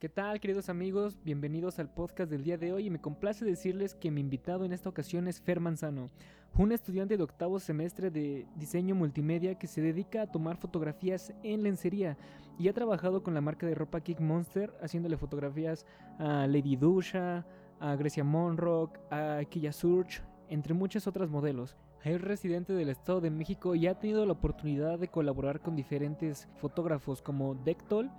¿Qué 0.00 0.08
tal 0.08 0.40
queridos 0.40 0.70
amigos? 0.70 1.18
Bienvenidos 1.24 1.78
al 1.78 1.92
podcast 1.92 2.30
del 2.30 2.42
día 2.42 2.56
de 2.56 2.72
hoy 2.72 2.86
y 2.86 2.90
me 2.90 3.02
complace 3.02 3.44
decirles 3.44 3.94
que 3.94 4.10
mi 4.10 4.22
invitado 4.22 4.64
en 4.64 4.72
esta 4.72 4.88
ocasión 4.88 5.28
es 5.28 5.42
Fer 5.42 5.60
Manzano, 5.60 6.08
un 6.56 6.72
estudiante 6.72 7.18
de 7.18 7.22
octavo 7.22 7.60
semestre 7.60 8.10
de 8.10 8.46
diseño 8.56 8.94
multimedia 8.94 9.58
que 9.58 9.66
se 9.66 9.82
dedica 9.82 10.22
a 10.22 10.26
tomar 10.32 10.56
fotografías 10.56 11.34
en 11.42 11.62
lencería 11.64 12.16
y 12.58 12.68
ha 12.68 12.72
trabajado 12.72 13.22
con 13.22 13.34
la 13.34 13.42
marca 13.42 13.66
de 13.66 13.74
ropa 13.74 14.00
Kick 14.00 14.20
Monster 14.20 14.72
haciéndole 14.80 15.18
fotografías 15.18 15.84
a 16.18 16.46
Lady 16.46 16.76
Dusha, 16.76 17.44
a 17.78 17.94
Grecia 17.96 18.24
Monrock, 18.24 18.98
a 19.10 19.42
Kia 19.50 19.70
Surge, 19.70 20.22
entre 20.48 20.72
muchas 20.72 21.06
otras 21.08 21.28
modelos. 21.28 21.76
Es 22.04 22.22
residente 22.22 22.72
del 22.72 22.88
Estado 22.88 23.20
de 23.20 23.28
México 23.28 23.74
y 23.74 23.86
ha 23.86 23.98
tenido 23.98 24.24
la 24.24 24.32
oportunidad 24.32 24.98
de 24.98 25.08
colaborar 25.08 25.60
con 25.60 25.76
diferentes 25.76 26.48
fotógrafos 26.56 27.20
como 27.20 27.54
Dectol, 27.54 28.10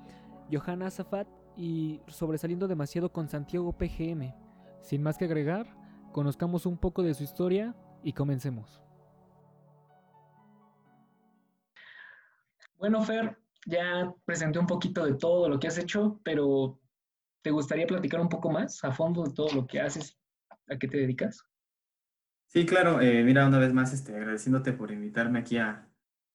Johanna 0.52 0.92
Zafat 0.92 1.41
y 1.58 2.02
sobresaliendo 2.08 2.68
demasiado 2.68 3.12
con 3.12 3.28
Santiago 3.30 3.74
PGM. 3.78 4.34
Sin 4.82 5.04
más 5.04 5.18
que 5.18 5.26
agregar, 5.26 5.68
conozcamos 6.12 6.66
un 6.66 6.78
poco 6.78 7.04
de 7.04 7.14
su 7.14 7.24
historia 7.24 7.76
y 8.04 8.14
comencemos. 8.14 8.82
Bueno, 12.78 13.04
Fer, 13.04 13.38
ya 13.68 14.12
presenté 14.26 14.58
un 14.58 14.66
poquito 14.66 15.06
de 15.06 15.14
todo 15.14 15.48
lo 15.48 15.60
que 15.60 15.68
has 15.68 15.78
hecho, 15.78 16.20
pero 16.24 16.80
¿te 17.44 17.52
gustaría 17.52 17.86
platicar 17.86 18.20
un 18.20 18.30
poco 18.30 18.50
más 18.50 18.84
a 18.84 18.92
fondo 18.92 19.24
de 19.24 19.34
todo 19.34 19.54
lo 19.54 19.68
que 19.68 19.80
haces? 19.80 20.18
¿A 20.68 20.78
qué 20.78 20.88
te 20.88 20.98
dedicas? 20.98 21.46
Sí, 22.48 22.66
claro. 22.66 23.00
Eh, 23.00 23.24
mira, 23.24 23.48
una 23.48 23.60
vez 23.60 23.72
más, 23.72 23.94
este, 23.94 24.16
agradeciéndote 24.16 24.74
por 24.74 24.92
invitarme 24.92 25.40
aquí 25.40 25.58
a 25.58 25.88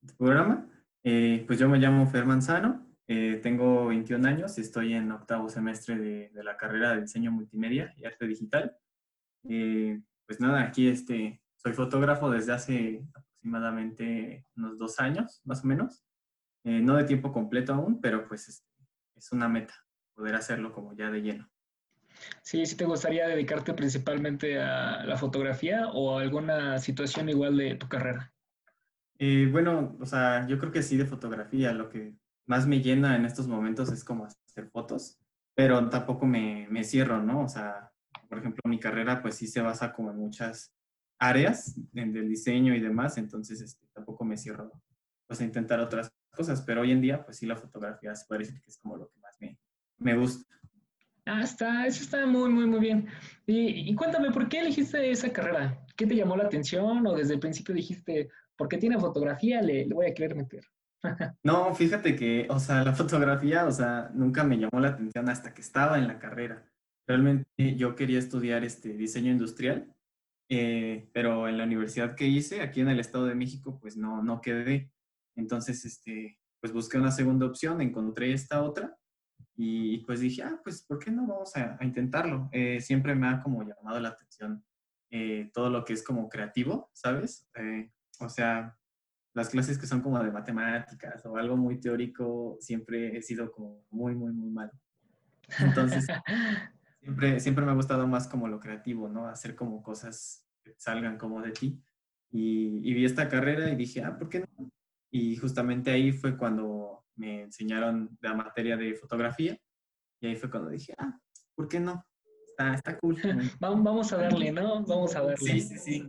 tu 0.07 0.15
programa. 0.15 0.69
Eh, 1.05 1.45
pues 1.47 1.59
yo 1.59 1.69
me 1.69 1.79
llamo 1.79 2.07
Fer 2.07 2.25
Manzano, 2.25 2.86
eh, 3.09 3.39
tengo 3.41 3.87
21 3.87 4.27
años 4.27 4.59
y 4.59 4.63
estoy 4.63 4.95
en 4.95 5.13
octavo 5.13 5.49
semestre 5.49 5.97
de, 5.97 6.43
la 6.43 6.57
carrera 6.57 6.95
de 6.95 7.03
diseño 7.03 7.31
multimedia 7.31 7.95
y 7.97 8.05
arte 8.05 8.27
digital. 8.27 8.77
Eh, 9.49 10.01
pues 10.27 10.41
nada, 10.41 10.63
aquí 10.63 10.89
este, 10.89 11.41
soy 11.55 11.73
fotógrafo 11.73 12.31
desde 12.31 12.53
hace 12.53 13.07
aproximadamente 13.15 14.45
unos 14.57 14.77
dos 14.77 14.99
años, 14.99 15.41
más 15.45 15.63
o 15.63 15.69
menos. 15.69 16.05
Eh, 16.65 16.81
no 16.81 16.97
de 16.97 17.05
tiempo 17.05 17.33
completo 17.33 17.75
aún, 17.75 18.01
pero 18.01 18.27
pues 18.27 18.49
es, 18.49 18.67
es 19.15 19.31
una 19.31 19.49
meta 19.49 19.75
poder 20.15 20.35
hacerlo 20.35 20.73
como 20.73 20.97
ya 20.97 21.11
de 21.11 21.23
lleno. 21.23 21.49
Sí, 22.43 22.67
sí 22.67 22.77
te 22.77 22.87
gustaría 22.87 23.29
dedicarte 23.29 23.75
principalmente 23.75 24.59
a 24.59 25.05
la 25.05 25.17
fotografía 25.17 25.89
o 25.89 26.19
a 26.19 26.23
alguna 26.23 26.79
situación 26.79 27.29
igual 27.29 27.57
de 27.57 27.77
tu 27.77 27.89
carrera. 27.89 28.33
bueno, 29.53 29.97
o 30.01 30.07
sea, 30.07 30.45
yo 30.49 30.59
creo 30.59 30.73
que 30.73 30.83
sí 30.83 30.97
de 30.97 31.05
fotografía. 31.05 31.73
Lo 31.73 31.91
que 31.91 32.17
más 32.47 32.67
me 32.67 32.81
llena 32.81 33.17
en 33.17 33.25
estos 33.25 33.47
momentos 33.47 33.93
es 33.93 34.05
como 34.05 34.25
hacer 34.25 34.69
fotos, 34.71 35.19
pero 35.55 35.89
tampoco 35.89 36.27
me, 36.27 36.67
me 36.71 36.85
cierro, 36.85 37.23
¿no? 37.23 37.43
O 37.43 37.49
sea, 37.49 37.93
por 38.29 38.39
ejemplo, 38.39 38.63
mi 38.65 38.79
carrera 38.79 39.23
pues 39.23 39.37
sí 39.37 39.47
se 39.47 39.61
basa 39.61 39.93
como 39.93 40.11
en 40.11 40.19
muchas 40.19 40.73
áreas 41.19 41.75
del 41.93 42.29
diseño 42.29 42.75
y 42.75 42.81
demás, 42.81 43.17
entonces 43.19 43.61
este, 43.61 43.87
tampoco 43.93 44.25
me 44.25 44.37
cierro 44.37 44.71
pues 45.27 45.41
a 45.41 45.45
intentar 45.45 45.81
otras 45.81 46.13
cosas, 46.31 46.63
pero 46.63 46.83
hoy 46.83 46.93
en 46.93 47.01
día 47.01 47.25
pues 47.25 47.39
sí 47.39 47.47
la 47.47 47.57
fotografía 47.57 48.15
se 48.15 48.27
puede 48.27 48.41
decir 48.41 48.61
que 48.61 48.71
es 48.71 48.79
como 48.79 48.97
lo 48.97 49.09
que 49.09 49.19
más 49.19 49.37
me, 49.41 49.59
me 49.99 50.17
gusta. 50.17 50.55
Ah, 51.25 51.43
está, 51.43 51.87
eso 51.87 52.05
está 52.05 52.25
muy, 52.25 52.49
muy, 52.51 52.67
muy 52.67 52.79
bien. 52.79 53.09
Y, 53.47 53.91
y, 53.91 53.95
cuéntame, 53.97 54.31
¿por 54.31 54.49
qué 54.49 54.61
elegiste 54.61 55.11
esa 55.11 55.33
carrera? 55.33 55.85
¿Qué 55.97 56.07
te 56.07 56.15
llamó 56.15 56.37
la 56.37 56.45
atención 56.45 57.05
o 57.05 57.15
desde 57.15 57.35
el 57.35 57.41
principio 57.41 57.75
dijiste, 57.75 58.29
porque 58.57 58.79
tiene 58.79 59.01
fotografía, 59.01 59.61
le, 59.61 59.87
le 59.87 59.95
voy 59.95 60.07
a 60.07 60.15
querer 60.15 60.37
meter? 60.37 60.65
No, 61.43 61.75
fíjate 61.75 62.17
que, 62.17 62.47
o 62.51 62.59
sea, 62.59 62.85
la 62.85 62.93
fotografía, 62.95 63.67
o 63.67 63.73
sea, 63.73 64.11
nunca 64.15 64.45
me 64.45 64.59
llamó 64.59 64.81
la 64.81 64.89
atención 64.89 65.29
hasta 65.29 65.55
que 65.55 65.61
estaba 65.61 65.99
en 65.99 66.09
la 66.09 66.19
carrera. 66.19 66.65
Realmente 67.07 67.77
yo 67.77 67.95
quería 67.95 68.19
estudiar 68.19 68.65
este 68.65 68.95
diseño 68.95 69.31
industrial, 69.31 69.95
eh, 70.49 71.09
pero 71.13 71.49
en 71.49 71.59
la 71.59 71.65
universidad 71.65 72.15
que 72.15 72.27
hice, 72.27 72.63
aquí 72.63 72.81
en 72.81 72.89
el 72.89 73.01
Estado 73.01 73.27
de 73.27 73.35
México, 73.35 73.79
pues 73.81 73.97
no, 73.97 74.23
no 74.23 74.41
quedé. 74.41 74.91
Entonces, 75.37 75.85
este, 75.85 76.39
pues 76.61 76.73
busqué 76.73 76.99
una 76.99 77.11
segunda 77.11 77.47
opción, 77.47 77.81
encontré 77.81 78.33
esta 78.33 78.63
otra 78.63 78.97
y 79.55 79.99
pues 79.99 80.21
dije, 80.21 80.43
ah, 80.43 80.61
pues, 80.63 80.83
¿por 80.83 80.99
qué 80.99 81.11
no 81.11 81.27
vamos 81.27 81.57
a, 81.57 81.79
intentarlo? 81.83 82.49
Eh, 82.53 82.81
siempre 82.81 83.15
me 83.15 83.29
ha 83.29 83.41
como 83.43 83.63
llamado 83.63 84.01
la 84.01 84.11
atención 84.11 84.65
eh, 85.11 85.51
todo 85.55 85.71
lo 85.71 85.85
que 85.85 85.93
es 85.93 86.03
como 86.03 86.29
creativo, 86.29 86.91
¿sabes? 86.93 87.49
o 88.19 88.29
sea, 88.29 88.77
las 89.37 89.51
clases 89.51 89.77
que 89.77 89.87
son 89.87 90.01
como 90.01 90.19
de 90.19 90.31
matemáticas 90.31 91.25
o 91.27 91.37
algo 91.37 91.59
muy 91.59 91.79
teórico, 91.79 92.57
siempre 92.59 93.19
he 93.19 93.21
sido 93.21 93.53
como 93.53 93.85
muy, 93.91 94.15
muy, 94.15 94.33
muy 94.33 94.49
malo. 94.49 94.73
Entonces, 95.59 96.07
siempre, 97.03 97.39
siempre 97.39 97.67
me 97.67 97.73
ha 97.73 97.75
gustado 97.75 98.07
más 98.07 98.27
como 98.29 98.49
lo 98.49 98.59
creativo, 98.59 99.11
¿no? 99.11 99.29
Hacer 99.29 99.55
como 99.55 99.83
cosas 99.83 100.49
que 100.65 100.73
salgan 100.79 101.19
como 101.19 101.43
de 101.43 101.53
ti. 101.53 101.79
Y, 102.31 102.95
vi 102.95 103.05
esta 103.05 103.29
carrera 103.29 103.69
y 103.69 103.77
dije, 103.77 104.03
ah, 104.03 104.17
¿por 104.17 104.31
qué 104.31 104.41
no? 104.41 104.71
Y 105.11 105.37
justamente 105.37 105.91
ahí 105.91 106.13
fue 106.13 106.39
cuando 106.39 107.05
me 107.15 107.43
enseñaron 107.43 108.17
la 108.23 108.33
materia 108.33 108.79
de 108.79 108.95
fotografía. 108.95 109.59
Y 110.19 110.29
ahí 110.29 110.37
fue 110.37 110.51
cuando 110.51 110.71
dije, 110.71 110.95
ah, 110.97 111.15
¿por 111.55 111.69
qué 111.69 111.79
no? 111.79 112.07
Está, 112.49 112.73
está 112.73 112.99
cool. 112.99 113.19
Vamos 113.61 114.15
a 114.15 114.17
darle, 114.17 114.51
¿no? 114.51 114.83
Vamos 114.83 115.15
a 115.15 115.21
darle. 115.21 115.37
Sí, 115.37 115.61
sí, 115.61 115.77
sí. 115.77 116.09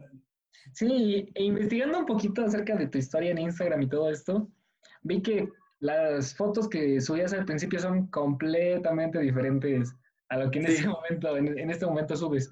Sí, 0.74 1.30
e 1.34 1.44
investigando 1.44 2.00
un 2.00 2.06
poquito 2.06 2.44
acerca 2.44 2.76
de 2.76 2.88
tu 2.88 2.98
historia 2.98 3.32
en 3.32 3.40
Instagram 3.40 3.82
y 3.82 3.90
todo 3.90 4.10
esto, 4.10 4.50
vi 5.04 5.22
que 5.22 5.50
las 5.80 6.36
fotos 6.36 6.68
que 6.68 7.00
subías 7.02 7.34
al 7.34 7.46
principio 7.46 7.80
son 7.80 8.08
completamente 8.08 9.20
diferentes 9.20 9.96
a 10.30 10.38
lo 10.38 10.52
que 10.52 10.60
en 10.60 10.66
este 10.66 10.88
momento, 10.88 11.38
en, 11.38 11.70
este 11.70 11.86
momento 11.86 12.16
subes. 12.16 12.50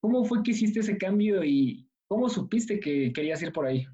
¿Cómo 0.00 0.24
fue 0.24 0.42
que 0.42 0.52
hiciste 0.52 0.80
ese 0.80 0.98
cambio 0.98 1.42
y 1.42 1.88
cómo 2.08 2.28
supiste 2.28 2.78
que 2.78 3.12
querías 3.12 3.42
ir 3.42 3.52
por 3.52 3.66
ahí? 3.66 3.86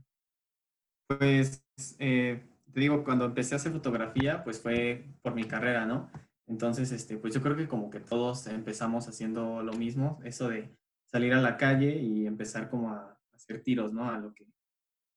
Pues, 1.09 1.65
eh, 1.99 2.43
te 2.73 2.81
digo, 2.81 3.05
cuando 3.05 3.25
empecé 3.25 3.55
a 3.55 3.57
hacer 3.57 3.73
fotografía, 3.73 4.45
pues 4.45 4.61
fue 4.61 5.07
por 5.23 5.35
mi 5.35 5.45
carrera, 5.45 5.87
¿no? 5.87 6.11
Entonces, 6.47 6.91
este, 6.91 7.17
pues 7.17 7.33
yo 7.33 7.41
creo 7.41 7.57
que 7.57 7.69
como 7.69 7.91
que 7.91 8.01
todos 8.01 8.47
empezamos 8.49 9.07
haciendo 9.09 9.63
lo 9.63 9.73
mismo, 9.73 10.21
eso 10.25 10.49
de 10.49 10.69
salir 11.07 11.33
a 11.33 11.41
la 11.41 11.57
calle 11.57 11.97
y 12.01 12.27
empezar 12.27 12.69
como 12.69 12.91
a 12.91 13.20
tiros, 13.59 13.93
¿no? 13.93 14.11
A 14.11 14.19
lo 14.19 14.35
que, 14.35 14.47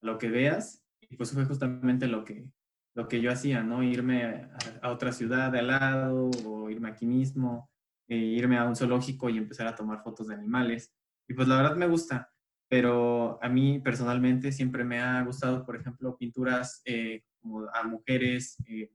lo 0.01 0.17
que 0.17 0.29
veas. 0.29 0.83
Y 1.01 1.15
pues 1.15 1.31
fue 1.31 1.45
justamente 1.45 2.07
lo 2.07 2.23
que, 2.23 2.49
lo 2.95 3.07
que 3.07 3.21
yo 3.21 3.31
hacía, 3.31 3.63
¿no? 3.63 3.83
Irme 3.83 4.49
a, 4.81 4.91
otra 4.91 5.11
ciudad 5.11 5.51
de 5.51 5.59
al 5.59 5.67
lado 5.67 6.29
o 6.45 6.69
irme 6.69 6.89
aquí 6.89 7.05
mismo, 7.05 7.69
e 8.07 8.15
irme 8.15 8.57
a 8.57 8.65
un 8.65 8.75
zoológico 8.75 9.29
y 9.29 9.37
empezar 9.37 9.67
a 9.67 9.75
tomar 9.75 10.03
fotos 10.03 10.27
de 10.27 10.35
animales. 10.35 10.93
Y 11.27 11.33
pues 11.33 11.47
la 11.47 11.57
verdad 11.57 11.75
me 11.75 11.87
gusta, 11.87 12.31
pero 12.67 13.39
a 13.41 13.49
mí 13.49 13.79
personalmente 13.79 14.51
siempre 14.51 14.83
me 14.83 14.99
ha 14.99 15.21
gustado, 15.23 15.65
por 15.65 15.75
ejemplo, 15.75 16.17
pinturas 16.17 16.81
eh, 16.85 17.23
como 17.41 17.67
a 17.73 17.83
mujeres, 17.83 18.57
eh, 18.67 18.91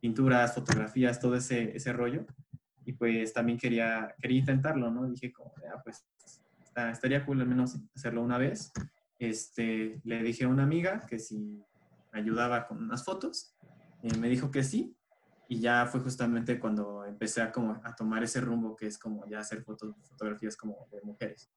pinturas, 0.00 0.54
fotografías, 0.54 1.20
todo 1.20 1.36
ese, 1.36 1.76
ese 1.76 1.92
rollo. 1.92 2.26
Y 2.84 2.92
pues 2.92 3.32
también 3.32 3.58
quería, 3.58 4.14
quería 4.20 4.38
intentarlo, 4.38 4.90
¿no? 4.90 5.08
Dije 5.08 5.30
como, 5.32 5.52
ah, 5.70 5.80
pues 5.84 6.06
estaría 6.90 7.24
cool 7.24 7.40
al 7.40 7.48
menos 7.48 7.76
hacerlo 7.94 8.22
una 8.22 8.38
vez. 8.38 8.72
Este, 9.18 10.00
le 10.04 10.22
dije 10.22 10.44
a 10.44 10.48
una 10.48 10.62
amiga 10.62 11.04
que 11.06 11.18
si 11.18 11.38
me 12.12 12.20
ayudaba 12.20 12.66
con 12.66 12.82
unas 12.82 13.04
fotos, 13.04 13.56
eh, 14.02 14.16
me 14.18 14.28
dijo 14.28 14.50
que 14.50 14.62
sí, 14.62 14.96
y 15.48 15.60
ya 15.60 15.86
fue 15.86 16.00
justamente 16.00 16.60
cuando 16.60 17.04
empecé 17.04 17.40
a, 17.40 17.50
como, 17.50 17.80
a 17.82 17.96
tomar 17.96 18.22
ese 18.22 18.40
rumbo 18.40 18.76
que 18.76 18.86
es 18.86 18.98
como 18.98 19.26
ya 19.26 19.40
hacer 19.40 19.62
fotos, 19.62 19.94
fotografías 20.02 20.56
como 20.56 20.86
de 20.92 21.00
mujeres. 21.02 21.50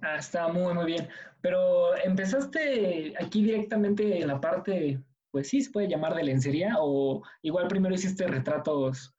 Ah, 0.00 0.16
está 0.16 0.48
muy, 0.48 0.72
muy 0.74 0.86
bien. 0.86 1.08
Pero 1.40 1.96
empezaste 1.96 3.14
aquí 3.18 3.42
directamente 3.42 4.20
en 4.20 4.28
la 4.28 4.40
parte, 4.40 5.02
pues 5.30 5.48
sí, 5.48 5.60
se 5.60 5.70
puede 5.70 5.88
llamar 5.88 6.14
de 6.14 6.22
lencería, 6.22 6.76
o 6.78 7.22
igual 7.42 7.68
primero 7.68 7.94
hiciste 7.94 8.26
retratos 8.26 9.14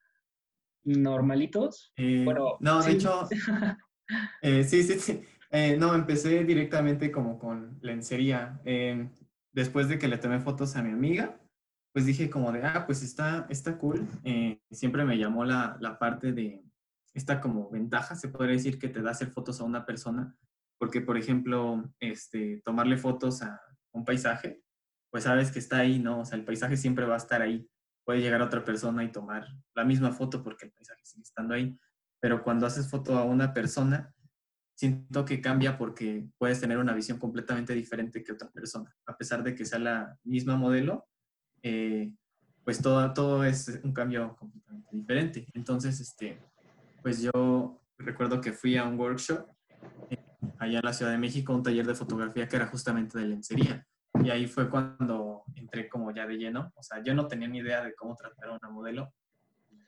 normalitos. 0.84 1.92
Eh, 1.98 2.22
bueno, 2.24 2.58
no, 2.60 2.82
de 2.82 2.92
hecho, 2.92 3.28
Eh, 4.42 4.64
sí, 4.64 4.84
sí, 4.84 5.00
sí. 5.00 5.24
Eh, 5.52 5.78
no, 5.78 5.96
empecé 5.96 6.44
directamente 6.44 7.12
como 7.12 7.40
con 7.40 7.78
lencería. 7.82 8.60
Eh, 8.66 9.10
después 9.52 9.88
de 9.88 9.98
que 9.98 10.08
le 10.08 10.18
tomé 10.18 10.40
fotos 10.40 10.76
a 10.76 10.84
mi 10.84 10.92
amiga, 10.92 11.40
pues 11.94 12.06
dije 12.06 12.30
como 12.30 12.52
de, 12.52 12.64
ah, 12.64 12.86
pues 12.86 13.04
está, 13.04 13.48
está 13.50 13.78
cool. 13.78 14.06
siempre 14.70 15.06
me 15.06 15.18
llamó 15.18 15.46
la, 15.46 15.78
la, 15.80 15.98
parte 15.98 16.34
de 16.34 16.62
esta 17.14 17.40
como 17.40 17.70
ventaja, 17.70 18.16
se 18.16 18.28
podría 18.28 18.56
decir, 18.56 18.78
que 18.78 18.90
te 18.90 19.02
da 19.02 19.12
hacer 19.12 19.30
fotos 19.30 19.62
a 19.62 19.64
una 19.64 19.86
persona. 19.86 20.36
Porque, 20.78 21.00
por 21.00 21.18
ejemplo, 21.18 21.90
este, 22.00 22.62
tomarle 22.66 22.98
fotos 22.98 23.42
a 23.42 23.62
un 23.94 24.04
paisaje, 24.04 24.62
pues 25.10 25.24
sabes 25.24 25.52
que 25.52 25.60
está 25.60 25.78
ahí, 25.78 26.00
¿no? 26.00 26.20
O 26.20 26.26
sea, 26.26 26.38
el 26.38 26.44
paisaje 26.44 26.76
siempre 26.76 27.06
va 27.06 27.14
a 27.14 27.18
estar 27.18 27.42
ahí. 27.42 27.66
Puede 28.04 28.20
llegar 28.20 28.42
otra 28.42 28.66
persona 28.66 29.04
y 29.06 29.12
tomar 29.12 29.48
la 29.74 29.86
misma 29.86 30.12
foto 30.12 30.44
porque 30.44 30.66
el 30.66 30.74
paisaje 30.74 31.06
sigue 31.06 31.24
estando 31.24 31.54
ahí 31.54 31.80
pero 32.26 32.42
cuando 32.44 32.66
haces 32.66 32.90
foto 32.90 33.20
a 33.20 33.24
una 33.24 33.54
persona, 33.54 34.12
siento 34.74 35.26
que 35.26 35.42
cambia 35.42 35.78
porque 35.78 36.28
puedes 36.40 36.60
tener 36.60 36.80
una 36.80 36.96
visión 36.96 37.20
completamente 37.20 37.76
diferente 37.76 38.24
que 38.24 38.32
otra 38.32 38.50
persona. 38.50 38.92
A 39.06 39.16
pesar 39.16 39.44
de 39.44 39.54
que 39.54 39.64
sea 39.64 39.78
la 39.78 40.18
misma 40.24 40.56
modelo, 40.56 41.06
eh, 41.62 42.12
pues 42.64 42.82
todo, 42.82 43.14
todo 43.14 43.44
es 43.44 43.80
un 43.84 43.94
cambio 43.94 44.36
completamente 44.38 44.90
diferente. 44.92 45.46
Entonces, 45.54 46.00
este, 46.00 46.42
pues 47.04 47.22
yo 47.22 47.80
recuerdo 48.00 48.42
que 48.42 48.54
fui 48.54 48.76
a 48.76 48.86
un 48.86 49.00
workshop 49.00 49.46
eh, 50.10 50.18
allá 50.58 50.80
en 50.80 50.86
la 50.86 50.94
Ciudad 50.94 51.12
de 51.12 51.20
México, 51.20 51.54
un 51.54 51.62
taller 51.62 51.86
de 51.86 51.94
fotografía 51.94 52.48
que 52.48 52.56
era 52.56 52.66
justamente 52.66 53.20
de 53.20 53.26
lencería. 53.26 53.86
Y 54.24 54.32
ahí 54.32 54.48
fue 54.48 54.68
cuando 54.68 55.44
entré 55.54 55.88
como 55.88 56.10
ya 56.10 56.26
de 56.26 56.38
lleno. 56.38 56.74
O 56.74 56.82
sea, 56.82 57.04
yo 57.04 57.14
no 57.14 57.28
tenía 57.28 57.48
ni 57.48 57.60
idea 57.60 57.84
de 57.84 57.94
cómo 57.94 58.16
tratar 58.16 58.50
a 58.50 58.54
una 58.54 58.70
modelo. 58.72 59.14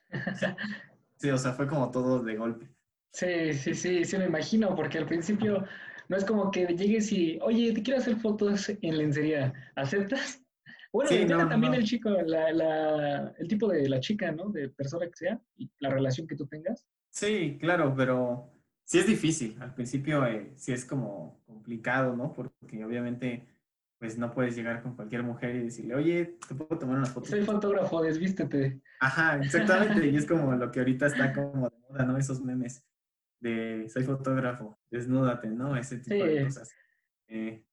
Sí, 1.18 1.30
o 1.30 1.38
sea, 1.38 1.54
fue 1.54 1.68
como 1.68 1.90
todo 1.92 2.24
de 2.24 2.36
golpe. 2.36 2.68
Sí, 3.12 3.54
sí, 3.54 3.74
sí, 3.74 4.06
sí 4.06 4.18
me 4.18 4.26
imagino, 4.26 4.76
porque 4.76 5.00
al 5.00 5.06
principio 5.06 5.66
no 6.10 6.18
es 6.18 6.24
como 6.24 6.52
que 6.52 6.68
llegues 6.68 7.12
y, 7.12 7.40
oye, 7.42 7.74
te 7.74 7.82
quiero 7.82 8.00
hacer 8.00 8.18
fotos 8.18 8.70
en 8.70 8.98
lencería, 8.98 9.54
¿aceptas? 9.76 10.44
Bueno, 10.94 11.10
sí, 11.10 11.26
también 11.28 11.74
el 11.74 11.84
chico, 11.84 12.10
la, 12.10 13.34
el 13.38 13.48
tipo 13.48 13.68
de 13.68 13.90
la 13.90 14.00
chica, 14.00 14.32
¿no? 14.32 14.50
De 14.50 14.70
persona 14.70 15.06
que 15.06 15.16
sea 15.16 15.42
y 15.58 15.70
la 15.80 15.90
relación 15.90 16.28
que 16.28 16.36
tú 16.36 16.48
tengas. 16.48 16.88
Sí, 17.10 17.58
claro, 17.60 17.94
pero 17.96 18.52
sí 18.84 19.00
es 19.00 19.08
difícil. 19.08 19.58
Al 19.60 19.74
principio 19.76 20.26
eh, 20.26 20.54
sí 20.56 20.72
es 20.72 20.86
como 20.86 21.42
complicado, 21.46 22.16
¿no? 22.16 22.34
Porque 22.34 22.84
obviamente 22.86 23.46
pues 24.00 24.18
no 24.18 24.32
puedes 24.32 24.56
llegar 24.56 24.84
con 24.84 24.96
cualquier 24.96 25.24
mujer 25.24 25.56
y 25.56 25.64
decirle, 25.64 25.96
oye, 25.96 26.38
¿te 26.48 26.54
puedo 26.54 26.78
tomar 26.78 26.98
una 26.98 27.08
foto? 27.08 27.28
Soy 27.28 27.44
fotógrafo, 27.44 28.02
desvístete. 28.02 28.82
Ajá, 29.00 29.38
exactamente. 29.38 30.08
y 30.08 30.16
es 30.16 30.26
como 30.28 30.54
lo 30.54 30.72
que 30.72 30.80
ahorita 30.80 31.08
está 31.08 31.34
como 31.34 31.70
de 31.70 31.78
moda, 31.90 32.06
¿no? 32.06 32.18
Esos 32.18 32.44
memes 32.44 32.86
de 33.40 33.88
soy 33.90 34.04
fotógrafo, 34.04 34.80
desnúdate, 34.92 35.50
¿no? 35.50 35.76
Ese 35.76 35.98
tipo 35.98 36.24
de 36.24 36.44
cosas. 36.44 36.72
Eh, 37.28 37.64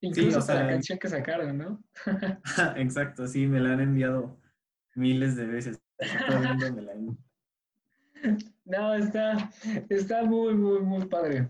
Incluso 0.00 0.40
sí, 0.42 0.52
la 0.52 0.68
canción 0.68 0.98
que 0.98 1.08
sacaron, 1.08 1.56
¿no? 1.56 1.84
exacto, 2.76 3.26
sí, 3.26 3.46
me 3.46 3.60
la 3.60 3.72
han 3.72 3.80
enviado 3.80 4.38
miles 4.94 5.34
de 5.36 5.46
veces. 5.46 5.80
No, 8.64 8.94
está, 8.94 9.50
está 9.88 10.24
muy, 10.24 10.54
muy, 10.54 10.80
muy 10.80 11.06
padre. 11.06 11.48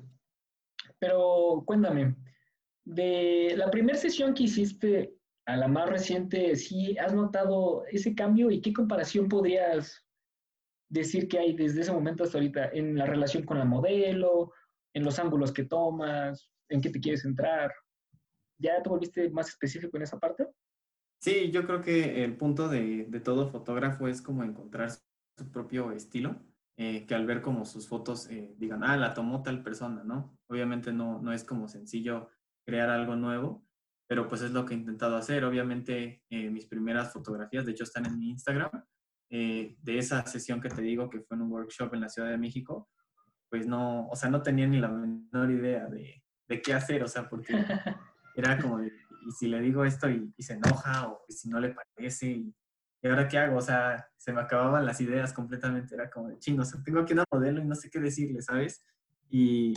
Pero 0.99 1.63
cuéntame, 1.67 2.15
de 2.85 3.55
la 3.57 3.71
primera 3.71 3.99
sesión 3.99 4.35
que 4.35 4.45
hiciste 4.45 5.15
a 5.47 5.57
la 5.57 5.69
más 5.69 5.89
reciente, 5.89 6.57
¿sí 6.57 6.97
has 6.99 7.15
notado 7.15 7.85
ese 7.91 8.15
cambio 8.15 8.51
y 8.51 8.61
qué 8.61 8.73
comparación 8.73 9.29
podrías 9.29 10.05
decir 10.89 11.29
que 11.29 11.39
hay 11.39 11.55
desde 11.55 11.83
ese 11.83 11.93
momento 11.93 12.25
hasta 12.25 12.39
ahorita 12.39 12.71
en 12.73 12.97
la 12.97 13.07
relación 13.07 13.45
con 13.45 13.59
la 13.59 13.65
modelo, 13.65 14.53
en 14.95 15.05
los 15.05 15.19
ángulos 15.19 15.53
que 15.53 15.65
tomas, 15.65 16.51
en 16.69 16.81
qué 16.81 16.91
te 16.91 17.01
quieres 17.01 17.23
centrar? 17.23 17.73
¿Ya 18.59 18.83
te 18.83 18.89
volviste 18.89 19.29
más 19.31 19.49
específico 19.49 19.97
en 19.97 20.05
esa 20.05 20.19
parte? 20.19 20.47
Sí, 21.21 21.51
yo 21.51 21.67
creo 21.67 21.81
que 21.81 22.23
el 22.23 22.37
punto 22.37 22.69
de, 22.69 23.07
de 23.09 23.21
todo 23.21 23.49
fotógrafo 23.49 24.09
es 24.09 24.23
como 24.23 24.45
encontrar 24.45 24.91
su 24.91 25.51
propio 25.51 25.91
estilo, 25.93 26.41
eh, 26.77 27.07
que 27.07 27.15
al 27.15 27.27
ver 27.27 27.41
como 27.41 27.65
sus 27.65 27.89
fotos 27.89 28.29
eh, 28.31 28.55
digan, 28.59 28.85
ah, 28.85 28.97
la 28.97 29.15
tomó 29.15 29.43
tal 29.43 29.63
persona, 29.63 30.05
¿no? 30.05 30.39
Obviamente 30.49 30.93
no, 30.93 31.21
no 31.21 31.33
es 31.33 31.45
como 31.45 31.69
sencillo 31.69 32.29
crear 32.65 32.91
algo 32.91 33.17
nuevo, 33.17 33.67
pero 34.07 34.29
pues 34.29 34.43
es 34.43 34.51
lo 34.51 34.65
que 34.65 34.75
he 34.75 34.77
intentado 34.77 35.17
hacer. 35.17 35.45
Obviamente 35.45 36.23
eh, 36.31 36.51
mis 36.51 36.67
primeras 36.67 37.13
fotografías, 37.13 37.65
de 37.65 37.73
hecho, 37.73 37.85
están 37.85 38.07
en 38.07 38.19
mi 38.19 38.31
Instagram, 38.31 38.71
de 39.31 39.99
esa 39.99 40.25
sesión 40.27 40.61
que 40.61 40.69
te 40.69 40.81
digo 40.81 41.11
que 41.11 41.21
fue 41.21 41.37
en 41.37 41.43
un 41.43 41.51
workshop 41.51 41.93
en 41.95 42.03
la 42.03 42.09
Ciudad 42.09 42.31
de 42.31 42.39
México, 42.39 42.89
pues 43.51 43.67
no, 43.67 44.07
o 44.09 44.15
sea, 44.15 44.31
no 44.31 44.43
tenía 44.43 44.67
ni 44.67 44.79
la 44.79 44.89
menor 44.89 45.51
idea 45.51 45.87
de, 45.87 46.23
de 46.49 46.63
qué 46.63 46.75
hacer, 46.75 47.03
o 47.03 47.09
sea, 47.09 47.29
porque 47.29 47.53
era 48.37 48.59
como, 48.59 48.83
y 48.83 49.31
si 49.31 49.49
le 49.49 49.61
digo 49.61 49.85
esto 49.85 50.09
y, 50.09 50.33
se 50.39 50.55
enoja, 50.55 51.09
o 51.09 51.25
si 51.29 51.49
no 51.49 51.61
le 51.61 51.75
parece, 51.75 52.27
y, 52.27 52.55
ahora 53.05 53.29
qué 53.29 53.39
hago, 53.39 53.59
o 53.59 53.63
sea, 53.63 54.09
se 54.17 54.33
me 54.33 54.41
acababan 54.41 54.87
las 54.87 55.01
ideas 55.01 55.33
completamente, 55.33 55.95
era 55.95 56.11
como 56.11 56.29
de 56.29 56.39
chingo, 56.39 56.63
o 56.63 56.65
sea, 56.65 56.83
tengo 56.83 57.01
aquí 57.01 57.13
una 57.13 57.25
modelo 57.31 57.61
y 57.61 57.67
no 57.67 57.75
sé 57.75 57.91
qué 57.91 58.01
decirle, 58.01 58.41
¿sabes? 58.43 58.85
Y, 59.29 59.75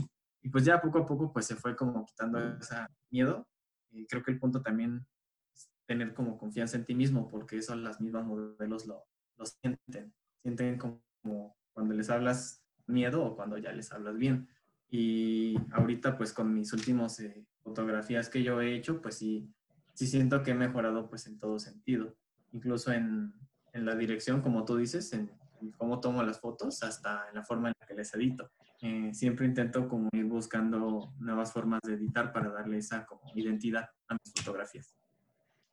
y 0.48 0.50
pues 0.50 0.64
ya 0.64 0.80
poco 0.80 1.00
a 1.00 1.06
poco 1.06 1.34
pues 1.34 1.46
se 1.46 1.58
fue 1.58 1.76
como 1.76 2.06
quitando 2.06 2.40
ese 2.40 2.76
miedo. 3.10 3.46
Y 3.92 4.08
creo 4.08 4.24
que 4.24 4.32
el 4.32 4.40
punto 4.40 4.62
también 4.62 5.06
es 5.54 5.70
tener 5.86 6.14
como 6.14 6.38
confianza 6.38 6.78
en 6.78 6.86
ti 6.86 6.96
mismo, 6.96 7.28
porque 7.28 7.58
eso 7.58 7.76
las 7.76 8.00
mismas 8.00 8.26
modelos 8.26 8.86
lo, 8.86 9.04
lo 9.36 9.46
sienten. 9.46 10.14
Sienten 10.42 10.78
como 10.78 11.58
cuando 11.74 11.94
les 11.94 12.10
hablas 12.10 12.64
miedo 12.86 13.26
o 13.26 13.36
cuando 13.36 13.58
ya 13.58 13.74
les 13.74 13.92
hablas 13.92 14.16
bien. 14.16 14.48
Y 14.90 15.58
ahorita 15.74 16.18
pues 16.18 16.32
con 16.32 16.54
mis 16.54 16.72
últimos 16.72 17.20
eh, 17.20 17.46
fotografías 17.60 18.30
que 18.30 18.42
yo 18.42 18.62
he 18.62 18.74
hecho, 18.74 19.02
pues 19.02 19.16
sí, 19.16 19.54
sí 19.96 20.08
siento 20.08 20.44
que 20.44 20.52
he 20.52 20.56
mejorado 20.56 21.10
pues 21.10 21.28
en 21.28 21.40
todo 21.40 21.60
sentido. 21.60 22.16
Incluso 22.54 22.94
en, 22.94 23.34
en 23.74 23.86
la 23.86 23.96
dirección, 23.96 24.42
como 24.42 24.64
tú 24.64 24.78
dices, 24.78 25.12
en, 25.12 25.30
cómo 25.76 26.00
tomo 26.00 26.24
las 26.24 26.40
fotos, 26.40 26.84
hasta 26.84 27.28
en 27.28 27.36
la 27.36 27.44
forma 27.44 27.68
en 27.68 27.76
la 27.82 27.86
que 27.86 27.96
les 27.96 28.14
edito. 28.14 28.50
Eh, 28.82 29.12
siempre 29.14 29.48
intento 29.48 29.88
como 29.88 30.10
ir 30.14 30.26
buscando 30.26 31.14
nuevas 31.20 31.52
formas 31.52 31.82
de 31.84 31.94
editar 31.94 32.32
para 32.32 32.52
darle 32.52 32.78
esa 32.78 33.06
como 33.06 33.32
identidad 33.36 33.90
a 34.08 34.14
mis 34.14 34.34
fotografías. 34.36 34.96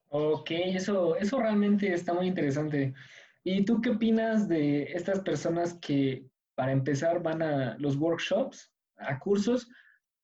Ok, 0.09 0.51
eso, 0.51 1.17
eso 1.17 1.39
realmente 1.39 1.93
está 1.93 2.15
muy 2.15 2.29
interesante. 2.29 2.95
¿Y 3.43 3.65
tú 3.65 3.81
qué 3.83 3.91
opinas 3.91 4.49
de 4.49 4.85
estas 4.85 5.21
personas 5.21 5.75
que 5.81 6.27
para 6.55 6.73
empezar 6.73 7.23
van 7.23 7.43
a 7.43 7.77
los 7.79 7.97
workshops, 7.97 8.73
a 8.97 9.19
cursos, 9.19 9.69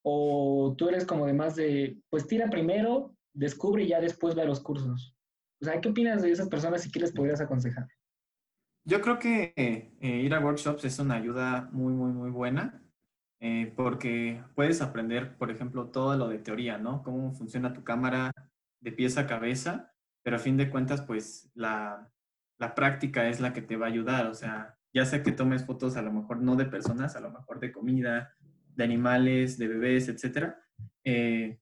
o 0.03 0.75
tú 0.79 0.88
eres 0.88 1.05
como 1.05 1.26
de 1.26 1.35
más 1.35 1.56
de, 1.56 1.99
pues 2.09 2.26
tira 2.26 2.49
primero, 2.49 3.15
descubre 3.35 3.83
y 3.83 3.88
ya 3.88 4.00
después 4.00 4.38
va 4.38 4.43
a 4.43 4.47
los 4.47 4.61
cursos? 4.61 5.15
O 5.61 5.65
sea, 5.67 5.81
¿qué 5.81 5.91
opinas 5.91 6.23
de 6.23 6.31
esas 6.31 6.49
personas 6.49 6.87
y 6.87 6.91
qué 6.91 7.00
les 7.00 7.12
podrías 7.12 7.43
aconsejar? 7.43 7.87
Yo 8.90 9.00
creo 9.00 9.20
que 9.20 9.52
eh, 9.54 9.92
ir 10.00 10.34
a 10.34 10.40
workshops 10.40 10.84
es 10.84 10.98
una 10.98 11.14
ayuda 11.14 11.69
muy, 11.70 11.92
muy, 11.92 12.10
muy 12.10 12.28
buena 12.28 12.82
eh, 13.38 13.72
porque 13.76 14.42
puedes 14.56 14.82
aprender, 14.82 15.37
por 15.38 15.52
ejemplo, 15.52 15.90
todo 15.90 16.16
lo 16.16 16.28
de 16.28 16.40
teoría, 16.40 16.76
¿no? 16.76 17.04
Cómo 17.04 17.32
funciona 17.32 17.72
tu 17.72 17.84
cámara 17.84 18.32
de 18.81 18.90
pieza 18.90 19.20
a 19.20 19.26
cabeza, 19.28 19.92
pero 20.25 20.34
a 20.34 20.38
fin 20.40 20.56
de 20.56 20.70
cuentas, 20.70 21.02
pues 21.02 21.52
la, 21.54 22.12
la 22.58 22.75
práctica 22.75 23.28
es 23.28 23.38
la 23.38 23.52
que 23.52 23.62
te 23.62 23.76
va 23.76 23.87
a 23.87 23.90
ayudar. 23.90 24.26
O 24.26 24.34
sea, 24.34 24.76
ya 24.92 25.06
sea 25.06 25.22
que 25.22 25.31
tomes 25.31 25.64
fotos 25.64 25.96
a 25.96 26.02
lo 26.02 26.12
mejor 26.12 26.42
no 26.42 26.56
de 26.56 26.64
personas, 26.64 27.14
a 27.14 27.20
lo 27.20 27.31
mejor 27.31 27.60
de 27.60 27.70
comida, 27.70 28.34
de 28.75 28.82
animales, 28.82 29.56
de 29.56 29.69
bebés, 29.69 30.08
etcétera. 30.08 30.60
Eh, 31.04 31.60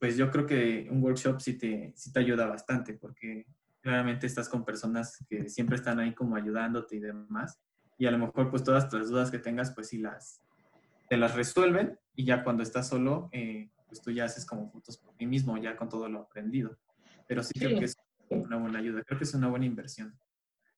pues 0.00 0.16
yo 0.16 0.32
creo 0.32 0.46
que 0.46 0.88
un 0.90 1.00
workshop 1.00 1.40
sí 1.40 1.56
te, 1.56 1.92
sí 1.94 2.12
te 2.12 2.18
ayuda 2.18 2.46
bastante 2.46 2.94
porque 2.94 3.46
claramente 3.86 4.26
estás 4.26 4.48
con 4.48 4.64
personas 4.64 5.24
que 5.28 5.48
siempre 5.48 5.76
están 5.76 6.00
ahí 6.00 6.12
como 6.12 6.34
ayudándote 6.34 6.96
y 6.96 6.98
demás. 6.98 7.60
Y 7.96 8.06
a 8.06 8.10
lo 8.10 8.18
mejor 8.18 8.50
pues 8.50 8.64
todas 8.64 8.92
las 8.92 9.08
dudas 9.08 9.30
que 9.30 9.38
tengas 9.38 9.70
pues 9.70 9.90
sí 9.90 9.98
las, 9.98 10.42
te 11.08 11.16
las 11.16 11.36
resuelven 11.36 11.96
y 12.16 12.24
ya 12.24 12.42
cuando 12.42 12.64
estás 12.64 12.88
solo 12.88 13.28
eh, 13.30 13.70
pues 13.86 14.02
tú 14.02 14.10
ya 14.10 14.24
haces 14.24 14.44
como 14.44 14.68
fotos 14.72 14.98
por 14.98 15.14
ti 15.14 15.24
mismo 15.24 15.56
ya 15.56 15.76
con 15.76 15.88
todo 15.88 16.08
lo 16.08 16.22
aprendido. 16.22 16.76
Pero 17.28 17.44
sí, 17.44 17.52
creo 17.56 17.78
que 17.78 17.84
es 17.84 17.96
una 18.28 18.56
buena 18.56 18.80
ayuda, 18.80 19.04
creo 19.04 19.18
que 19.18 19.24
es 19.24 19.34
una 19.34 19.46
buena 19.46 19.66
inversión. 19.66 20.18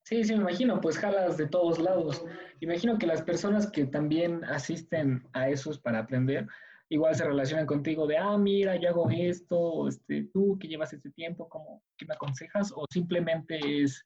Sí, 0.03 0.23
sí, 0.23 0.35
me 0.35 0.43
imagino, 0.43 0.79
pues 0.83 0.99
jalas 0.99 1.38
de 1.38 1.47
todos 1.47 1.79
lados. 1.79 2.23
Imagino 2.61 2.99
que 2.99 3.07
las 3.07 3.23
personas 3.23 3.71
que 3.71 3.87
también 3.87 4.45
asisten 4.45 5.27
a 5.33 5.49
esos 5.49 5.79
para 5.79 6.00
aprender, 6.00 6.47
igual 6.88 7.14
se 7.14 7.25
relacionan 7.25 7.66
contigo 7.66 8.07
de, 8.07 8.18
ah, 8.18 8.37
mira, 8.38 8.76
yo 8.76 8.88
hago 8.88 9.11
esto, 9.11 9.88
este, 9.88 10.25
tú 10.33 10.59
que 10.59 10.68
llevas 10.68 10.92
este 10.92 11.11
tiempo, 11.11 11.49
¿cómo, 11.49 11.83
¿qué 11.97 12.07
me 12.07 12.14
aconsejas? 12.14 12.73
O 12.75 12.87
simplemente 12.90 13.83
es 13.83 14.04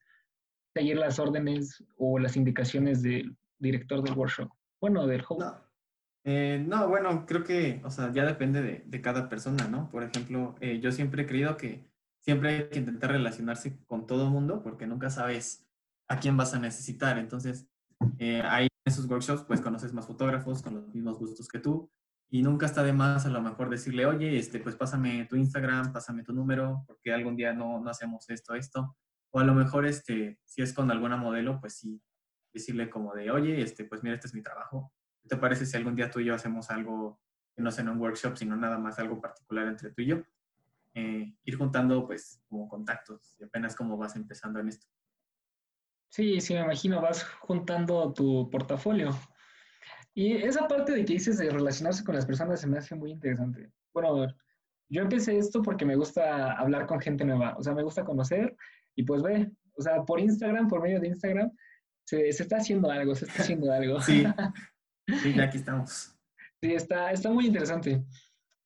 seguir 0.74 0.96
las 0.96 1.18
órdenes 1.18 1.84
o 1.96 2.18
las 2.18 2.36
indicaciones 2.36 3.02
del 3.02 3.36
director 3.58 4.02
del 4.02 4.14
workshop, 4.14 4.50
bueno, 4.80 5.06
del 5.06 5.22
host. 5.28 5.40
No. 5.40 5.72
Eh, 6.24 6.64
no, 6.66 6.88
bueno, 6.88 7.26
creo 7.26 7.42
que, 7.42 7.80
o 7.84 7.90
sea, 7.90 8.12
ya 8.12 8.24
depende 8.24 8.62
de, 8.62 8.84
de 8.86 9.00
cada 9.00 9.28
persona, 9.28 9.66
¿no? 9.66 9.90
Por 9.90 10.04
ejemplo, 10.04 10.54
eh, 10.60 10.78
yo 10.80 10.92
siempre 10.92 11.22
he 11.22 11.26
creído 11.26 11.56
que 11.56 11.84
siempre 12.20 12.50
hay 12.50 12.68
que 12.68 12.78
intentar 12.78 13.10
relacionarse 13.10 13.76
con 13.86 14.06
todo 14.06 14.24
el 14.24 14.30
mundo 14.30 14.62
porque 14.62 14.86
nunca 14.86 15.10
sabes 15.10 15.66
a 16.08 16.20
quién 16.20 16.36
vas 16.36 16.54
a 16.54 16.60
necesitar. 16.60 17.18
Entonces, 17.18 17.66
eh, 18.18 18.40
ahí 18.44 18.64
en 18.66 18.92
esos 18.92 19.06
workshops, 19.06 19.42
pues 19.42 19.60
conoces 19.60 19.92
más 19.92 20.06
fotógrafos 20.06 20.62
con 20.62 20.74
los 20.74 20.94
mismos 20.94 21.18
gustos 21.18 21.48
que 21.48 21.58
tú 21.58 21.90
y 22.32 22.42
nunca 22.42 22.64
está 22.64 22.82
de 22.82 22.94
más 22.94 23.26
a 23.26 23.28
lo 23.28 23.42
mejor 23.42 23.68
decirle, 23.68 24.06
oye, 24.06 24.38
este, 24.38 24.58
pues 24.58 24.74
pásame 24.74 25.26
tu 25.26 25.36
Instagram, 25.36 25.92
pásame 25.92 26.22
tu 26.22 26.32
número, 26.32 26.82
porque 26.86 27.12
algún 27.12 27.36
día 27.36 27.52
no, 27.52 27.78
no 27.78 27.90
hacemos 27.90 28.30
esto, 28.30 28.54
esto. 28.54 28.96
O 29.32 29.38
a 29.38 29.44
lo 29.44 29.52
mejor, 29.52 29.84
este, 29.84 30.40
si 30.46 30.62
es 30.62 30.72
con 30.72 30.90
alguna 30.90 31.18
modelo, 31.18 31.60
pues 31.60 31.74
sí, 31.74 32.02
decirle 32.50 32.88
como 32.88 33.12
de, 33.12 33.30
oye, 33.30 33.60
este, 33.60 33.84
pues 33.84 34.02
mira, 34.02 34.14
este 34.14 34.28
es 34.28 34.34
mi 34.34 34.42
trabajo. 34.42 34.94
¿Qué 35.20 35.28
te 35.28 35.36
parece 35.36 35.66
si 35.66 35.76
algún 35.76 35.94
día 35.94 36.10
tú 36.10 36.20
y 36.20 36.24
yo 36.24 36.34
hacemos 36.34 36.70
algo 36.70 37.20
no 37.58 37.70
sea 37.70 37.84
en 37.84 37.90
un 37.90 38.00
workshop, 38.00 38.34
sino 38.38 38.56
nada 38.56 38.78
más 38.78 38.98
algo 38.98 39.20
particular 39.20 39.68
entre 39.68 39.90
tú 39.90 40.00
y 40.00 40.06
yo? 40.06 40.22
Eh, 40.94 41.36
ir 41.44 41.58
juntando, 41.58 42.06
pues, 42.06 42.42
como 42.48 42.66
contactos 42.66 43.36
y 43.38 43.44
apenas 43.44 43.76
como 43.76 43.98
vas 43.98 44.16
empezando 44.16 44.58
en 44.58 44.68
esto. 44.68 44.86
Sí, 46.08 46.40
sí, 46.40 46.54
me 46.54 46.60
imagino, 46.60 47.02
vas 47.02 47.24
juntando 47.24 48.10
tu 48.14 48.48
portafolio. 48.48 49.10
Y 50.14 50.34
esa 50.34 50.68
parte 50.68 50.92
de 50.92 51.04
que 51.04 51.14
dices 51.14 51.38
de 51.38 51.50
relacionarse 51.50 52.04
con 52.04 52.14
las 52.14 52.26
personas 52.26 52.60
se 52.60 52.66
me 52.66 52.78
hace 52.78 52.94
muy 52.94 53.10
interesante. 53.10 53.70
Bueno, 53.94 54.26
yo 54.90 55.02
empecé 55.02 55.38
esto 55.38 55.62
porque 55.62 55.86
me 55.86 55.96
gusta 55.96 56.52
hablar 56.52 56.86
con 56.86 57.00
gente 57.00 57.24
nueva, 57.24 57.56
o 57.56 57.62
sea, 57.62 57.72
me 57.72 57.82
gusta 57.82 58.04
conocer 58.04 58.54
y 58.94 59.04
pues 59.04 59.22
ve, 59.22 59.50
o 59.74 59.82
sea, 59.82 60.02
por 60.04 60.20
Instagram, 60.20 60.68
por 60.68 60.82
medio 60.82 61.00
de 61.00 61.08
Instagram, 61.08 61.50
se, 62.04 62.28
está 62.28 62.58
haciendo 62.58 62.90
algo, 62.90 63.14
se 63.14 63.24
está 63.24 63.42
haciendo 63.42 63.72
algo. 63.72 64.00
Sí, 64.02 64.24
sí 65.22 65.40
aquí 65.40 65.56
estamos. 65.56 66.14
Sí, 66.60 66.74
está, 66.74 67.10
está 67.10 67.30
muy 67.30 67.46
interesante. 67.46 68.04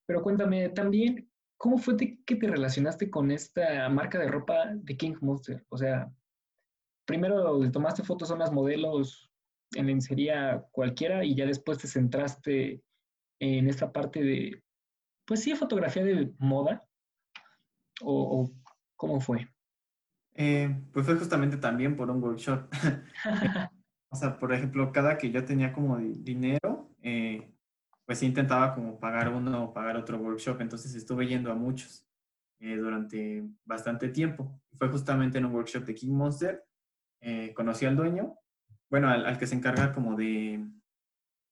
Pero 0.05 0.21
cuéntame 0.21 0.69
también, 0.69 1.29
¿cómo 1.57 1.77
fue 1.77 1.95
que 1.97 2.35
te 2.35 2.47
relacionaste 2.47 3.09
con 3.09 3.31
esta 3.31 3.87
marca 3.89 4.19
de 4.19 4.27
ropa 4.27 4.71
de 4.73 4.97
King 4.97 5.15
Monster? 5.21 5.65
O 5.69 5.77
sea, 5.77 6.11
primero 7.05 7.61
le 7.61 7.69
tomaste 7.69 8.03
fotos 8.03 8.31
a 8.31 8.35
unas 8.35 8.51
modelos 8.51 9.26
en 9.75 9.87
lencería 9.87 10.65
cualquiera 10.71 11.23
y 11.23 11.35
ya 11.35 11.45
después 11.45 11.77
te 11.77 11.87
centraste 11.87 12.81
en 13.39 13.67
esta 13.67 13.91
parte 13.91 14.21
de, 14.21 14.63
pues 15.25 15.43
sí, 15.43 15.53
fotografía 15.55 16.03
de 16.03 16.33
moda. 16.39 16.83
¿O, 18.01 18.51
cómo 18.95 19.19
fue? 19.19 19.47
Eh, 20.35 20.73
pues 20.93 21.05
fue 21.05 21.15
justamente 21.15 21.57
también 21.57 21.95
por 21.95 22.09
un 22.09 22.21
workshop. 22.21 22.69
o 24.09 24.15
sea, 24.15 24.37
por 24.37 24.53
ejemplo, 24.53 24.91
cada 24.91 25.17
que 25.17 25.31
yo 25.31 25.43
tenía 25.43 25.73
como 25.73 25.97
dinero, 25.97 26.91
eh, 27.01 27.51
pues 28.05 28.21
intentaba 28.23 28.73
como 28.73 28.99
pagar 28.99 29.29
uno 29.29 29.63
o 29.63 29.73
pagar 29.73 29.97
otro 29.97 30.17
workshop. 30.17 30.61
Entonces 30.61 30.93
estuve 30.95 31.27
yendo 31.27 31.51
a 31.51 31.55
muchos 31.55 32.07
eh, 32.59 32.75
durante 32.75 33.43
bastante 33.65 34.09
tiempo. 34.09 34.61
Fue 34.77 34.89
justamente 34.89 35.39
en 35.39 35.45
un 35.45 35.55
workshop 35.55 35.85
de 35.85 35.95
King 35.95 36.13
Monster. 36.13 36.63
conocí 37.55 37.85
al 37.85 37.95
dueño, 37.95 38.37
bueno, 38.89 39.09
al, 39.09 39.37
que 39.37 39.47
se 39.47 39.55
encarga 39.55 39.93
como 39.93 40.15
de, 40.15 40.65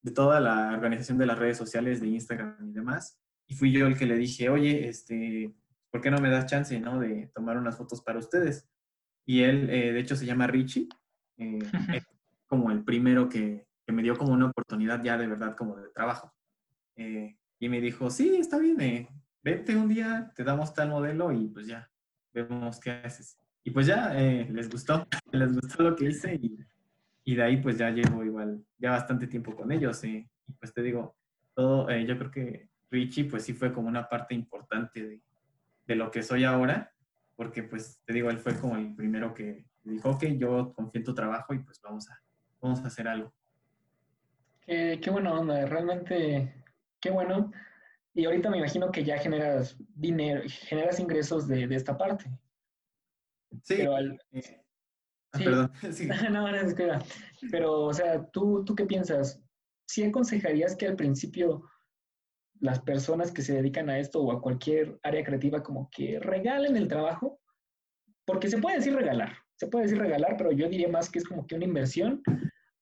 de 0.02 0.12
toda 0.12 0.40
la 0.40 0.72
organización 0.72 1.18
de 1.18 1.26
las 1.26 1.38
redes 1.38 1.58
sociales 1.58 2.00
de 2.00 2.08
Instagram 2.08 2.70
y 2.70 2.74
demás. 2.74 3.20
Y 3.48 3.56
fui 3.56 3.72
yo 3.72 3.88
el 3.88 3.98
que 3.98 4.06
le 4.06 4.18
dije, 4.18 4.50
oye, 4.50 4.88
este, 4.88 5.54
¿por 5.92 6.02
qué 6.02 6.12
no 6.12 6.20
me 6.20 6.30
das 6.30 6.46
chance, 6.46 6.80
no, 6.80 7.00
de 7.00 7.32
tomar 7.34 7.58
unas 7.58 7.78
fotos 7.78 8.02
para 8.02 8.20
ustedes? 8.20 8.70
Y 9.26 9.42
él, 9.42 9.70
eh, 9.70 9.92
de 9.94 10.00
hecho, 10.00 10.16
se 10.16 10.26
llama 10.26 10.48
Richie, 10.48 10.88
eh, 11.38 11.60
como 12.48 12.72
el 12.72 12.84
primero 12.84 13.28
que, 13.28 13.68
que, 13.86 13.92
me 13.92 14.04
dio 14.04 14.18
como 14.18 14.34
una 14.34 14.48
oportunidad 14.48 15.04
ya 15.04 15.18
de 15.18 15.28
verdad 15.28 15.56
como 15.56 15.76
de 15.76 15.90
trabajo. 15.90 16.34
Eh, 16.96 17.38
y 17.60 17.70
me 17.70 17.82
dijo, 17.82 18.10
sí, 18.10 18.36
está 18.38 18.60
bien, 18.60 19.08
vete 19.42 19.76
un 19.76 19.90
día, 19.90 20.32
te 20.36 20.44
damos 20.44 20.74
tal 20.74 20.90
modelo 20.90 21.32
y 21.32 21.48
pues 21.48 21.68
ya, 21.68 21.90
vemos 22.34 22.80
qué 22.80 22.92
haces. 22.92 23.38
Y 23.64 23.72
pues 23.72 23.88
ya 23.88 24.14
les 24.14 24.70
gustó, 24.70 25.08
les 25.32 25.54
gustó 25.54 25.82
lo 25.82 25.96
que 25.96 26.06
hice 26.06 26.36
y, 26.36 26.58
y, 27.26 27.36
de 27.36 27.44
ahí 27.44 27.58
pues 27.58 27.78
ya 27.78 27.90
llevo 27.90 28.24
igual, 28.24 28.64
ya 28.78 28.92
bastante 28.92 29.28
tiempo 29.28 29.56
con 29.56 29.72
ellos. 29.72 30.04
y 30.04 30.30
pues 30.60 30.74
te 30.74 30.82
digo, 30.82 31.16
todo, 31.54 31.90
yo 31.92 32.18
creo 32.18 32.32
que 32.32 32.70
Richie 32.92 33.26
pues 33.26 33.44
sí 33.44 33.54
fue 33.54 33.74
como 33.74 33.88
una 33.88 34.08
parte 34.08 34.36
importante 34.36 35.06
de, 35.06 35.22
de 35.88 35.96
lo 35.96 36.12
que 36.12 36.24
soy 36.24 36.44
ahora 36.44 36.96
porque 37.36 37.64
pues 37.64 38.02
te 38.06 38.14
digo, 38.14 38.30
él 38.30 38.40
fue 38.40 38.58
como 38.60 38.76
el 38.78 38.96
primero 38.96 39.34
que 39.34 39.66
dijo, 39.84 40.12
ok, 40.12 40.24
yo 40.38 40.74
confío 40.74 41.00
en 41.00 41.06
tu 41.06 41.14
trabajo 41.14 41.54
y 41.54 41.60
pues 41.60 41.82
vamos 41.82 42.10
a, 42.10 42.22
vamos 42.62 42.82
a 42.82 42.88
hacer 42.88 43.08
algo. 43.08 43.34
Qué, 44.62 45.00
qué 45.02 45.10
buena 45.10 45.34
onda, 45.34 45.66
realmente, 45.66 46.64
qué 47.00 47.12
bueno. 47.12 47.52
Y 48.14 48.26
ahorita 48.26 48.50
me 48.50 48.58
imagino 48.58 48.92
que 48.92 49.04
ya 49.04 49.18
generas 49.18 49.78
dinero, 49.94 50.42
generas 50.48 51.00
ingresos 51.00 51.48
de, 51.48 51.68
de 51.68 51.76
esta 51.76 51.98
parte. 51.98 52.26
Sí. 53.62 53.76
Pero 53.78 53.98
eh, 54.32 54.65
ah, 55.36 55.44
Perdón. 55.44 55.72
Sí. 55.94 56.08
no, 56.32 56.52
no. 56.52 57.00
Pero, 57.52 57.82
o 57.84 57.94
sea, 57.94 58.26
¿tú, 58.32 58.64
¿tú 58.66 58.76
qué 58.76 58.86
piensas? 58.86 59.42
¿Sí 59.88 60.04
aconsejarías 60.04 60.76
que 60.76 60.88
al 60.88 60.96
principio 60.96 61.64
las 62.60 62.80
personas 62.82 63.32
que 63.32 63.42
se 63.42 63.54
dedican 63.54 63.90
a 63.90 64.00
esto 64.00 64.22
o 64.22 64.32
a 64.32 64.42
cualquier 64.42 65.00
área 65.04 65.24
creativa 65.24 65.62
como 65.62 65.90
que 65.92 66.20
regalen 66.20 66.76
el 66.78 66.88
trabajo, 66.88 67.40
porque 68.26 68.50
se 68.50 68.58
puede 68.58 68.78
decir 68.78 68.96
regalar, 68.96 69.34
se 69.56 69.68
puede 69.68 69.86
decir 69.86 70.00
regalar, 70.00 70.36
pero 70.38 70.52
yo 70.52 70.68
diría 70.70 70.88
más 70.88 71.10
que 71.10 71.20
es 71.20 71.26
como 71.26 71.46
que 71.46 71.56
una 71.56 71.66
inversión 71.66 72.22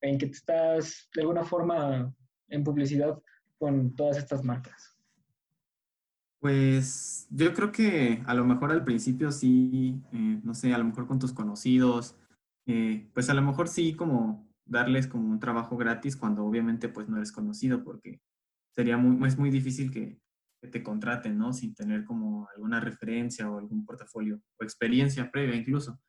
en 0.01 0.17
que 0.17 0.27
te 0.27 0.33
estás 0.33 1.09
de 1.15 1.21
alguna 1.21 1.43
forma 1.43 2.13
en 2.49 2.63
publicidad 2.63 3.19
con 3.57 3.95
todas 3.95 4.17
estas 4.17 4.43
marcas. 4.43 4.89
Pues 6.39 7.27
yo 7.29 7.53
creo 7.53 7.71
que 7.71 8.21
a 8.25 8.33
lo 8.33 8.43
mejor 8.43 8.71
al 8.71 8.83
principio 8.83 9.31
sí, 9.31 10.01
eh, 10.11 10.41
no 10.43 10.53
sé, 10.53 10.73
a 10.73 10.77
lo 10.77 10.83
mejor 10.83 11.07
con 11.07 11.17
tus 11.17 11.31
conocidos, 11.31 12.17
pues 13.13 13.29
a 13.29 13.33
lo 13.33 13.41
mejor 13.41 13.67
sí 13.67 13.95
como 13.95 14.47
darles 14.65 15.07
como 15.07 15.29
un 15.29 15.39
trabajo 15.39 15.77
gratis 15.77 16.15
cuando 16.15 16.45
obviamente 16.45 16.89
pues 16.89 17.09
no 17.09 17.17
eres 17.17 17.31
conocido 17.31 17.83
porque 17.83 18.21
sería 18.71 18.97
muy, 18.97 19.27
es 19.27 19.37
muy 19.37 19.49
difícil 19.49 19.91
que, 19.91 20.21
te 20.71 20.81
contraten, 20.81 21.37
¿no? 21.37 21.51
Sin 21.51 21.75
tener 21.75 22.05
como 22.05 22.47
alguna 22.55 22.79
referencia 22.79 23.49
o 23.51 23.57
algún 23.57 23.85
portafolio 23.85 24.39
o 24.57 24.63
experiencia 24.63 25.29
previa 25.29 25.57
incluso. 25.57 25.99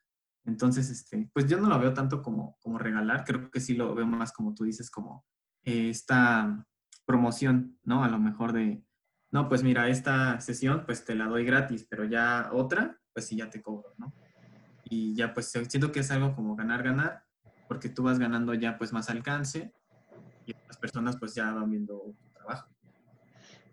Entonces, 0.45 0.91
este, 0.91 1.29
pues 1.33 1.49
yo 1.49 1.59
no 1.59 1.69
lo 1.69 1.77
veo 1.81 1.93
tanto 1.93 2.23
como, 2.23 2.57
como 2.63 2.79
regalar, 2.79 3.25
creo 3.25 3.51
que 3.51 3.59
sí 3.59 3.75
lo 3.75 3.93
veo 3.97 4.07
más 4.07 4.33
como 4.33 4.55
tú 4.55 4.63
dices, 4.63 4.93
como 4.93 5.25
esta 5.65 6.65
promoción, 7.05 7.81
¿no? 7.83 8.05
A 8.05 8.09
lo 8.09 8.21
mejor 8.21 8.53
de, 8.53 8.85
no, 9.33 9.49
pues 9.49 9.65
mira, 9.65 9.89
esta 9.89 10.41
sesión 10.41 10.85
pues 10.87 11.05
te 11.05 11.17
la 11.17 11.27
doy 11.27 11.45
gratis, 11.45 11.85
pero 11.91 12.05
ya 12.05 12.51
otra, 12.53 13.01
pues 13.13 13.27
sí 13.27 13.37
ya 13.37 13.51
te 13.51 13.61
cobro, 13.61 13.95
¿no? 13.99 14.15
Y 14.95 15.13
ya 15.17 15.35
pues 15.35 15.51
siento 15.51 15.91
que 15.91 16.01
es 16.01 16.11
algo 16.13 16.37
como 16.37 16.55
ganar, 16.55 16.85
ganar, 16.85 17.25
porque 17.67 17.89
tú 17.89 18.05
vas 18.05 18.21
ganando 18.21 18.55
ya 18.55 18.79
pues 18.79 18.93
más 18.93 19.11
alcance 19.11 19.75
y 20.47 20.55
las 20.69 20.79
personas 20.79 21.17
pues 21.19 21.35
ya 21.35 21.51
van 21.51 21.69
viendo 21.69 22.15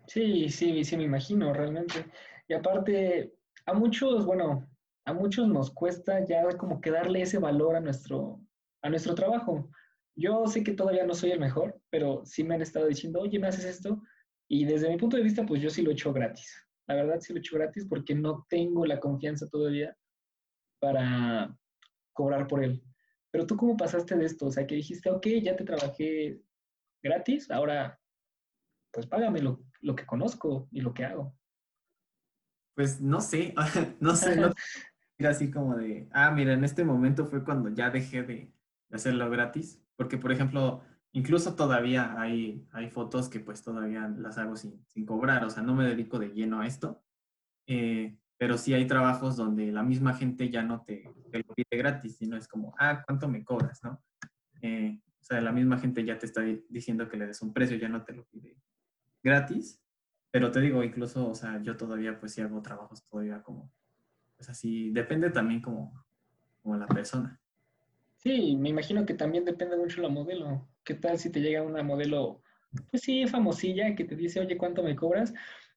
Sí, 0.08 0.48
sí, 0.48 0.82
sí, 0.82 0.96
me 0.96 1.04
imagino 1.04 1.52
realmente. 1.54 2.06
Y 2.48 2.54
aparte, 2.54 3.34
a 3.66 3.72
muchos, 3.72 4.26
bueno, 4.26 4.68
a 5.04 5.12
muchos 5.12 5.46
nos 5.46 5.70
cuesta 5.70 6.24
ya 6.24 6.42
como 6.58 6.80
que 6.80 6.90
darle 6.90 7.22
ese 7.22 7.38
valor 7.38 7.76
a 7.76 7.80
nuestro, 7.80 8.40
a 8.82 8.90
nuestro 8.90 9.14
trabajo. 9.14 9.70
Yo 10.16 10.44
sé 10.46 10.64
que 10.64 10.72
todavía 10.72 11.06
no 11.06 11.14
soy 11.14 11.30
el 11.30 11.38
mejor, 11.38 11.80
pero 11.88 12.22
sí 12.24 12.42
me 12.42 12.56
han 12.56 12.62
estado 12.62 12.88
diciendo, 12.88 13.20
oye, 13.20 13.38
¿me 13.38 13.46
haces 13.46 13.64
esto? 13.64 14.02
Y 14.48 14.64
desde 14.64 14.90
mi 14.90 14.96
punto 14.96 15.16
de 15.16 15.22
vista, 15.22 15.46
pues 15.46 15.62
yo 15.62 15.70
sí 15.70 15.82
lo 15.82 15.90
he 15.90 15.94
hecho 15.94 16.12
gratis. 16.12 16.52
La 16.88 16.96
verdad 16.96 17.20
sí 17.20 17.32
lo 17.32 17.38
he 17.38 17.40
hecho 17.40 17.56
gratis 17.56 17.86
porque 17.88 18.14
no 18.14 18.44
tengo 18.48 18.84
la 18.84 18.98
confianza 18.98 19.48
todavía 19.48 19.96
para 20.82 21.56
cobrar 22.12 22.48
por 22.48 22.64
él. 22.64 22.82
Pero 23.30 23.46
tú 23.46 23.56
cómo 23.56 23.76
pasaste 23.76 24.16
de 24.16 24.26
esto? 24.26 24.46
O 24.46 24.50
sea, 24.50 24.66
que 24.66 24.74
dijiste, 24.74 25.10
ok, 25.10 25.26
ya 25.40 25.54
te 25.54 25.64
trabajé 25.64 26.42
gratis, 27.00 27.50
ahora 27.52 28.00
pues 28.92 29.06
págame 29.06 29.40
lo, 29.40 29.64
que 29.96 30.04
conozco 30.04 30.68
y 30.72 30.80
lo 30.80 30.92
que 30.92 31.04
hago. 31.04 31.34
Pues 32.74 33.00
no 33.00 33.20
sé, 33.20 33.54
no 34.00 34.16
sé, 34.16 34.36
no 34.36 34.52
así 35.28 35.52
como 35.52 35.76
de, 35.76 36.08
ah, 36.12 36.32
mira, 36.32 36.52
en 36.52 36.64
este 36.64 36.84
momento 36.84 37.26
fue 37.26 37.44
cuando 37.44 37.68
ya 37.68 37.90
dejé 37.90 38.24
de, 38.24 38.52
hacerlo 38.90 39.30
gratis, 39.30 39.80
porque 39.94 40.18
por 40.18 40.32
ejemplo, 40.32 40.82
incluso 41.12 41.54
todavía 41.54 42.20
hay, 42.20 42.66
hay 42.72 42.90
fotos 42.90 43.28
que 43.28 43.38
pues 43.38 43.62
todavía 43.62 44.08
las 44.18 44.36
hago 44.36 44.56
sin, 44.56 44.84
cobrar, 45.06 45.44
o 45.44 45.50
sea, 45.50 45.62
no 45.62 45.74
me 45.74 45.86
dedico 45.86 46.18
de 46.18 46.30
lleno 46.30 46.60
a 46.60 46.66
esto, 46.66 47.02
eh, 47.68 48.18
pero 48.42 48.58
sí 48.58 48.74
hay 48.74 48.88
trabajos 48.88 49.36
donde 49.36 49.70
la 49.70 49.84
misma 49.84 50.14
gente 50.14 50.50
ya 50.50 50.64
no 50.64 50.82
te, 50.82 51.04
lo 51.04 51.54
pide 51.54 51.78
gratis, 51.78 52.16
sino 52.16 52.36
es 52.36 52.48
como, 52.48 52.74
ah, 52.76 53.00
¿cuánto 53.06 53.28
me 53.28 53.44
cobras, 53.44 53.84
no? 53.84 54.02
Eh, 54.62 54.98
o 55.20 55.22
sea, 55.22 55.40
la 55.40 55.52
misma 55.52 55.78
gente 55.78 56.04
ya 56.04 56.18
te 56.18 56.26
está 56.26 56.42
diciendo 56.68 57.08
que 57.08 57.16
le 57.16 57.28
des 57.28 57.40
un 57.40 57.52
precio, 57.52 57.76
ya 57.76 57.88
no 57.88 58.02
te 58.02 58.12
lo 58.12 58.24
pide 58.24 58.56
gratis, 59.22 59.80
pero 60.32 60.50
te 60.50 60.58
digo, 60.58 60.82
incluso, 60.82 61.30
o 61.30 61.36
sea, 61.36 61.62
yo 61.62 61.76
todavía 61.76 62.18
pues 62.18 62.34
sí 62.34 62.40
hago 62.40 62.60
trabajos 62.62 63.04
todavía 63.08 63.40
como, 63.44 63.72
pues 64.36 64.48
así, 64.48 64.90
depende 64.90 65.30
también 65.30 65.62
como, 65.62 66.04
como 66.62 66.76
la 66.76 66.88
persona. 66.88 67.40
Sí, 68.16 68.56
me 68.56 68.70
imagino 68.70 69.06
que 69.06 69.14
también 69.14 69.44
depende 69.44 69.76
mucho 69.76 70.02
la 70.02 70.08
modelo. 70.08 70.66
¿Qué 70.82 70.94
tal 70.94 71.16
si 71.20 71.30
te 71.30 71.40
llega 71.40 71.62
una 71.62 71.84
modelo, 71.84 72.42
pues 72.90 73.04
sí, 73.04 73.24
famosilla, 73.28 73.94
que 73.94 74.02
te 74.02 74.16
dice, 74.16 74.40
oye, 74.40 74.58
¿cuánto 74.58 74.82
me 74.82 74.96
cobras? 74.96 75.32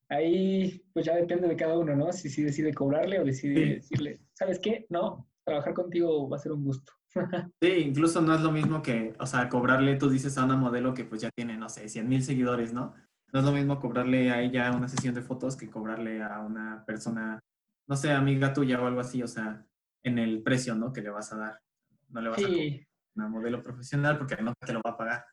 Ahí, 0.10 0.84
pues 0.94 1.06
ya 1.06 1.16
depende 1.16 1.48
de 1.48 1.56
cada 1.56 1.78
uno, 1.78 1.96
¿no? 1.96 2.12
Si, 2.14 2.30
si 2.30 2.44
decide 2.44 2.74
cobrarle 2.74 3.20
o 3.20 3.26
decide 3.26 3.76
decirle, 3.76 4.22
¿sabes 4.34 4.60
qué? 4.60 4.86
No, 4.90 5.28
trabajar 5.44 5.74
contigo 5.74 6.30
va 6.30 6.38
a 6.38 6.40
ser 6.40 6.52
un 6.52 6.64
gusto. 6.64 6.94
sí, 7.62 7.70
incluso 7.70 8.22
no 8.22 8.36
es 8.36 8.42
lo 8.42 8.52
mismo 8.52 8.82
que, 8.82 9.14
o 9.20 9.26
sea, 9.26 9.50
cobrarle, 9.50 9.96
tú 9.96 10.10
dices 10.10 10.38
a 10.38 10.46
una 10.46 10.58
modelo 10.58 10.94
que 10.94 11.06
pues 11.06 11.22
ya 11.22 11.30
tiene, 11.36 11.58
no 11.58 11.70
sé, 11.70 11.90
100 11.90 12.08
mil 12.08 12.24
seguidores, 12.24 12.74
¿no? 12.74 12.94
no 13.36 13.40
es 13.40 13.46
lo 13.46 13.52
mismo 13.52 13.82
cobrarle 13.82 14.32
a 14.32 14.42
ella 14.42 14.72
una 14.72 14.88
sesión 14.88 15.14
de 15.14 15.22
fotos 15.22 15.58
que 15.58 15.70
cobrarle 15.70 16.24
a 16.24 16.40
una 16.40 16.86
persona, 16.86 17.38
no 17.86 17.98
sé, 17.98 18.14
amiga 18.14 18.54
tuya 18.54 18.80
o 18.80 18.88
algo 18.88 19.02
así, 19.02 19.22
o 19.22 19.28
sea, 19.28 19.62
en 20.04 20.20
el 20.20 20.42
precio, 20.42 20.74
¿no? 20.74 20.94
Que 20.94 21.02
le 21.02 21.10
vas 21.10 21.34
a 21.34 21.38
dar. 21.38 21.60
No 22.08 22.22
le 22.22 22.30
vas 22.30 22.40
a 22.40 22.48
cobrar 22.48 22.88
una 23.18 23.28
modelo 23.28 23.62
profesional 23.62 24.18
porque 24.18 24.38
no 24.42 24.54
te 24.54 24.72
lo 24.72 24.80
va 24.86 24.92
a 24.92 24.98
pagar. 24.98 25.26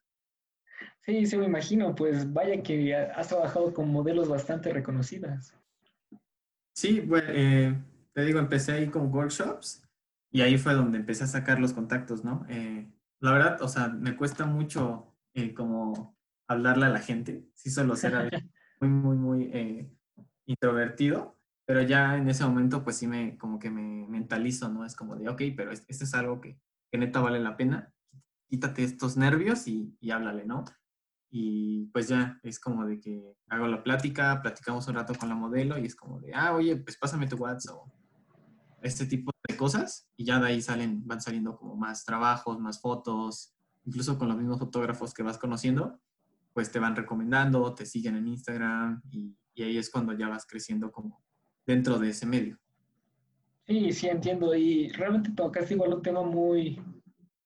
Sí, 1.02 1.26
sí, 1.26 1.36
me 1.36 1.46
imagino. 1.46 1.94
Pues 1.94 2.32
vaya 2.32 2.62
que 2.62 2.94
has 2.94 3.28
trabajado 3.28 3.72
con 3.74 3.90
modelos 3.90 4.28
bastante 4.28 4.72
reconocidas. 4.72 5.54
Sí, 6.74 7.00
bueno, 7.00 7.28
eh, 7.30 7.82
te 8.12 8.24
digo, 8.24 8.38
empecé 8.38 8.72
ahí 8.72 8.88
con 8.88 9.12
workshops 9.12 9.86
y 10.30 10.40
ahí 10.40 10.56
fue 10.56 10.74
donde 10.74 10.98
empecé 10.98 11.24
a 11.24 11.26
sacar 11.26 11.58
los 11.58 11.72
contactos, 11.72 12.24
¿no? 12.24 12.46
Eh, 12.48 12.90
la 13.20 13.32
verdad, 13.32 13.62
o 13.62 13.68
sea, 13.68 13.88
me 13.88 14.16
cuesta 14.16 14.46
mucho 14.46 15.14
eh, 15.34 15.52
como 15.52 16.16
hablarle 16.48 16.86
a 16.86 16.90
la 16.90 17.00
gente. 17.00 17.44
Sí 17.54 17.70
suelo 17.70 17.96
ser 17.96 18.12
muy, 18.80 18.88
muy, 18.88 19.16
muy 19.16 19.90
introvertido, 20.46 21.36
pero 21.66 21.82
ya 21.82 22.16
en 22.16 22.28
ese 22.28 22.44
momento 22.44 22.82
pues 22.82 22.96
sí 22.96 23.06
me 23.06 23.36
como 23.38 23.58
que 23.58 23.70
me 23.70 24.06
mentalizo, 24.08 24.68
¿no? 24.68 24.84
Es 24.84 24.96
como 24.96 25.16
de, 25.16 25.28
ok, 25.28 25.42
pero 25.56 25.72
esto 25.72 26.04
es 26.04 26.14
algo 26.14 26.40
que, 26.40 26.58
que 26.90 26.98
neta 26.98 27.20
vale 27.20 27.38
la 27.38 27.56
pena 27.56 27.92
quítate 28.52 28.84
estos 28.84 29.16
nervios 29.16 29.66
y, 29.66 29.96
y 29.98 30.10
háblale, 30.10 30.44
¿no? 30.44 30.66
Y 31.34 31.86
pues 31.86 32.08
ya, 32.08 32.38
es 32.42 32.60
como 32.60 32.84
de 32.84 33.00
que 33.00 33.34
hago 33.48 33.66
la 33.66 33.82
plática, 33.82 34.42
platicamos 34.42 34.86
un 34.88 34.96
rato 34.96 35.14
con 35.14 35.30
la 35.30 35.34
modelo 35.34 35.78
y 35.78 35.86
es 35.86 35.96
como 35.96 36.20
de, 36.20 36.34
ah, 36.34 36.54
oye, 36.54 36.76
pues 36.76 36.98
pásame 36.98 37.26
tu 37.26 37.36
WhatsApp 37.36 37.74
o 37.74 37.90
este 38.82 39.06
tipo 39.06 39.30
de 39.48 39.56
cosas 39.56 40.10
y 40.14 40.26
ya 40.26 40.38
de 40.38 40.48
ahí 40.48 40.60
salen, 40.60 41.06
van 41.06 41.22
saliendo 41.22 41.56
como 41.56 41.74
más 41.74 42.04
trabajos, 42.04 42.60
más 42.60 42.82
fotos, 42.82 43.54
incluso 43.86 44.18
con 44.18 44.28
los 44.28 44.36
mismos 44.36 44.58
fotógrafos 44.58 45.14
que 45.14 45.22
vas 45.22 45.38
conociendo, 45.38 45.98
pues 46.52 46.70
te 46.70 46.78
van 46.78 46.94
recomendando, 46.94 47.74
te 47.74 47.86
siguen 47.86 48.16
en 48.16 48.28
Instagram 48.28 49.00
y, 49.10 49.34
y 49.54 49.62
ahí 49.62 49.78
es 49.78 49.88
cuando 49.88 50.12
ya 50.12 50.28
vas 50.28 50.46
creciendo 50.46 50.92
como 50.92 51.24
dentro 51.64 51.98
de 51.98 52.10
ese 52.10 52.26
medio. 52.26 52.58
Sí, 53.66 53.90
sí, 53.92 54.08
entiendo. 54.08 54.54
Y 54.54 54.90
realmente 54.90 55.30
tocaste 55.30 55.72
igual 55.72 55.94
un 55.94 56.02
tema 56.02 56.22
muy, 56.22 56.78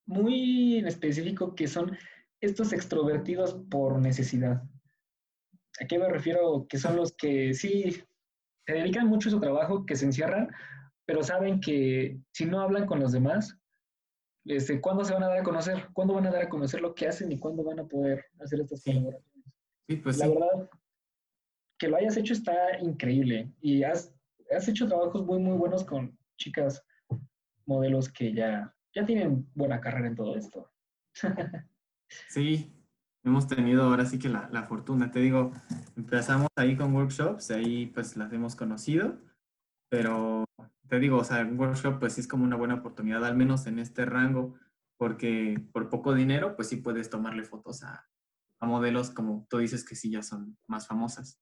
muy 0.06 0.78
en 0.78 0.88
específico 0.88 1.54
que 1.54 1.68
son 1.68 1.96
estos 2.46 2.72
extrovertidos 2.72 3.54
por 3.70 3.98
necesidad. 3.98 4.62
¿A 5.80 5.86
qué 5.86 5.98
me 5.98 6.08
refiero? 6.08 6.66
Que 6.68 6.78
son 6.78 6.96
los 6.96 7.14
que 7.16 7.52
sí 7.54 8.02
se 8.66 8.72
dedican 8.72 9.06
mucho 9.06 9.28
a 9.28 9.32
su 9.32 9.40
trabajo, 9.40 9.84
que 9.84 9.96
se 9.96 10.06
encierran, 10.06 10.48
pero 11.04 11.22
saben 11.22 11.60
que 11.60 12.18
si 12.32 12.46
no 12.46 12.60
hablan 12.60 12.86
con 12.86 13.00
los 13.00 13.12
demás, 13.12 13.58
este, 14.44 14.80
¿cuándo 14.80 15.04
se 15.04 15.12
van 15.12 15.24
a 15.24 15.28
dar 15.28 15.38
a 15.38 15.42
conocer? 15.42 15.88
¿Cuándo 15.92 16.14
van 16.14 16.26
a 16.26 16.30
dar 16.30 16.42
a 16.42 16.48
conocer 16.48 16.80
lo 16.80 16.94
que 16.94 17.06
hacen 17.06 17.30
y 17.30 17.38
cuándo 17.38 17.62
van 17.62 17.80
a 17.80 17.86
poder 17.86 18.24
hacer 18.40 18.60
estas 18.60 18.82
colaboraciones? 18.82 19.44
Sí, 19.88 19.96
pues 19.96 20.18
La 20.18 20.26
sí. 20.26 20.32
verdad, 20.32 20.70
que 21.78 21.88
lo 21.88 21.96
hayas 21.96 22.16
hecho 22.16 22.32
está 22.32 22.78
increíble 22.80 23.52
y 23.60 23.82
has, 23.82 24.14
has 24.50 24.66
hecho 24.68 24.86
trabajos 24.88 25.24
muy, 25.24 25.38
muy 25.38 25.56
buenos 25.56 25.84
con 25.84 26.18
chicas 26.38 26.82
modelos 27.66 28.08
que 28.10 28.32
ya, 28.32 28.74
ya 28.94 29.04
tienen 29.04 29.48
buena 29.54 29.80
carrera 29.80 30.08
en 30.08 30.14
todo 30.16 30.36
esto. 30.36 30.70
Sí, 32.08 32.72
hemos 33.24 33.46
tenido 33.46 33.84
ahora 33.84 34.06
sí 34.06 34.18
que 34.18 34.28
la, 34.28 34.48
la 34.52 34.64
fortuna. 34.64 35.10
Te 35.10 35.20
digo, 35.20 35.52
empezamos 35.96 36.48
ahí 36.56 36.76
con 36.76 36.94
workshops, 36.94 37.50
ahí 37.50 37.86
pues 37.86 38.16
las 38.16 38.32
hemos 38.32 38.56
conocido, 38.56 39.18
pero 39.88 40.44
te 40.88 41.00
digo, 41.00 41.18
o 41.18 41.24
sea, 41.24 41.42
un 41.42 41.58
workshop 41.58 41.98
pues 41.98 42.14
sí 42.14 42.20
es 42.20 42.28
como 42.28 42.44
una 42.44 42.56
buena 42.56 42.76
oportunidad, 42.76 43.24
al 43.24 43.36
menos 43.36 43.66
en 43.66 43.78
este 43.78 44.04
rango, 44.04 44.54
porque 44.96 45.60
por 45.72 45.88
poco 45.90 46.14
dinero 46.14 46.56
pues 46.56 46.68
sí 46.68 46.76
puedes 46.76 47.10
tomarle 47.10 47.42
fotos 47.44 47.82
a, 47.82 48.08
a 48.60 48.66
modelos 48.66 49.10
como 49.10 49.46
tú 49.50 49.58
dices 49.58 49.84
que 49.84 49.96
sí 49.96 50.10
ya 50.10 50.22
son 50.22 50.56
más 50.66 50.86
famosas. 50.86 51.40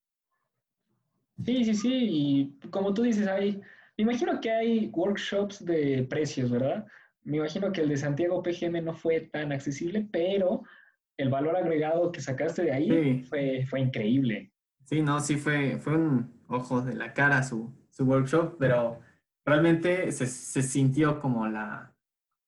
Sí, 1.45 1.65
sí, 1.65 1.75
sí, 1.75 1.91
y 1.93 2.69
como 2.71 2.95
tú 2.95 3.03
dices, 3.03 3.27
hay, 3.27 3.61
me 3.97 4.03
imagino 4.03 4.41
que 4.41 4.51
hay 4.51 4.87
workshops 4.93 5.65
de 5.65 6.07
precios, 6.09 6.51
¿verdad? 6.51 6.87
Me 7.25 7.39
imagino 7.39 7.73
que 7.73 7.81
el 7.81 7.89
de 7.89 7.97
Santiago 7.97 8.43
PGM 8.43 8.83
no 8.85 8.95
fue 8.95 9.21
tan 9.21 9.53
accesible, 9.53 10.07
pero 10.13 10.63
el 11.17 11.31
valor 11.31 11.57
agregado 11.57 12.13
que 12.13 12.21
sacaste 12.21 12.63
de 12.63 12.73
ahí 12.73 12.89
Sí. 12.91 13.23
fue, 13.25 13.67
fue 13.69 13.81
increíble. 13.81 14.53
Sí, 14.85 15.01
no, 15.03 15.21
sí 15.21 15.37
fue, 15.37 15.79
fue 15.79 15.95
un 15.97 16.43
ojo 16.49 16.83
de 16.83 16.95
la 16.95 17.15
cara 17.15 17.43
su, 17.43 17.73
su 17.91 18.05
workshop, 18.05 18.57
pero 18.59 19.01
realmente 19.47 20.13
se, 20.13 20.27
se 20.27 20.63
sintió 20.63 21.21
como 21.21 21.47
la, 21.49 21.95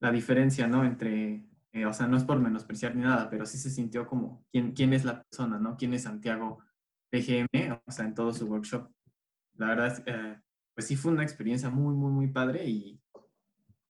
la 0.00 0.10
diferencia, 0.12 0.66
¿no? 0.66 0.84
Entre, 0.84 1.46
eh, 1.72 1.86
o 1.86 1.92
sea, 1.94 2.06
no 2.06 2.16
es 2.16 2.24
por 2.24 2.38
menospreciar 2.38 2.94
ni 2.94 3.02
nada, 3.02 3.30
pero 3.30 3.46
sí 3.46 3.56
se 3.56 3.70
sintió 3.70 4.06
como 4.06 4.44
quién, 4.52 4.72
quién 4.72 4.92
es 4.92 5.04
la 5.04 5.22
persona, 5.22 5.58
¿no? 5.58 5.76
¿Quién 5.78 5.94
es 5.94 6.02
Santiago 6.02 6.58
PGM? 7.10 7.80
O 7.86 7.90
sea, 7.90 8.04
en 8.04 8.14
todo 8.14 8.32
su 8.34 8.46
workshop. 8.46 8.90
La 9.54 9.68
verdad, 9.68 9.86
es, 9.86 10.02
eh, 10.04 10.38
pues 10.74 10.86
sí 10.86 10.96
fue 10.96 11.12
una 11.12 11.22
experiencia 11.22 11.70
muy, 11.70 11.94
muy, 11.94 12.12
muy 12.12 12.26
padre 12.28 12.66
y, 12.68 13.00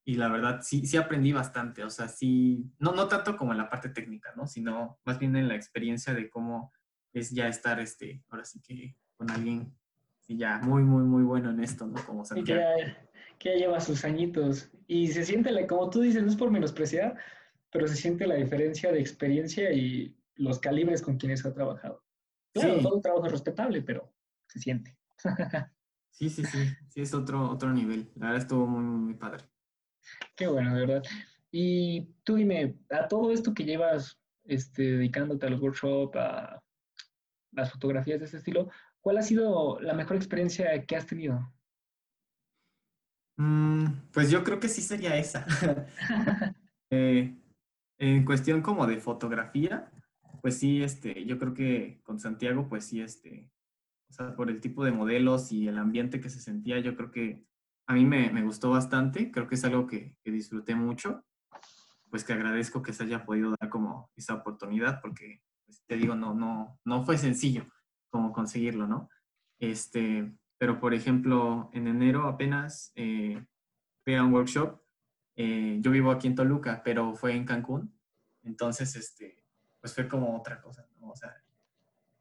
y 0.07 0.15
la 0.15 0.29
verdad 0.29 0.61
sí, 0.61 0.85
sí 0.85 0.95
aprendí 0.95 1.33
bastante, 1.33 1.83
o 1.83 1.89
sea, 1.89 2.07
sí, 2.07 2.63
no, 2.79 2.93
no 2.93 3.09
tanto 3.09 3.35
como 3.35 3.51
en 3.51 3.57
la 3.57 3.69
parte 3.69 3.89
técnica, 3.89 4.33
¿no? 4.37 4.47
Sino 4.47 4.99
más 5.03 5.19
bien 5.19 5.35
en 5.35 5.49
la 5.49 5.55
experiencia 5.55 6.13
de 6.13 6.29
cómo 6.29 6.71
es 7.11 7.31
ya 7.31 7.49
estar, 7.49 7.77
este, 7.81 8.23
ahora 8.29 8.45
sí 8.45 8.61
que 8.61 8.95
con 9.17 9.29
alguien 9.29 9.77
sí, 10.21 10.37
ya 10.37 10.59
muy, 10.59 10.83
muy, 10.83 11.03
muy 11.03 11.23
bueno 11.23 11.49
en 11.49 11.61
esto, 11.61 11.85
¿no? 11.87 11.95
Como 12.05 12.21
Y 12.21 12.23
que 12.23 12.53
Santiago. 12.55 12.61
ya, 12.79 13.09
que 13.37 13.49
ya 13.49 13.55
lleva 13.57 13.81
sus 13.81 14.05
añitos. 14.05 14.71
Y 14.87 15.09
se 15.09 15.25
siente, 15.25 15.51
la, 15.51 15.67
como 15.67 15.89
tú 15.89 15.99
dices, 15.99 16.23
no 16.23 16.29
es 16.29 16.37
por 16.37 16.51
menospreciar, 16.51 17.17
pero 17.69 17.85
se 17.89 17.95
siente 17.97 18.25
la 18.27 18.35
diferencia 18.35 18.93
de 18.93 19.01
experiencia 19.01 19.73
y 19.73 20.15
los 20.35 20.59
calibres 20.59 21.01
con 21.01 21.17
quienes 21.17 21.45
ha 21.45 21.53
trabajado. 21.53 22.05
Claro, 22.53 22.77
Sí. 22.77 22.81
todo 22.83 22.95
un 22.95 23.01
trabajo 23.01 23.25
es 23.25 23.31
respetable, 23.33 23.81
pero 23.81 24.13
se 24.47 24.59
siente. 24.59 24.97
Sí, 26.11 26.29
sí, 26.31 26.43
sí, 26.45 26.57
sí, 26.87 27.01
es 27.01 27.13
otro, 27.13 27.47
otro 27.51 27.71
nivel. 27.71 28.09
La 28.15 28.27
verdad 28.27 28.41
estuvo 28.41 28.65
muy, 28.65 28.83
muy 28.83 29.13
padre. 29.13 29.43
Qué 30.35 30.47
bueno, 30.47 30.73
de 30.73 30.85
verdad. 30.85 31.03
Y 31.51 32.13
tú 32.23 32.35
dime, 32.35 32.75
a 32.89 33.07
todo 33.07 33.31
esto 33.31 33.53
que 33.53 33.63
llevas 33.63 34.19
este, 34.43 34.83
dedicándote 34.97 35.45
a 35.45 35.49
los 35.49 35.61
workshops, 35.61 36.15
a 36.15 36.61
las 37.51 37.71
fotografías 37.71 38.19
de 38.19 38.25
este 38.25 38.37
estilo, 38.37 38.69
¿cuál 39.01 39.17
ha 39.17 39.23
sido 39.23 39.79
la 39.79 39.93
mejor 39.93 40.17
experiencia 40.17 40.85
que 40.85 40.95
has 40.95 41.05
tenido? 41.05 41.53
Mm, 43.37 43.85
pues 44.11 44.29
yo 44.29 44.43
creo 44.43 44.59
que 44.59 44.69
sí 44.69 44.81
sería 44.81 45.17
esa. 45.17 45.45
Eh, 46.89 47.35
en 47.97 48.23
cuestión 48.23 48.61
como 48.61 48.87
de 48.87 48.95
fotografía, 48.95 49.91
pues 50.41 50.57
sí, 50.57 50.81
este, 50.81 51.25
yo 51.25 51.37
creo 51.37 51.53
que 51.53 51.99
con 52.01 52.17
Santiago, 52.17 52.69
pues 52.69 52.85
sí, 52.85 53.01
este, 53.01 53.51
o 54.09 54.13
sea, 54.13 54.35
por 54.37 54.49
el 54.49 54.61
tipo 54.61 54.85
de 54.85 54.91
modelos 54.91 55.51
y 55.51 55.67
el 55.67 55.77
ambiente 55.79 56.21
que 56.21 56.29
se 56.29 56.39
sentía, 56.39 56.79
yo 56.79 56.95
creo 56.95 57.11
que 57.11 57.45
a 57.87 57.93
mí 57.93 58.05
me, 58.05 58.29
me 58.29 58.43
gustó 58.43 58.69
bastante, 58.69 59.31
creo 59.31 59.47
que 59.47 59.55
es 59.55 59.65
algo 59.65 59.87
que, 59.87 60.15
que 60.21 60.31
disfruté 60.31 60.75
mucho, 60.75 61.25
pues 62.09 62.23
que 62.23 62.33
agradezco 62.33 62.81
que 62.81 62.93
se 62.93 63.03
haya 63.03 63.25
podido 63.25 63.55
dar 63.59 63.69
como 63.69 64.11
esa 64.15 64.35
oportunidad, 64.35 65.01
porque, 65.01 65.41
pues, 65.65 65.83
te 65.85 65.97
digo, 65.97 66.15
no, 66.15 66.33
no, 66.33 66.79
no 66.85 67.03
fue 67.03 67.17
sencillo 67.17 67.65
como 68.09 68.31
conseguirlo, 68.31 68.87
¿no? 68.87 69.09
Este, 69.59 70.31
pero 70.57 70.79
por 70.79 70.93
ejemplo, 70.93 71.69
en 71.73 71.87
enero 71.87 72.27
apenas 72.27 72.91
eh, 72.95 73.43
fui 74.03 74.15
a 74.15 74.23
un 74.23 74.33
workshop 74.33 74.81
eh, 75.39 75.77
yo 75.81 75.91
vivo 75.91 76.09
aquí 76.09 76.25
en 76.27 76.35
Toluca, 76.35 76.81
pero 76.83 77.13
fue 77.13 77.35
en 77.35 77.45
Cancún. 77.45 77.95
Entonces, 78.41 78.95
este, 78.95 79.45
pues 79.79 79.93
fue 79.93 80.07
como 80.07 80.35
otra 80.35 80.59
cosa, 80.59 80.87
¿no? 80.99 81.11
O 81.11 81.15
sea, 81.15 81.31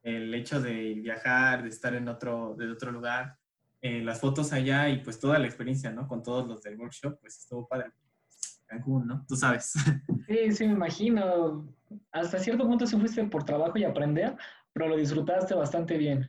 el 0.02 0.32
hecho 0.34 0.60
de 0.60 0.94
viajar, 0.94 1.62
de 1.62 1.70
estar 1.70 1.94
en 1.94 2.08
otro, 2.08 2.54
de 2.56 2.70
otro 2.70 2.92
lugar, 2.92 3.38
eh, 3.80 4.02
las 4.02 4.20
fotos 4.20 4.52
allá 4.52 4.88
y 4.88 5.02
pues 5.02 5.20
toda 5.20 5.38
la 5.38 5.46
experiencia, 5.46 5.90
¿no? 5.90 6.08
Con 6.08 6.22
todos 6.22 6.46
los 6.46 6.62
del 6.62 6.78
workshop, 6.78 7.18
pues 7.20 7.38
estuvo 7.38 7.66
padre. 7.66 7.92
Cancún, 8.66 9.06
¿no? 9.06 9.24
Tú 9.28 9.36
sabes. 9.36 9.72
Sí, 10.26 10.50
sí, 10.50 10.66
me 10.66 10.72
imagino. 10.72 11.72
Hasta 12.10 12.40
cierto 12.40 12.66
punto 12.66 12.84
sí 12.84 12.96
fuiste 12.98 13.22
por 13.26 13.44
trabajo 13.44 13.78
y 13.78 13.84
aprender, 13.84 14.36
pero 14.72 14.88
lo 14.88 14.96
disfrutaste 14.96 15.54
bastante 15.54 15.96
bien. 15.96 16.28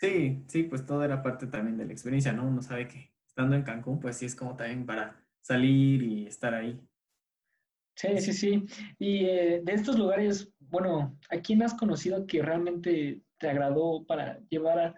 Sí, 0.00 0.44
sí, 0.46 0.62
pues 0.62 0.86
todo 0.86 1.02
era 1.02 1.24
parte 1.24 1.48
también 1.48 1.76
de 1.76 1.86
la 1.86 1.92
experiencia, 1.92 2.32
¿no? 2.32 2.46
Uno 2.46 2.62
sabe 2.62 2.86
que 2.86 3.12
estando 3.26 3.56
en 3.56 3.64
Cancún, 3.64 3.98
pues 3.98 4.16
sí 4.16 4.26
es 4.26 4.36
como 4.36 4.54
también 4.54 4.86
para 4.86 5.20
salir 5.40 6.04
y 6.04 6.26
estar 6.26 6.54
ahí. 6.54 6.80
Sí, 7.96 8.20
sí, 8.20 8.32
sí. 8.32 8.64
Y 8.98 9.24
eh, 9.24 9.60
de 9.64 9.72
estos 9.72 9.98
lugares, 9.98 10.52
bueno, 10.60 11.18
¿a 11.30 11.38
quién 11.38 11.62
has 11.62 11.74
conocido 11.74 12.26
que 12.26 12.42
realmente 12.42 13.22
te 13.38 13.50
agradó 13.50 14.04
para 14.06 14.38
llevar 14.50 14.78
a 14.78 14.94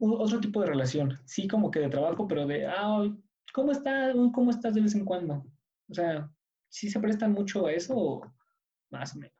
otro 0.00 0.40
tipo 0.40 0.60
de 0.60 0.68
relación? 0.68 1.18
Sí, 1.26 1.46
como 1.48 1.70
que 1.70 1.80
de 1.80 1.88
trabajo, 1.88 2.26
pero 2.26 2.46
de, 2.46 2.66
ah, 2.66 3.08
¿cómo 3.52 3.72
estás? 3.72 4.14
¿Cómo 4.32 4.50
estás 4.50 4.74
de 4.74 4.80
vez 4.82 4.94
en 4.94 5.04
cuando? 5.04 5.44
O 5.88 5.94
sea, 5.94 6.30
¿sí 6.68 6.90
se 6.90 7.00
prestan 7.00 7.32
mucho 7.32 7.66
a 7.66 7.72
eso 7.72 7.94
o 7.96 8.32
más 8.90 9.14
o 9.14 9.18
menos? 9.18 9.34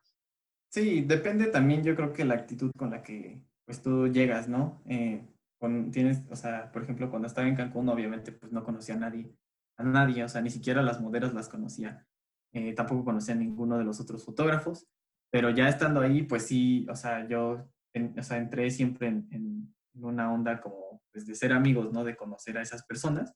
Sí, 0.68 1.02
depende 1.02 1.46
también, 1.48 1.82
yo 1.82 1.96
creo 1.96 2.12
que 2.12 2.24
la 2.24 2.34
actitud 2.34 2.70
con 2.76 2.90
la 2.90 3.02
que 3.02 3.42
pues 3.64 3.82
tú 3.82 4.08
llegas, 4.08 4.48
¿no? 4.48 4.82
Eh, 4.86 5.26
con, 5.58 5.90
tienes, 5.90 6.22
o 6.30 6.36
sea, 6.36 6.70
por 6.72 6.82
ejemplo, 6.82 7.10
cuando 7.10 7.26
estaba 7.28 7.46
en 7.48 7.56
Cancún, 7.56 7.88
obviamente, 7.88 8.32
pues 8.32 8.52
no 8.52 8.64
conocía 8.64 8.94
a 8.94 8.98
nadie, 8.98 9.34
a 9.76 9.84
nadie, 9.84 10.24
o 10.24 10.28
sea, 10.28 10.40
ni 10.42 10.50
siquiera 10.50 10.82
las 10.82 11.00
modelos 11.00 11.34
las 11.34 11.48
conocía, 11.48 12.06
eh, 12.52 12.72
tampoco 12.74 13.04
conocía 13.04 13.34
a 13.34 13.38
ninguno 13.38 13.78
de 13.78 13.84
los 13.84 14.00
otros 14.00 14.24
fotógrafos, 14.24 14.86
pero 15.30 15.50
ya 15.50 15.68
estando 15.68 16.00
ahí, 16.00 16.22
pues 16.22 16.46
sí, 16.46 16.86
o 16.90 16.96
sea, 16.96 17.26
yo, 17.28 17.68
en- 17.92 18.18
o 18.18 18.22
sea, 18.22 18.38
entré 18.38 18.70
siempre 18.70 19.08
en, 19.08 19.28
en 19.32 19.74
una 19.94 20.32
onda 20.32 20.60
como, 20.60 21.02
pues, 21.12 21.26
de 21.26 21.34
ser 21.34 21.52
amigos, 21.52 21.92
¿no? 21.92 22.04
De 22.04 22.16
conocer 22.16 22.58
a 22.58 22.62
esas 22.62 22.84
personas, 22.84 23.34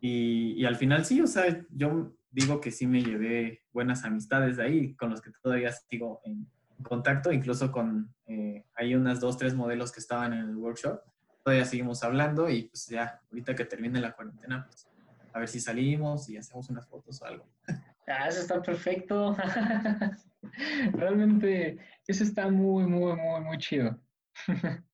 y, 0.00 0.52
y 0.52 0.64
al 0.64 0.76
final 0.76 1.04
sí, 1.04 1.20
o 1.20 1.26
sea, 1.26 1.64
yo 1.70 2.14
digo 2.30 2.60
que 2.60 2.70
sí 2.70 2.86
me 2.86 3.02
llevé 3.02 3.64
buenas 3.72 4.04
amistades 4.04 4.56
de 4.56 4.64
ahí, 4.64 4.94
con 4.94 5.10
los 5.10 5.20
que 5.20 5.30
todavía 5.42 5.72
sigo 5.72 6.20
en 6.24 6.48
contacto, 6.82 7.32
incluso 7.32 7.72
con, 7.72 8.14
eh, 8.26 8.64
hay 8.74 8.94
unas 8.94 9.20
dos, 9.20 9.36
tres 9.36 9.54
modelos 9.54 9.92
que 9.92 10.00
estaban 10.00 10.32
en 10.32 10.48
el 10.50 10.56
workshop, 10.56 11.00
todavía 11.44 11.64
seguimos 11.64 12.02
hablando 12.02 12.48
y 12.48 12.64
pues 12.64 12.86
ya, 12.86 13.20
ahorita 13.30 13.54
que 13.54 13.64
termine 13.64 14.00
la 14.00 14.12
cuarentena, 14.12 14.66
pues 14.66 14.88
a 15.32 15.38
ver 15.38 15.48
si 15.48 15.60
salimos 15.60 16.28
y 16.28 16.36
hacemos 16.36 16.68
unas 16.70 16.86
fotos 16.86 17.20
o 17.22 17.24
algo. 17.24 17.48
Ah, 18.10 18.26
eso 18.26 18.40
está 18.40 18.62
perfecto. 18.62 19.36
Realmente, 20.92 21.76
eso 22.06 22.24
está 22.24 22.48
muy, 22.48 22.86
muy, 22.86 23.14
muy, 23.14 23.40
muy 23.42 23.58
chido. 23.58 24.00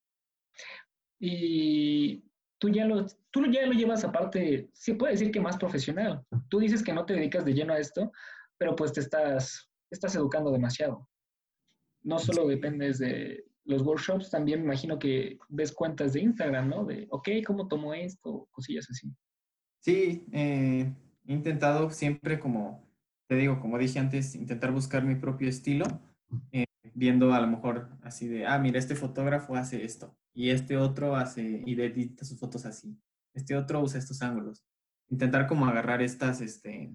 Y 1.27 2.23
tú 2.59 2.69
ya 2.69 2.85
lo, 2.85 3.07
tú 3.31 3.47
ya 3.47 3.65
lo 3.65 3.73
llevas 3.73 4.05
aparte, 4.05 4.69
se 4.75 4.95
puede 4.95 5.13
decir 5.13 5.31
que 5.31 5.41
más 5.41 5.57
profesional. 5.57 6.23
Tú 6.51 6.59
dices 6.59 6.83
que 6.83 6.93
no 6.93 7.07
te 7.07 7.15
dedicas 7.15 7.47
de 7.47 7.55
lleno 7.55 7.73
a 7.73 7.79
esto, 7.79 8.13
pero 8.59 8.77
pues 8.77 8.93
te 8.93 9.01
estás 9.01 9.71
estás 9.91 10.15
educando 10.17 10.53
demasiado. 10.53 11.09
No 12.03 12.19
solo 12.19 12.47
dependes 12.47 12.99
de 12.99 13.43
los 13.65 13.81
workshops, 13.81 14.29
también 14.29 14.61
me 14.61 14.67
imagino 14.67 14.99
que 14.99 15.39
ves 15.49 15.73
cuentas 15.73 16.13
de 16.13 16.21
Instagram, 16.21 16.69
¿no? 16.69 16.85
De, 16.85 17.07
ok, 17.09 17.29
¿cómo 17.47 17.69
tomo 17.69 17.95
esto? 17.95 18.47
Cosillas 18.51 18.87
así. 18.91 19.11
Sí, 19.81 20.27
eh, 20.31 20.93
he 21.27 21.33
intentado 21.33 21.89
siempre 21.89 22.39
como, 22.39 22.87
te 23.29 23.37
digo, 23.37 23.61
como 23.61 23.79
dije 23.79 23.99
antes, 23.99 24.35
intentar 24.35 24.73
buscar 24.73 25.05
mi 25.05 25.15
propio 25.15 25.49
estilo, 25.49 25.87
eh, 26.53 26.67
viendo 26.93 27.33
a 27.33 27.41
lo 27.41 27.47
mejor 27.47 27.89
así 28.03 28.29
de, 28.29 28.45
ah, 28.45 28.59
mira, 28.59 28.79
este 28.79 28.95
fotógrafo 28.95 29.55
hace 29.55 29.85
esto, 29.85 30.15
y 30.35 30.51
este 30.51 30.77
otro 30.77 31.15
hace, 31.17 31.63
y 31.65 31.81
edita 31.81 32.25
sus 32.25 32.39
fotos 32.39 32.67
así, 32.67 32.99
este 33.33 33.57
otro 33.57 33.81
usa 33.81 33.99
estos 33.99 34.21
ángulos. 34.23 34.65
Intentar 35.09 35.47
como 35.47 35.67
agarrar 35.67 36.03
estas, 36.03 36.41
este, 36.41 36.93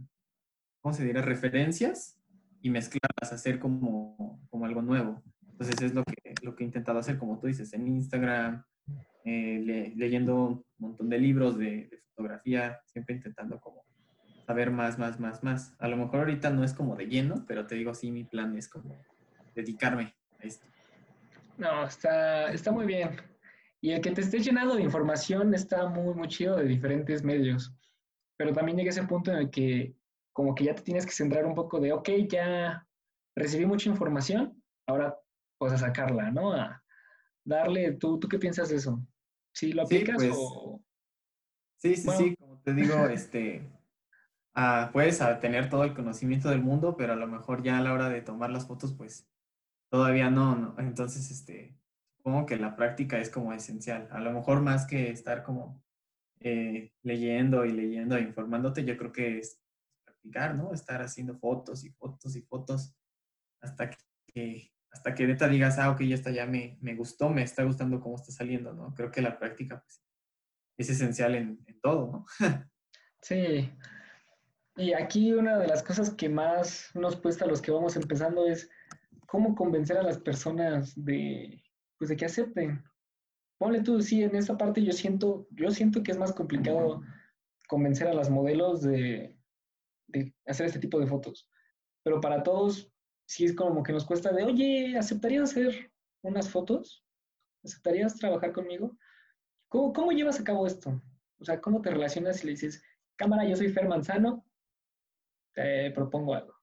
¿cómo 0.82 0.94
se 0.94 1.06
diría? 1.06 1.22
Referencias 1.22 2.20
y 2.62 2.70
mezclarlas, 2.70 3.32
hacer 3.32 3.60
como, 3.60 4.42
como 4.50 4.66
algo 4.66 4.82
nuevo. 4.82 5.22
Entonces 5.48 5.82
es 5.82 5.94
lo 5.94 6.04
que, 6.04 6.34
lo 6.42 6.56
que 6.56 6.64
he 6.64 6.68
intentado 6.68 7.00
hacer, 7.00 7.18
como 7.18 7.40
tú 7.40 7.48
dices, 7.48 7.72
en 7.74 7.88
Instagram, 7.88 8.64
eh, 9.26 9.94
leyendo 9.96 10.36
un 10.48 10.66
montón 10.78 11.10
de 11.10 11.20
libros 11.20 11.58
de, 11.58 11.88
de, 11.88 12.00
fotografía, 12.16 12.82
siempre 12.86 13.16
intentando 13.16 13.60
como 13.62 13.84
saber 14.46 14.72
más, 14.72 14.98
más, 14.98 15.20
más, 15.20 15.44
más. 15.44 15.76
A 15.80 15.88
lo 15.88 15.96
mejor 15.96 16.20
ahorita 16.20 16.50
no 16.50 16.64
es 16.64 16.74
como 16.74 16.96
de 16.96 17.08
lleno, 17.08 17.46
pero 17.48 17.68
te 17.68 17.76
digo, 17.76 17.94
sí, 17.94 18.12
mi 18.12 18.24
plan 18.24 18.58
es 18.58 18.68
como 18.68 19.00
dedicarme 19.56 20.16
a 20.40 20.44
esto. 20.44 20.66
No, 21.60 21.84
está, 21.86 22.52
está 22.54 22.72
muy 22.72 22.86
bien. 22.86 23.22
Y 23.82 23.92
el 23.92 24.02
que 24.02 24.12
te 24.12 24.22
esté 24.22 24.40
llenando 24.40 24.76
de 24.76 24.82
información 24.82 25.54
está 25.54 25.88
muy, 25.88 26.16
muy 26.16 26.28
chido 26.30 26.56
de 26.56 26.64
diferentes 26.64 27.22
medios. 27.24 27.76
Pero 28.38 28.54
también 28.54 28.78
llega 28.78 28.90
ese 28.90 29.04
punto 29.04 29.32
en 29.32 29.38
el 29.38 29.50
que 29.50 29.94
como 30.32 30.56
que 30.56 30.64
ya 30.64 30.74
te 30.74 30.84
tienes 30.84 31.06
que 31.06 31.12
centrar 31.12 31.46
un 31.46 31.54
poco 31.54 31.82
de, 31.82 31.92
ok, 31.92 32.10
ya 32.30 32.88
recibí 33.36 33.66
mucha 33.66 33.90
información, 33.90 34.64
ahora 34.88 35.20
pues 35.58 35.74
a 35.74 35.78
sacarla, 35.78 36.32
¿no? 36.32 36.54
A 36.54 36.82
darle, 37.44 37.92
¿tú, 37.94 38.18
¿tú 38.20 38.30
qué 38.30 38.40
piensas 38.40 38.70
de 38.70 38.78
eso? 38.78 39.06
¿Sí 39.54 39.74
lo 39.74 39.84
aplicas 39.84 40.22
sí, 40.22 40.28
pues, 40.30 40.40
o...? 40.42 40.82
Sí, 41.76 41.96
sí, 41.98 42.10
sí, 42.18 42.36
como 42.38 42.62
te 42.62 42.74
digo, 42.74 43.06
este, 43.08 43.70
ah, 44.54 44.90
puedes 44.94 45.22
tener 45.42 45.70
todo 45.70 45.84
el 45.84 45.94
conocimiento 45.94 46.50
del 46.50 46.62
mundo, 46.62 46.96
pero 46.96 47.14
a 47.14 47.18
lo 47.18 47.28
mejor 47.28 47.64
ya 47.64 47.78
a 47.78 47.82
la 47.82 47.94
hora 47.94 48.08
de 48.08 48.22
tomar 48.22 48.50
las 48.50 48.66
fotos, 48.66 48.94
pues 48.94 49.30
todavía 49.90 50.30
no, 50.30 50.56
¿no? 50.56 50.76
Entonces, 50.80 51.30
este, 51.32 51.78
supongo 52.18 52.46
que 52.46 52.58
la 52.58 52.76
práctica 52.76 53.20
es 53.20 53.30
como 53.30 53.54
esencial. 53.54 54.08
A 54.12 54.20
lo 54.20 54.32
mejor 54.32 54.62
más 54.62 54.86
que 54.86 55.10
estar 55.10 55.44
como 55.44 55.84
eh, 56.40 56.94
leyendo 57.04 57.66
y 57.66 57.72
leyendo 57.72 58.16
e 58.16 58.22
informándote, 58.22 58.86
yo 58.86 58.98
creo 58.98 59.12
que 59.12 59.40
es 59.40 59.62
practicar, 60.06 60.56
¿no? 60.56 60.74
Estar 60.74 61.02
haciendo 61.02 61.38
fotos 61.38 61.84
y 61.84 61.90
fotos 61.92 62.36
y 62.36 62.42
fotos 62.44 62.96
hasta 63.62 63.90
que, 64.28 64.72
hasta 64.92 65.14
que 65.14 65.28
neta 65.28 65.48
digas, 65.48 65.80
ah, 65.80 65.92
ok, 65.92 66.02
ya 66.02 66.16
está, 66.16 66.32
ya 66.32 66.46
me, 66.46 66.78
me 66.82 66.96
gustó, 66.96 67.30
me 67.30 67.44
está 67.44 67.64
gustando 67.64 68.00
cómo 68.00 68.16
está 68.16 68.32
saliendo, 68.32 68.74
¿no? 68.74 68.94
Creo 68.94 69.12
que 69.12 69.22
la 69.22 69.38
práctica 69.38 69.82
pues, 69.82 70.02
es 70.78 70.90
esencial 70.90 71.36
en, 71.36 71.64
en 71.66 71.82
todo, 71.82 72.12
¿no? 72.12 72.26
sí. 73.22 73.70
Y 74.78 74.94
aquí 74.94 75.34
una 75.34 75.58
de 75.58 75.68
las 75.68 75.84
cosas 75.84 76.12
que 76.12 76.30
más 76.30 76.90
nos 76.94 77.18
cuesta 77.18 77.44
a 77.44 77.48
los 77.50 77.62
que 77.62 77.72
vamos 77.72 77.98
empezando 77.98 78.48
es 78.48 78.70
cómo 79.30 79.56
convencer 79.56 79.98
a 79.98 80.04
las 80.04 80.18
personas 80.18 80.94
de, 80.96 81.64
pues, 81.98 82.10
de 82.10 82.18
que 82.18 82.26
acepten. 82.26 82.84
Ponle 83.58 83.82
tú, 83.82 84.02
sí, 84.02 84.24
en 84.24 84.36
esta 84.36 84.58
parte 84.58 84.84
yo 84.84 84.92
siento, 84.92 85.48
yo 85.52 85.70
siento 85.70 86.02
que 86.02 86.12
es 86.12 86.18
más 86.18 86.34
complicado 86.34 87.02
convencer 87.68 88.08
a 88.08 88.14
las 88.14 88.30
modelos 88.30 88.82
de, 88.82 89.38
de 90.08 90.34
hacer 90.48 90.66
este 90.66 90.80
tipo 90.80 91.00
de 91.00 91.08
fotos. 91.08 91.48
Pero 92.04 92.20
para 92.22 92.42
todos, 92.42 92.92
sí 93.26 93.46
es 93.46 93.54
como 93.54 93.84
que 93.84 93.94
nos 93.94 94.06
cuesta 94.06 94.32
de, 94.32 94.44
oye, 94.44 94.98
¿aceptarías 94.98 95.52
hacer 95.52 95.92
unas 96.24 96.50
fotos? 96.50 97.06
¿Aceptarías 97.64 98.16
trabajar 98.16 98.52
conmigo? 98.54 98.98
¿Cómo, 99.68 99.94
¿Cómo 99.94 100.12
llevas 100.12 100.40
a 100.40 100.44
cabo 100.44 100.66
esto? 100.66 101.02
O 101.38 101.46
sea, 101.46 101.62
¿cómo 101.62 101.82
te 101.82 101.92
relacionas 101.92 102.42
y 102.42 102.48
le 102.48 102.52
dices, 102.54 102.82
cámara, 103.16 103.46
yo 103.46 103.56
soy 103.56 103.70
Fer 103.70 103.88
Manzano, 103.88 104.46
te 105.54 105.92
propongo 105.92 106.34
algo? 106.34 106.59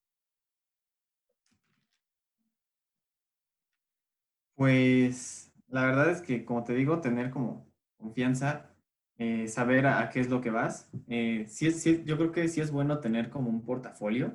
Pues 4.56 5.52
la 5.68 5.84
verdad 5.84 6.10
es 6.10 6.22
que, 6.22 6.44
como 6.44 6.64
te 6.64 6.74
digo, 6.74 7.00
tener 7.00 7.30
como 7.30 7.70
confianza, 7.98 8.74
eh, 9.18 9.48
saber 9.48 9.86
a, 9.86 10.08
qué 10.08 10.20
es 10.20 10.30
lo 10.30 10.40
que 10.40 10.50
vas. 10.50 10.90
Eh, 11.08 11.44
sí, 11.48 11.70
sí, 11.72 12.02
yo 12.06 12.16
creo 12.16 12.32
que 12.32 12.48
sí 12.48 12.62
es 12.62 12.70
bueno 12.70 12.98
tener 13.00 13.28
como 13.28 13.50
un 13.50 13.62
portafolio, 13.64 14.34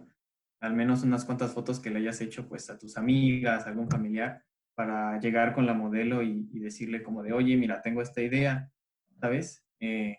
al 0.59 0.75
menos 0.75 1.03
unas 1.03 1.25
cuantas 1.25 1.53
fotos 1.53 1.79
que 1.79 1.89
le 1.89 1.99
hayas 1.99 2.21
hecho 2.21 2.47
pues 2.47 2.69
a 2.69 2.77
tus 2.77 2.97
amigas, 2.97 3.65
a 3.65 3.69
algún 3.69 3.89
familiar, 3.89 4.43
para 4.75 5.19
llegar 5.19 5.53
con 5.53 5.65
la 5.65 5.73
modelo 5.73 6.21
y, 6.21 6.47
decirle 6.59 7.01
como 7.01 7.23
de, 7.23 7.33
oye, 7.33 7.57
mira, 7.57 7.81
tengo 7.81 8.01
esta 8.03 8.21
idea, 8.21 8.71
¿sabes? 9.19 9.65
Eh, 9.79 10.17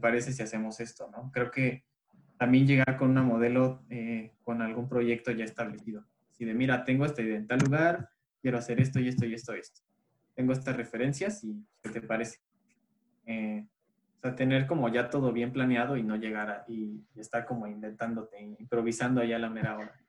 parece 0.00 0.32
si 0.32 0.42
hacemos 0.42 0.80
esto, 0.80 1.10
¿no? 1.10 1.30
Creo 1.32 1.50
que 1.50 1.84
también 2.38 2.66
llegar 2.66 2.98
con 2.98 3.10
una 3.10 3.22
modelo 3.22 3.84
eh, 3.88 4.34
con 4.42 4.60
algún 4.60 4.86
proyecto 4.88 5.30
ya 5.30 5.44
establecido. 5.44 6.04
Así 6.30 6.44
de, 6.44 6.52
mira, 6.52 6.84
tengo 6.84 7.06
esta 7.06 7.22
idea 7.22 7.38
en 7.38 7.46
tal 7.46 7.60
lugar, 7.60 8.10
quiero 8.40 8.58
hacer 8.58 8.80
esto 8.80 9.00
y 9.00 9.08
esto 9.08 9.26
y 9.26 9.34
esto 9.34 9.56
y 9.56 9.60
esto. 9.60 9.80
Tengo 10.34 10.52
estas 10.52 10.76
referencias 10.76 11.44
y 11.44 11.64
¿qué 11.82 11.90
te 11.90 12.00
parece? 12.00 12.40
Eh, 13.26 13.66
o 14.18 14.20
sea, 14.20 14.34
tener 14.34 14.66
como 14.66 14.88
ya 14.88 15.10
todo 15.10 15.32
bien 15.32 15.52
planeado 15.52 15.96
y 15.96 16.02
no 16.02 16.16
llegar 16.16 16.50
a, 16.50 16.64
y, 16.68 17.04
estar 17.16 17.46
como 17.46 17.66
inventándote, 17.66 18.40
improvisando 18.58 19.20
allá 19.20 19.36
a 19.36 19.40
la 19.40 19.50
mera 19.50 19.76
hora. 19.76 20.00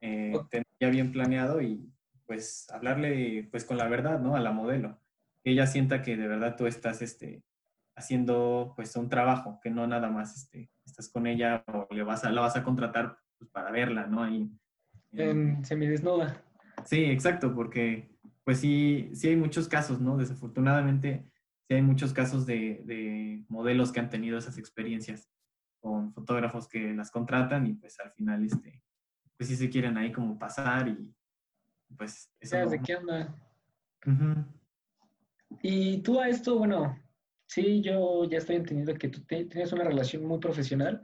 Eh, 0.00 0.32
tener 0.50 0.66
ya 0.80 0.90
bien 0.90 1.12
planeado 1.12 1.60
y 1.60 1.90
pues 2.26 2.68
hablarle 2.70 3.48
pues 3.50 3.64
con 3.64 3.78
la 3.78 3.88
verdad, 3.88 4.20
¿no? 4.20 4.36
A 4.36 4.40
la 4.40 4.52
modelo. 4.52 5.00
Que 5.42 5.52
ella 5.52 5.66
sienta 5.66 6.02
que 6.02 6.16
de 6.16 6.28
verdad 6.28 6.56
tú 6.56 6.66
estás 6.66 7.00
este, 7.00 7.42
haciendo 7.96 8.74
pues 8.76 8.94
un 8.96 9.08
trabajo, 9.08 9.58
que 9.62 9.70
no 9.70 9.86
nada 9.86 10.08
más 10.08 10.36
este, 10.36 10.70
estás 10.84 11.08
con 11.08 11.26
ella 11.26 11.64
o 11.66 11.88
le 11.90 12.02
vas 12.02 12.24
a, 12.24 12.30
la 12.30 12.42
vas 12.42 12.56
a 12.56 12.62
contratar 12.62 13.18
pues, 13.38 13.50
para 13.50 13.70
verla, 13.70 14.06
¿no? 14.06 14.22
Ahí, 14.22 14.50
en 15.12 15.64
semidesnuda. 15.64 16.44
Sí, 16.84 17.04
exacto, 17.04 17.54
porque 17.54 18.10
pues 18.44 18.60
sí, 18.60 19.10
sí 19.12 19.28
hay 19.28 19.36
muchos 19.36 19.68
casos, 19.68 20.00
¿no? 20.00 20.16
Desafortunadamente, 20.16 21.30
sí 21.66 21.74
hay 21.74 21.82
muchos 21.82 22.12
casos 22.12 22.46
de, 22.46 22.82
de, 22.84 23.44
modelos 23.48 23.92
que 23.92 24.00
han 24.00 24.08
tenido 24.08 24.38
esas 24.38 24.56
experiencias 24.58 25.28
con 25.80 26.12
fotógrafos 26.12 26.66
que 26.66 26.94
las 26.94 27.10
contratan 27.10 27.66
y 27.66 27.74
pues 27.74 28.00
al 28.00 28.10
final, 28.12 28.44
este, 28.44 28.82
pues 29.36 29.48
sí 29.48 29.56
se 29.56 29.68
quieren 29.68 29.96
ahí 29.96 30.12
como 30.12 30.38
pasar 30.38 30.88
y 30.88 31.14
pues 31.96 32.30
eso. 32.40 32.56
¿De 32.66 32.80
qué 32.80 32.96
onda? 32.96 33.34
Y 35.62 35.98
tú 35.98 36.20
a 36.20 36.28
esto, 36.28 36.58
bueno, 36.58 36.98
sí, 37.46 37.80
yo 37.82 38.24
ya 38.24 38.38
estoy 38.38 38.56
entendiendo 38.56 38.94
que 38.94 39.08
tú 39.08 39.20
tienes 39.22 39.72
una 39.72 39.84
relación 39.84 40.24
muy 40.24 40.38
profesional, 40.38 41.02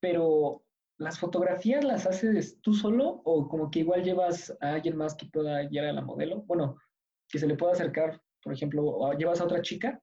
pero 0.00 0.63
¿Las 0.98 1.18
fotografías 1.18 1.84
las 1.84 2.06
haces 2.06 2.60
tú 2.60 2.72
solo 2.72 3.22
o 3.24 3.48
como 3.48 3.70
que 3.70 3.80
igual 3.80 4.04
llevas 4.04 4.56
a 4.60 4.74
alguien 4.74 4.96
más 4.96 5.14
que 5.14 5.26
pueda 5.26 5.62
guiar 5.64 5.86
a 5.86 5.92
la 5.92 6.02
modelo? 6.02 6.42
Bueno, 6.42 6.76
que 7.28 7.38
se 7.38 7.46
le 7.46 7.56
pueda 7.56 7.72
acercar, 7.72 8.20
por 8.42 8.52
ejemplo, 8.52 8.84
o 8.84 9.12
llevas 9.14 9.40
a 9.40 9.44
otra 9.44 9.60
chica 9.60 10.00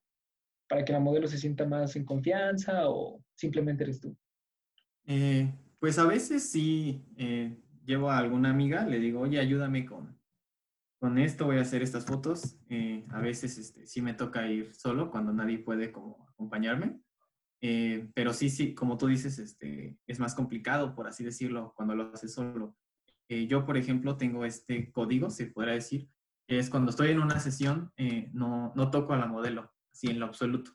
para 0.68 0.86
que 0.86 0.94
la 0.94 1.00
modelo 1.00 1.28
se 1.28 1.38
sienta 1.38 1.66
más 1.66 1.96
en 1.96 2.06
confianza 2.06 2.90
o 2.90 3.24
simplemente 3.36 3.84
eres 3.84 4.00
tú? 4.00 4.16
Eh, 5.06 5.54
pues 5.80 5.98
a 6.00 6.06
veces 6.06 6.50
sí 6.50 7.04
eh, 7.18 7.58
llevo 7.86 8.10
a 8.10 8.18
alguna 8.18 8.52
amiga, 8.52 8.86
le 8.86 9.00
digo, 9.00 9.20
oye, 9.20 9.40
ayúdame 9.40 9.86
con, 9.86 10.18
con 11.00 11.18
esto, 11.18 11.46
voy 11.46 11.58
a 11.58 11.62
hacer 11.62 11.82
estas 11.82 12.06
fotos. 12.06 12.56
Eh, 12.70 13.06
a 13.10 13.20
veces 13.20 13.58
este, 13.58 13.86
sí 13.86 14.02
me 14.02 14.14
toca 14.14 14.48
ir 14.48 14.74
solo 14.74 15.12
cuando 15.12 15.34
nadie 15.34 15.60
puede 15.60 15.86
acompañarme. 15.86 17.02
Eh, 17.64 18.10
pero 18.16 18.34
sí, 18.34 18.50
sí, 18.50 18.74
como 18.74 18.98
tú 18.98 19.06
dices, 19.06 19.38
este, 19.38 19.96
es 20.08 20.20
más 20.20 20.34
complicado, 20.34 20.96
por 20.96 21.08
así 21.08 21.24
decirlo, 21.24 21.74
cuando 21.76 21.96
lo 21.96 22.12
haces 22.12 22.34
solo. 22.34 22.76
Eh, 23.30 23.46
yo, 23.48 23.66
por 23.66 23.78
ejemplo, 23.78 24.18
tengo 24.18 24.46
este 24.46 24.92
código, 24.92 25.30
se 25.30 25.46
podrá 25.46 25.74
decir, 25.74 26.10
que 26.48 26.58
es 26.58 26.72
cuando 26.72 26.90
estoy 26.90 27.12
en 27.12 27.22
una 27.22 27.40
sesión, 27.40 27.94
eh, 27.98 28.30
no, 28.34 28.74
no 28.76 28.90
toco 28.90 29.14
a 29.14 29.18
la 29.18 29.28
modelo, 29.28 29.72
así 29.92 30.08
en 30.08 30.20
lo 30.20 30.26
absoluto. 30.26 30.72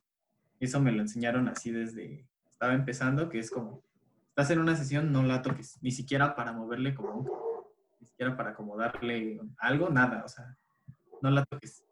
Eso 0.61 0.81
me 0.81 0.93
lo 0.93 1.03
enseñaron 1.03 1.49
así 1.49 1.73
desde, 1.73 2.29
estaba 2.49 2.73
empezando, 2.73 3.29
que 3.29 3.41
es 3.41 3.51
como, 3.51 3.83
estás 4.29 4.51
en 4.53 4.61
una 4.61 4.77
sesión, 4.77 5.11
no 5.11 5.25
la 5.25 5.43
toques, 5.43 5.79
ni 5.83 5.91
siquiera 5.91 6.37
para 6.37 6.53
moverle 6.53 6.95
como, 6.95 7.29
ni 8.01 8.07
siquiera 8.07 8.37
para 8.37 8.51
acomodarle 8.51 9.41
algo, 9.59 9.91
nada, 9.91 10.25
o 10.25 10.29
sea, 10.29 10.57
no 11.21 11.31
la 11.31 11.45
toques. 11.45 11.85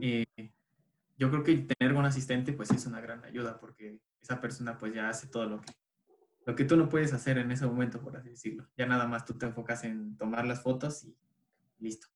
yo 0.00 1.30
creo 1.30 1.44
que 1.44 1.58
tener 1.58 1.94
un 1.94 2.06
asistente, 2.06 2.54
pues 2.54 2.70
es 2.70 2.86
una 2.86 3.00
gran 3.00 3.22
ayuda, 3.24 3.60
porque 3.60 4.00
esa 4.20 4.40
persona 4.40 4.78
pues 4.78 4.94
ya 4.94 5.08
hace 5.08 5.28
todo 5.28 5.46
lo 5.46 5.60
que, 5.60 5.72
lo 6.46 6.54
que 6.54 6.64
tú 6.64 6.76
no 6.76 6.88
puedes 6.88 7.12
hacer 7.12 7.38
en 7.38 7.50
ese 7.50 7.66
momento, 7.66 8.00
por 8.00 8.16
así 8.16 8.30
decirlo. 8.30 8.68
Ya 8.76 8.86
nada 8.86 9.06
más 9.06 9.24
tú 9.24 9.34
te 9.38 9.46
enfocas 9.46 9.84
en 9.84 10.16
tomar 10.16 10.46
las 10.46 10.62
fotos 10.62 11.04
y 11.04 11.16
listo. 11.78 12.08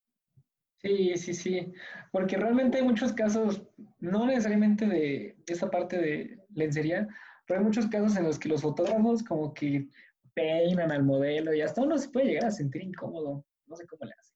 Sí, 0.79 1.17
sí, 1.17 1.33
sí, 1.33 1.73
porque 2.13 2.37
realmente 2.37 2.77
hay 2.77 2.85
muchos 2.85 3.15
casos, 3.15 3.63
no 4.01 4.27
necesariamente 4.27 4.87
de 4.87 5.35
esa 5.47 5.71
parte 5.71 5.97
de 5.97 6.39
lencería, 6.55 7.09
pero 7.47 7.61
hay 7.61 7.65
muchos 7.65 7.87
casos 7.87 8.17
en 8.19 8.25
los 8.25 8.39
que 8.39 8.51
los 8.51 8.61
fotógrafos 8.61 9.23
como 9.23 9.55
que 9.55 9.89
peinan 10.35 10.91
al 10.91 11.05
modelo 11.05 11.55
y 11.55 11.63
hasta 11.63 11.83
uno 11.83 11.97
se 11.97 12.09
puede 12.11 12.27
llegar 12.27 12.47
a 12.47 12.51
sentir 12.51 12.83
incómodo. 12.83 13.47
No 13.67 13.77
sé 13.77 13.87
cómo 13.87 14.05
le 14.05 14.13
hace. 14.13 14.35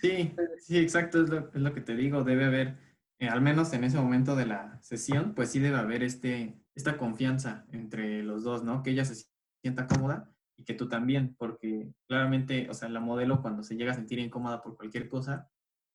sí, 0.00 0.34
sí, 0.58 0.78
exacto, 0.78 1.22
es 1.22 1.30
lo, 1.54 1.74
que 1.74 1.80
te 1.80 1.96
digo. 1.96 2.22
Debe 2.22 2.44
haber, 2.44 2.76
eh, 3.20 3.28
al 3.28 3.42
menos 3.42 3.72
en 3.74 3.84
ese 3.84 3.98
momento 3.98 4.34
de 4.34 4.46
la 4.46 4.80
sesión, 4.80 5.34
pues 5.34 5.50
sí 5.50 5.60
debe 5.60 5.76
haber 5.76 6.02
este, 6.02 6.58
esta 6.74 6.96
confianza 6.96 7.66
entre 7.70 8.22
los 8.22 8.42
dos, 8.42 8.64
¿no? 8.64 8.82
Que 8.82 8.90
ella 8.90 9.04
se 9.04 9.26
sienta 9.62 9.86
cómoda 9.86 10.32
y 10.56 10.64
que 10.64 10.72
tú 10.72 10.88
también, 10.88 11.36
porque 11.38 11.92
claramente, 12.08 12.68
o 12.70 12.74
sea, 12.74 12.88
la 12.88 13.00
modelo 13.00 13.42
cuando 13.42 13.62
se 13.62 13.76
llega 13.76 13.92
a 13.92 13.94
sentir 13.94 14.18
incómoda 14.18 14.62
por 14.62 14.74
cualquier 14.74 15.08
cosa, 15.10 15.50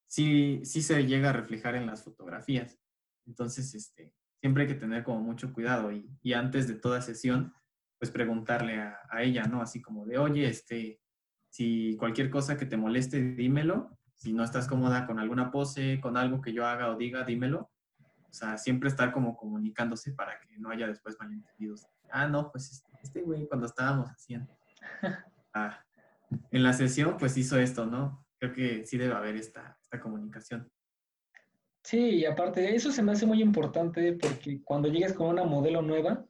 sí, 0.08 0.62
sí 0.64 0.84
se 0.84 1.04
llega 1.08 1.32
a 1.32 1.34
reflejar 1.34 1.76
en 1.76 1.88
las 1.88 2.04
fotografías. 2.04 2.80
Entonces, 3.26 3.74
este, 3.74 4.14
siempre 4.40 4.64
hay 4.64 4.70
que 4.70 4.76
tener 4.76 5.04
como 5.04 5.22
mucho 5.22 5.52
cuidado 5.52 5.92
y, 5.92 6.08
y 6.22 6.34
antes 6.34 6.68
de 6.68 6.76
toda 6.76 7.02
sesión, 7.02 7.54
pues 7.98 8.12
preguntarle 8.12 8.80
a, 8.80 9.00
a, 9.10 9.24
ella, 9.24 9.46
¿no? 9.46 9.64
Así 9.64 9.82
como 9.82 10.06
de, 10.06 10.20
oye, 10.20 10.48
este, 10.48 11.02
si 11.50 11.98
cualquier 11.98 12.30
cosa 12.30 12.56
que 12.56 12.68
te 12.68 12.78
moleste, 12.78 13.34
dímelo. 13.34 13.98
Si 14.16 14.34
no 14.34 14.44
estás 14.44 14.68
cómoda 14.68 15.06
con 15.06 15.20
alguna 15.20 15.52
pose, 15.52 16.00
con 16.02 16.18
algo 16.18 16.42
que 16.42 16.54
yo 16.54 16.66
haga 16.66 16.90
o 16.90 16.98
diga, 16.98 17.24
dímelo. 17.24 17.70
O 18.30 18.34
sea, 18.34 18.58
siempre 18.58 18.90
estar 18.90 19.12
como 19.12 19.38
comunicándose 19.38 20.12
para 20.14 20.40
que 20.40 20.58
no 20.58 20.70
haya 20.70 20.88
después 20.88 21.16
malentendidos. 21.20 21.88
Ah, 22.12 22.28
no, 22.28 22.52
pues 22.52 22.84
este, 23.02 23.22
güey 23.22 23.48
cuando 23.48 23.66
estábamos 23.66 24.10
haciendo. 24.10 24.56
Ah, 25.58 25.80
en 26.52 26.64
la 26.64 26.74
sesión, 26.74 27.16
pues 27.18 27.38
hizo 27.38 27.58
esto, 27.58 27.86
¿no? 27.86 28.26
Creo 28.38 28.52
que 28.52 28.86
sí 28.86 28.98
debe 28.98 29.14
haber 29.14 29.38
esta, 29.38 29.78
esta 29.82 30.02
comunicación. 30.02 30.70
Sí, 31.82 31.98
y 31.98 32.26
aparte, 32.26 32.76
eso 32.76 32.92
se 32.92 33.02
me 33.02 33.14
hace 33.14 33.26
muy 33.26 33.42
importante 33.42 34.12
porque 34.14 34.62
cuando 34.64 34.90
llegues 34.90 35.14
con 35.14 35.28
una 35.28 35.46
modelo 35.46 35.82
nueva, 35.82 36.26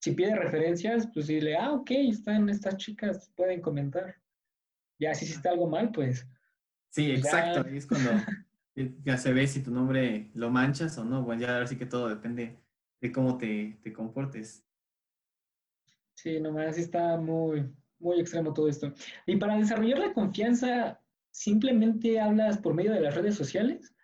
si 0.00 0.12
pide 0.12 0.36
referencias, 0.36 1.08
pues 1.12 1.26
dile, 1.26 1.56
ah, 1.56 1.72
ok, 1.72 1.90
están 1.90 2.48
estas 2.48 2.76
chicas, 2.76 3.32
pueden 3.34 3.60
comentar. 3.60 4.14
Ya, 5.00 5.14
si 5.14 5.24
hiciste 5.24 5.48
algo 5.48 5.68
mal, 5.68 5.90
pues. 5.90 6.24
Sí, 6.96 7.10
exacto. 7.10 7.68
Ahí 7.68 7.76
es 7.76 7.86
cuando 7.86 8.10
ya 9.04 9.18
se 9.18 9.34
ve 9.34 9.46
si 9.46 9.62
tu 9.62 9.70
nombre 9.70 10.30
lo 10.32 10.48
manchas 10.48 10.96
o 10.96 11.04
no. 11.04 11.22
Bueno, 11.22 11.42
ya 11.42 11.52
ahora 11.52 11.66
sí 11.66 11.76
que 11.76 11.84
todo 11.84 12.08
depende 12.08 12.56
de 13.02 13.12
cómo 13.12 13.36
te, 13.36 13.78
te 13.82 13.92
comportes. 13.92 14.66
Sí, 16.14 16.40
nomás 16.40 16.78
está 16.78 17.18
muy, 17.18 17.70
muy 17.98 18.18
extremo 18.18 18.54
todo 18.54 18.66
esto. 18.66 18.94
Y 19.26 19.36
para 19.36 19.58
desarrollar 19.58 19.98
la 19.98 20.14
confianza, 20.14 20.98
¿simplemente 21.30 22.18
hablas 22.18 22.56
por 22.56 22.72
medio 22.72 22.92
de 22.92 23.00
las 23.00 23.14
redes 23.14 23.34
sociales? 23.34 23.94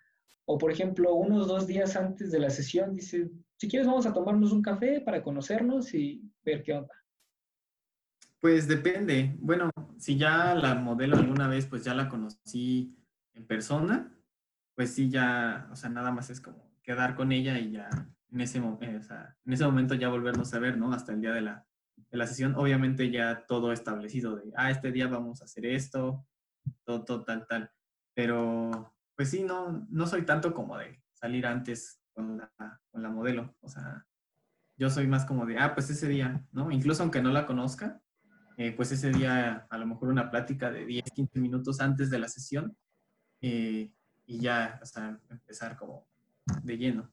O, 0.44 0.58
por 0.58 0.70
ejemplo, 0.70 1.14
unos 1.14 1.48
dos 1.48 1.66
días 1.66 1.96
antes 1.96 2.30
de 2.30 2.40
la 2.40 2.50
sesión, 2.50 2.94
dices, 2.94 3.30
si 3.56 3.68
quieres 3.68 3.88
vamos 3.88 4.04
a 4.04 4.12
tomarnos 4.12 4.52
un 4.52 4.60
café 4.60 5.00
para 5.00 5.22
conocernos 5.22 5.94
y 5.94 6.30
ver 6.44 6.62
qué 6.62 6.74
onda. 6.74 7.01
Pues 8.42 8.66
depende. 8.66 9.36
Bueno, 9.38 9.70
si 9.98 10.18
ya 10.18 10.56
la 10.56 10.74
modelo 10.74 11.16
alguna 11.16 11.46
vez, 11.46 11.66
pues 11.66 11.84
ya 11.84 11.94
la 11.94 12.08
conocí 12.08 12.92
en 13.34 13.46
persona, 13.46 14.12
pues 14.74 14.92
sí, 14.92 15.08
ya, 15.08 15.68
o 15.70 15.76
sea, 15.76 15.90
nada 15.90 16.10
más 16.10 16.28
es 16.28 16.40
como 16.40 16.74
quedar 16.82 17.14
con 17.14 17.30
ella 17.30 17.56
y 17.60 17.70
ya 17.70 17.88
en 18.32 18.40
ese, 18.40 18.58
eh, 18.58 18.96
o 18.96 19.02
sea, 19.04 19.36
en 19.44 19.52
ese 19.52 19.64
momento 19.64 19.94
ya 19.94 20.08
volvernos 20.08 20.52
a 20.54 20.58
ver, 20.58 20.76
¿no? 20.76 20.92
Hasta 20.92 21.12
el 21.12 21.20
día 21.20 21.32
de 21.32 21.42
la, 21.42 21.68
de 21.94 22.18
la 22.18 22.26
sesión. 22.26 22.56
Obviamente 22.56 23.12
ya 23.12 23.46
todo 23.46 23.72
establecido 23.72 24.34
de, 24.34 24.52
ah, 24.56 24.72
este 24.72 24.90
día 24.90 25.06
vamos 25.06 25.40
a 25.40 25.44
hacer 25.44 25.64
esto, 25.64 26.26
todo, 26.84 27.04
todo, 27.04 27.24
tal, 27.24 27.46
tal. 27.46 27.70
Pero, 28.12 28.92
pues 29.14 29.30
sí, 29.30 29.44
no, 29.44 29.86
no 29.88 30.08
soy 30.08 30.22
tanto 30.22 30.52
como 30.52 30.76
de 30.78 31.00
salir 31.12 31.46
antes 31.46 32.02
con 32.12 32.38
la, 32.38 32.52
con 32.90 33.04
la 33.04 33.08
modelo. 33.08 33.54
O 33.60 33.68
sea, 33.68 34.04
yo 34.76 34.90
soy 34.90 35.06
más 35.06 35.24
como 35.26 35.46
de, 35.46 35.58
ah, 35.58 35.74
pues 35.74 35.90
ese 35.90 36.08
día, 36.08 36.44
¿no? 36.50 36.72
Incluso 36.72 37.04
aunque 37.04 37.22
no 37.22 37.30
la 37.30 37.46
conozca, 37.46 38.01
eh, 38.62 38.70
pues 38.70 38.92
ese 38.92 39.10
día 39.10 39.66
a 39.68 39.76
lo 39.76 39.86
mejor 39.86 40.08
una 40.08 40.30
plática 40.30 40.70
de 40.70 40.86
10, 40.86 41.10
15 41.16 41.40
minutos 41.40 41.80
antes 41.80 42.10
de 42.10 42.20
la 42.20 42.28
sesión 42.28 42.76
eh, 43.40 43.90
y 44.24 44.38
ya 44.38 44.78
hasta 44.80 45.20
empezar 45.30 45.76
como 45.76 46.06
de 46.62 46.78
lleno. 46.78 47.12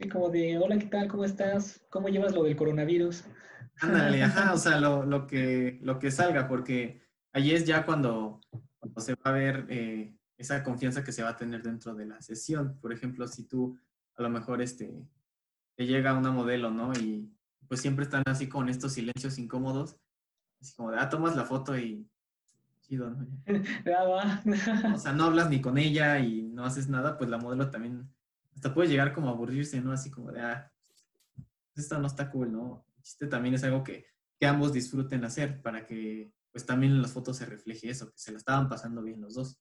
Sí, 0.00 0.08
como 0.08 0.30
de, 0.30 0.58
hola, 0.58 0.78
¿qué 0.78 0.86
tal? 0.86 1.06
¿Cómo 1.06 1.24
estás? 1.24 1.86
¿Cómo 1.90 2.08
llevas 2.08 2.34
lo 2.34 2.42
del 2.42 2.56
coronavirus? 2.56 3.22
Ándale, 3.80 4.20
ajá, 4.24 4.52
o 4.52 4.56
sea, 4.56 4.80
lo, 4.80 5.04
lo, 5.04 5.28
que, 5.28 5.78
lo 5.80 6.00
que 6.00 6.10
salga, 6.10 6.48
porque 6.48 7.00
allí 7.32 7.52
es 7.52 7.64
ya 7.64 7.86
cuando, 7.86 8.40
cuando 8.80 9.00
se 9.00 9.14
va 9.14 9.30
a 9.30 9.32
ver 9.32 9.66
eh, 9.68 10.12
esa 10.36 10.64
confianza 10.64 11.04
que 11.04 11.12
se 11.12 11.22
va 11.22 11.28
a 11.28 11.36
tener 11.36 11.62
dentro 11.62 11.94
de 11.94 12.06
la 12.06 12.20
sesión. 12.20 12.80
Por 12.80 12.92
ejemplo, 12.92 13.28
si 13.28 13.44
tú 13.44 13.78
a 14.16 14.22
lo 14.22 14.28
mejor 14.28 14.60
este, 14.60 15.06
te 15.76 15.86
llega 15.86 16.18
una 16.18 16.32
modelo, 16.32 16.72
¿no? 16.72 16.92
Y 16.94 17.32
pues 17.68 17.80
siempre 17.80 18.04
están 18.04 18.24
así 18.26 18.48
con 18.48 18.68
estos 18.68 18.94
silencios 18.94 19.38
incómodos, 19.38 20.01
Así 20.62 20.74
como 20.76 20.92
de, 20.92 20.98
ah, 20.98 21.08
tomas 21.08 21.34
la 21.34 21.44
foto 21.44 21.76
y 21.76 22.08
chido, 22.82 23.10
¿no? 23.10 23.26
o 24.94 24.98
sea, 24.98 25.12
no 25.12 25.24
hablas 25.24 25.50
ni 25.50 25.60
con 25.60 25.76
ella 25.76 26.20
y 26.20 26.42
no 26.42 26.64
haces 26.64 26.88
nada, 26.88 27.18
pues 27.18 27.28
la 27.28 27.38
modelo 27.38 27.68
también 27.68 28.08
hasta 28.54 28.72
puede 28.72 28.88
llegar 28.88 29.12
como 29.12 29.28
a 29.28 29.32
aburrirse, 29.32 29.80
¿no? 29.80 29.92
Así 29.92 30.08
como 30.08 30.30
de, 30.30 30.40
ah, 30.40 30.72
esto 31.74 31.98
no 31.98 32.06
está 32.06 32.30
cool, 32.30 32.52
¿no? 32.52 32.86
El 32.96 33.02
chiste 33.02 33.26
también 33.26 33.56
es 33.56 33.64
algo 33.64 33.82
que, 33.82 34.06
que 34.38 34.46
ambos 34.46 34.72
disfruten 34.72 35.24
hacer 35.24 35.60
para 35.62 35.84
que 35.84 36.32
pues 36.52 36.64
también 36.64 36.92
en 36.92 37.02
las 37.02 37.12
fotos 37.12 37.38
se 37.38 37.46
refleje 37.46 37.90
eso, 37.90 38.06
que 38.06 38.18
se 38.18 38.30
la 38.30 38.38
estaban 38.38 38.68
pasando 38.68 39.02
bien 39.02 39.20
los 39.20 39.34
dos. 39.34 39.58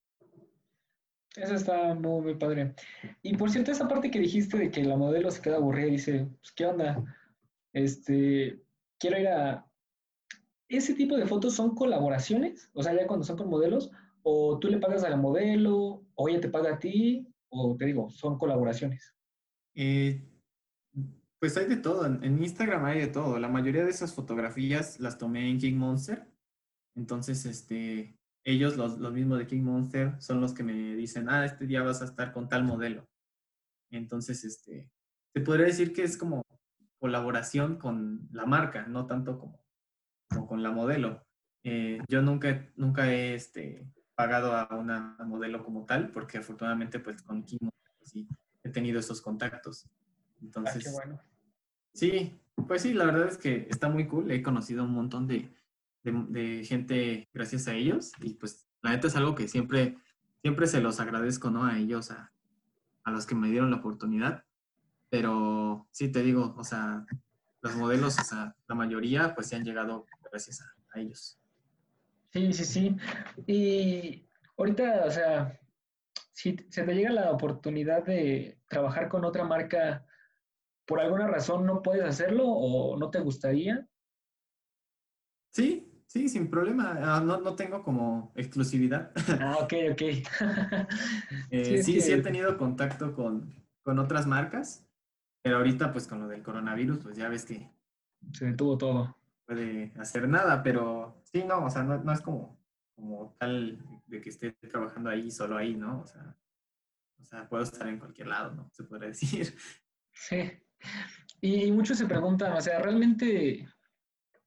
Eso 1.35 1.55
está 1.55 1.95
muy, 1.95 2.21
muy 2.21 2.35
padre. 2.35 2.75
Y 3.23 3.37
por 3.37 3.49
cierto, 3.49 3.71
esa 3.71 3.87
parte 3.87 4.11
que 4.11 4.19
dijiste 4.19 4.57
de 4.57 4.69
que 4.69 4.83
la 4.83 4.97
modelo 4.97 5.31
se 5.31 5.41
queda 5.41 5.55
aburrida 5.55 5.87
y 5.87 5.91
dice, 5.91 6.27
pues, 6.41 6.51
¿qué 6.51 6.65
onda? 6.65 7.01
Este, 7.73 8.61
quiero 8.99 9.17
ir 9.17 9.29
a, 9.29 9.65
ese 10.77 10.93
tipo 10.93 11.17
de 11.17 11.25
fotos 11.25 11.53
son 11.53 11.75
colaboraciones, 11.75 12.69
o 12.73 12.83
sea, 12.83 12.93
ya 12.93 13.07
cuando 13.07 13.25
son 13.25 13.37
con 13.37 13.49
modelos, 13.49 13.91
o 14.23 14.59
tú 14.59 14.67
le 14.67 14.77
pagas 14.77 15.03
a 15.03 15.09
la 15.09 15.17
modelo, 15.17 16.05
o 16.15 16.29
ella 16.29 16.41
te 16.41 16.49
paga 16.49 16.75
a 16.75 16.79
ti, 16.79 17.27
o 17.49 17.75
te 17.77 17.85
digo, 17.85 18.09
son 18.09 18.37
colaboraciones. 18.37 19.15
Eh, 19.75 20.27
pues 21.39 21.57
hay 21.57 21.65
de 21.65 21.77
todo, 21.77 22.05
en, 22.05 22.43
Instagram 22.43 22.85
hay 22.85 22.99
de 22.99 23.07
todo. 23.07 23.39
La 23.39 23.47
mayoría 23.47 23.83
de 23.83 23.89
esas 23.89 24.13
fotografías 24.13 24.99
las 24.99 25.17
tomé 25.17 25.49
en 25.49 25.57
King 25.57 25.75
Monster. 25.75 26.27
Entonces, 26.95 27.45
este, 27.45 28.19
ellos, 28.43 28.77
los, 28.77 28.99
los 28.99 29.13
mismos 29.13 29.39
de 29.39 29.47
King 29.47 29.63
Monster, 29.63 30.21
son 30.21 30.39
los 30.39 30.53
que 30.53 30.63
me 30.63 30.95
dicen, 30.95 31.29
ah, 31.29 31.45
este 31.45 31.65
día 31.65 31.81
vas 31.81 32.01
a 32.01 32.05
estar 32.05 32.31
con 32.31 32.47
tal 32.47 32.63
modelo. 32.63 33.07
Entonces, 33.89 34.43
este, 34.43 34.91
se 35.33 35.41
podría 35.41 35.65
decir 35.65 35.93
que 35.93 36.03
es 36.03 36.17
como 36.17 36.43
colaboración 36.99 37.77
con 37.77 38.29
la 38.31 38.45
marca, 38.45 38.85
no 38.85 39.07
tanto 39.07 39.39
como 39.39 39.60
como 40.31 40.47
con 40.47 40.63
la 40.63 40.71
modelo. 40.71 41.23
Eh, 41.63 41.99
yo 42.07 42.21
nunca, 42.21 42.67
nunca 42.75 43.11
he 43.11 43.35
este, 43.35 43.85
pagado 44.15 44.55
a 44.55 44.67
una 44.75 45.17
modelo 45.25 45.63
como 45.63 45.85
tal, 45.85 46.11
porque 46.11 46.37
afortunadamente 46.37 46.99
pues 46.99 47.21
con 47.21 47.43
Kim 47.43 47.69
sí, 48.01 48.27
he 48.63 48.69
tenido 48.69 48.99
esos 48.99 49.21
contactos. 49.21 49.87
Entonces, 50.41 50.87
ah, 50.87 50.91
bueno. 50.93 51.19
Sí, 51.93 52.39
pues 52.67 52.81
sí, 52.81 52.93
la 52.93 53.05
verdad 53.05 53.27
es 53.27 53.37
que 53.37 53.67
está 53.69 53.89
muy 53.89 54.07
cool. 54.07 54.31
He 54.31 54.41
conocido 54.41 54.83
un 54.83 54.93
montón 54.93 55.27
de, 55.27 55.53
de, 56.03 56.63
gente 56.65 57.29
gracias 57.33 57.67
a 57.67 57.73
ellos 57.73 58.11
y 58.21 58.35
pues 58.35 58.67
la 58.81 58.91
neta 58.91 59.07
es 59.07 59.15
algo 59.15 59.35
que 59.35 59.47
siempre, 59.47 59.97
siempre 60.41 60.67
se 60.67 60.81
los 60.81 60.99
agradezco, 60.99 61.51
¿no? 61.51 61.65
A 61.65 61.77
ellos, 61.77 62.11
a, 62.11 62.31
a 63.03 63.11
los 63.11 63.25
que 63.25 63.35
me 63.35 63.49
dieron 63.49 63.69
la 63.69 63.77
oportunidad. 63.77 64.45
Pero 65.09 65.87
sí, 65.91 66.09
te 66.09 66.23
digo, 66.23 66.55
o 66.57 66.63
sea, 66.63 67.05
los 67.61 67.75
modelos, 67.75 68.17
o 68.19 68.23
sea, 68.23 68.55
la 68.67 68.75
mayoría 68.75 69.35
pues 69.35 69.47
se 69.47 69.55
han 69.55 69.63
llegado 69.63 70.05
gracias 70.31 70.61
a, 70.61 70.99
ellos. 70.99 71.37
Sí, 72.31 72.53
sí, 72.53 72.65
sí. 72.65 72.97
Y 73.45 74.27
ahorita, 74.57 75.03
o 75.05 75.11
sea, 75.11 75.59
si 76.33 76.55
se 76.69 76.83
te 76.83 76.95
llega 76.95 77.11
la 77.11 77.31
oportunidad 77.31 78.03
de 78.03 78.59
trabajar 78.67 79.09
con 79.09 79.25
otra 79.25 79.43
marca, 79.43 80.05
¿por 80.85 80.99
alguna 80.99 81.27
razón 81.27 81.65
no 81.65 81.81
puedes 81.81 82.03
hacerlo 82.03 82.45
o 82.47 82.97
no 82.97 83.09
te 83.09 83.19
gustaría? 83.19 83.87
Sí, 85.51 86.03
sí, 86.07 86.29
sin 86.29 86.49
problema. 86.49 86.97
Ah, 87.01 87.21
no, 87.21 87.39
no 87.41 87.55
tengo 87.55 87.83
como 87.83 88.31
exclusividad. 88.35 89.11
Ah, 89.39 89.57
ok, 89.61 89.73
ok. 89.91 90.01
Eh, 91.51 91.83
sí, 91.83 91.99
sí, 91.99 92.13
he 92.13 92.21
tenido 92.21 92.57
contacto 92.57 93.13
con, 93.13 93.53
con 93.81 93.99
otras 93.99 94.25
marcas, 94.25 94.87
pero 95.41 95.57
ahorita 95.57 95.91
pues 95.91 96.07
con 96.07 96.21
lo 96.21 96.27
del 96.29 96.43
coronavirus, 96.43 96.99
pues 96.99 97.17
ya 97.17 97.27
ves 97.27 97.43
que... 97.43 97.69
Se 98.31 98.45
detuvo 98.45 98.77
todo 98.77 99.20
puede 99.51 99.91
hacer 99.99 100.29
nada, 100.29 100.63
pero 100.63 101.21
sí, 101.23 101.43
no, 101.43 101.65
o 101.65 101.69
sea, 101.69 101.83
no, 101.83 102.01
no 102.01 102.13
es 102.13 102.21
como, 102.21 102.57
como 102.95 103.35
tal 103.37 103.83
de 104.07 104.21
que 104.21 104.29
esté 104.29 104.53
trabajando 104.53 105.09
ahí, 105.09 105.29
solo 105.29 105.57
ahí, 105.57 105.75
¿no? 105.75 106.01
O 106.01 106.07
sea, 106.07 106.37
o 107.19 107.25
sea, 107.25 107.49
puedo 107.49 107.63
estar 107.63 107.85
en 107.87 107.99
cualquier 107.99 108.27
lado, 108.27 108.55
¿no? 108.55 108.69
Se 108.71 108.85
podría 108.85 109.09
decir. 109.09 109.53
Sí. 110.13 110.51
Y 111.41 111.69
muchos 111.71 111.97
se 111.97 112.05
preguntan, 112.05 112.53
o 112.53 112.61
sea, 112.61 112.79
realmente, 112.79 113.67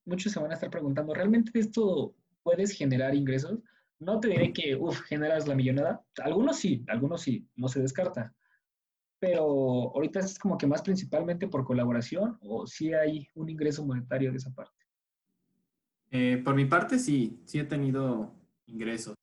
muchos 0.07 0.33
se 0.33 0.41
van 0.41 0.53
a 0.53 0.55
estar 0.55 0.71
preguntando, 0.71 1.13
¿realmente 1.13 1.51
esto 1.59 2.17
puedes 2.43 2.73
generar 2.73 3.15
ingresos? 3.15 3.61
No 3.99 4.21
te 4.21 4.29
diré 4.29 4.55
que, 4.55 4.75
uff, 4.75 5.03
generas 5.03 5.47
la 5.47 5.55
millonada. 5.55 6.03
Algunos 6.23 6.59
sí, 6.59 6.83
algunos 6.89 7.21
sí, 7.21 7.47
no 7.57 7.69
se 7.69 7.81
descarta. 7.81 8.35
Pero 9.19 9.45
ahorita 9.95 10.21
es 10.21 10.39
como 10.39 10.57
que 10.57 10.67
más 10.67 10.83
principalmente 10.83 11.47
por 11.47 11.65
colaboración 11.65 12.39
o 12.41 12.67
si 12.67 12.95
hay 12.95 13.29
un 13.35 13.51
ingreso 13.51 13.85
monetario 13.85 14.31
de 14.31 14.39
esa 14.39 14.53
parte. 14.53 14.74
Eh, 16.17 16.41
por 16.45 16.55
mi 16.55 16.65
parte, 16.65 17.01
sí, 17.01 17.43
sí 17.45 17.59
he 17.59 17.65
tenido 17.65 18.33
ingresos. 18.67 19.17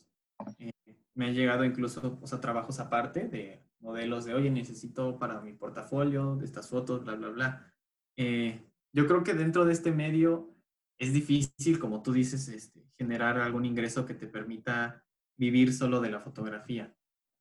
Eh, 0.59 0.71
me 1.13 1.27
han 1.27 1.33
llegado 1.33 1.63
incluso 1.63 2.19
o 2.21 2.27
sea, 2.27 2.41
trabajos 2.41 2.81
aparte 2.81 3.29
de 3.29 3.63
modelos 3.79 4.25
de, 4.25 4.33
oye, 4.33 4.51
necesito 4.51 5.17
para 5.17 5.39
mi 5.39 5.53
portafolio 5.53 6.35
de 6.35 6.43
estas 6.43 6.67
fotos, 6.67 7.05
bla, 7.05 7.15
bla, 7.15 7.29
bla. 7.29 7.73
Eh, 8.17 8.67
yo 8.91 9.07
creo 9.07 9.23
que 9.23 9.33
dentro 9.33 9.63
de 9.63 9.71
este 9.71 9.93
medio 9.93 10.53
es 10.97 11.13
difícil, 11.13 11.79
como 11.79 12.03
tú 12.03 12.11
dices, 12.11 12.49
este, 12.49 12.85
generar 12.97 13.39
algún 13.39 13.63
ingreso 13.63 14.05
que 14.05 14.13
te 14.13 14.27
permita 14.27 15.01
vivir 15.37 15.73
solo 15.73 16.01
de 16.01 16.11
la 16.11 16.19
fotografía. 16.19 16.93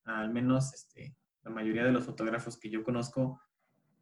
Al 0.04 0.30
menos 0.30 0.72
este, 0.72 1.16
la 1.42 1.50
mayoría 1.50 1.82
de 1.82 1.90
los 1.90 2.04
fotógrafos 2.04 2.56
que 2.56 2.70
yo 2.70 2.84
conozco 2.84 3.40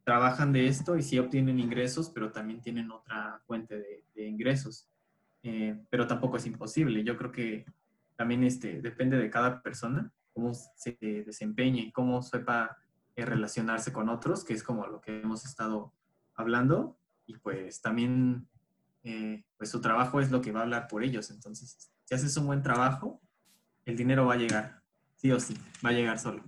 trabajan 0.05 0.53
de 0.53 0.69
esto 0.69 0.99
y 0.99 1.03
sí 1.03 1.19
obtienen 1.19 1.59
ingresos, 1.59 2.11
pero 2.11 2.33
también 2.33 2.61
tienen 2.61 2.91
otra 2.91 3.41
fuente 3.47 4.05
de, 4.15 4.29
ingresos. 4.29 4.91
Eh, 5.43 5.79
pero 5.91 6.07
tampoco 6.07 6.37
es 6.37 6.47
imposible. 6.47 7.05
Yo 7.05 7.17
creo 7.17 7.33
que 7.33 7.65
también 8.17 8.45
este, 8.45 8.81
depende 8.81 9.17
de 9.17 9.31
cada 9.31 9.63
persona, 9.63 10.13
cómo 10.33 10.53
se 10.55 10.97
desempeñe, 11.01 11.93
cómo 11.93 12.23
sepa 12.23 12.77
eh, 13.17 13.25
relacionarse 13.25 13.93
con 13.93 14.09
otros, 14.09 14.45
que 14.45 14.55
es 14.55 14.63
como 14.63 14.87
lo 14.87 15.01
que 15.01 15.21
hemos 15.21 15.45
estado 15.45 15.93
hablando. 16.35 16.99
Y 17.27 17.37
pues 17.37 17.81
también, 17.81 18.49
eh, 19.05 19.45
pues 19.57 19.71
su 19.71 19.81
trabajo 19.81 20.21
es 20.21 20.31
lo 20.31 20.41
que 20.41 20.53
va 20.53 20.61
a 20.61 20.63
hablar 20.65 20.89
por 20.89 21.05
ellos. 21.05 21.31
Entonces, 21.31 21.91
si 22.05 22.15
haces 22.15 22.37
un 22.37 22.47
buen 22.47 22.63
trabajo, 22.63 23.21
el 23.85 23.97
dinero 23.97 24.27
va 24.27 24.35
a 24.35 24.39
llegar, 24.39 24.83
sí 25.15 25.31
o 25.33 25.41
sí, 25.41 25.55
va 25.85 25.91
a 25.91 25.93
llegar 25.93 26.19
solo. 26.19 26.45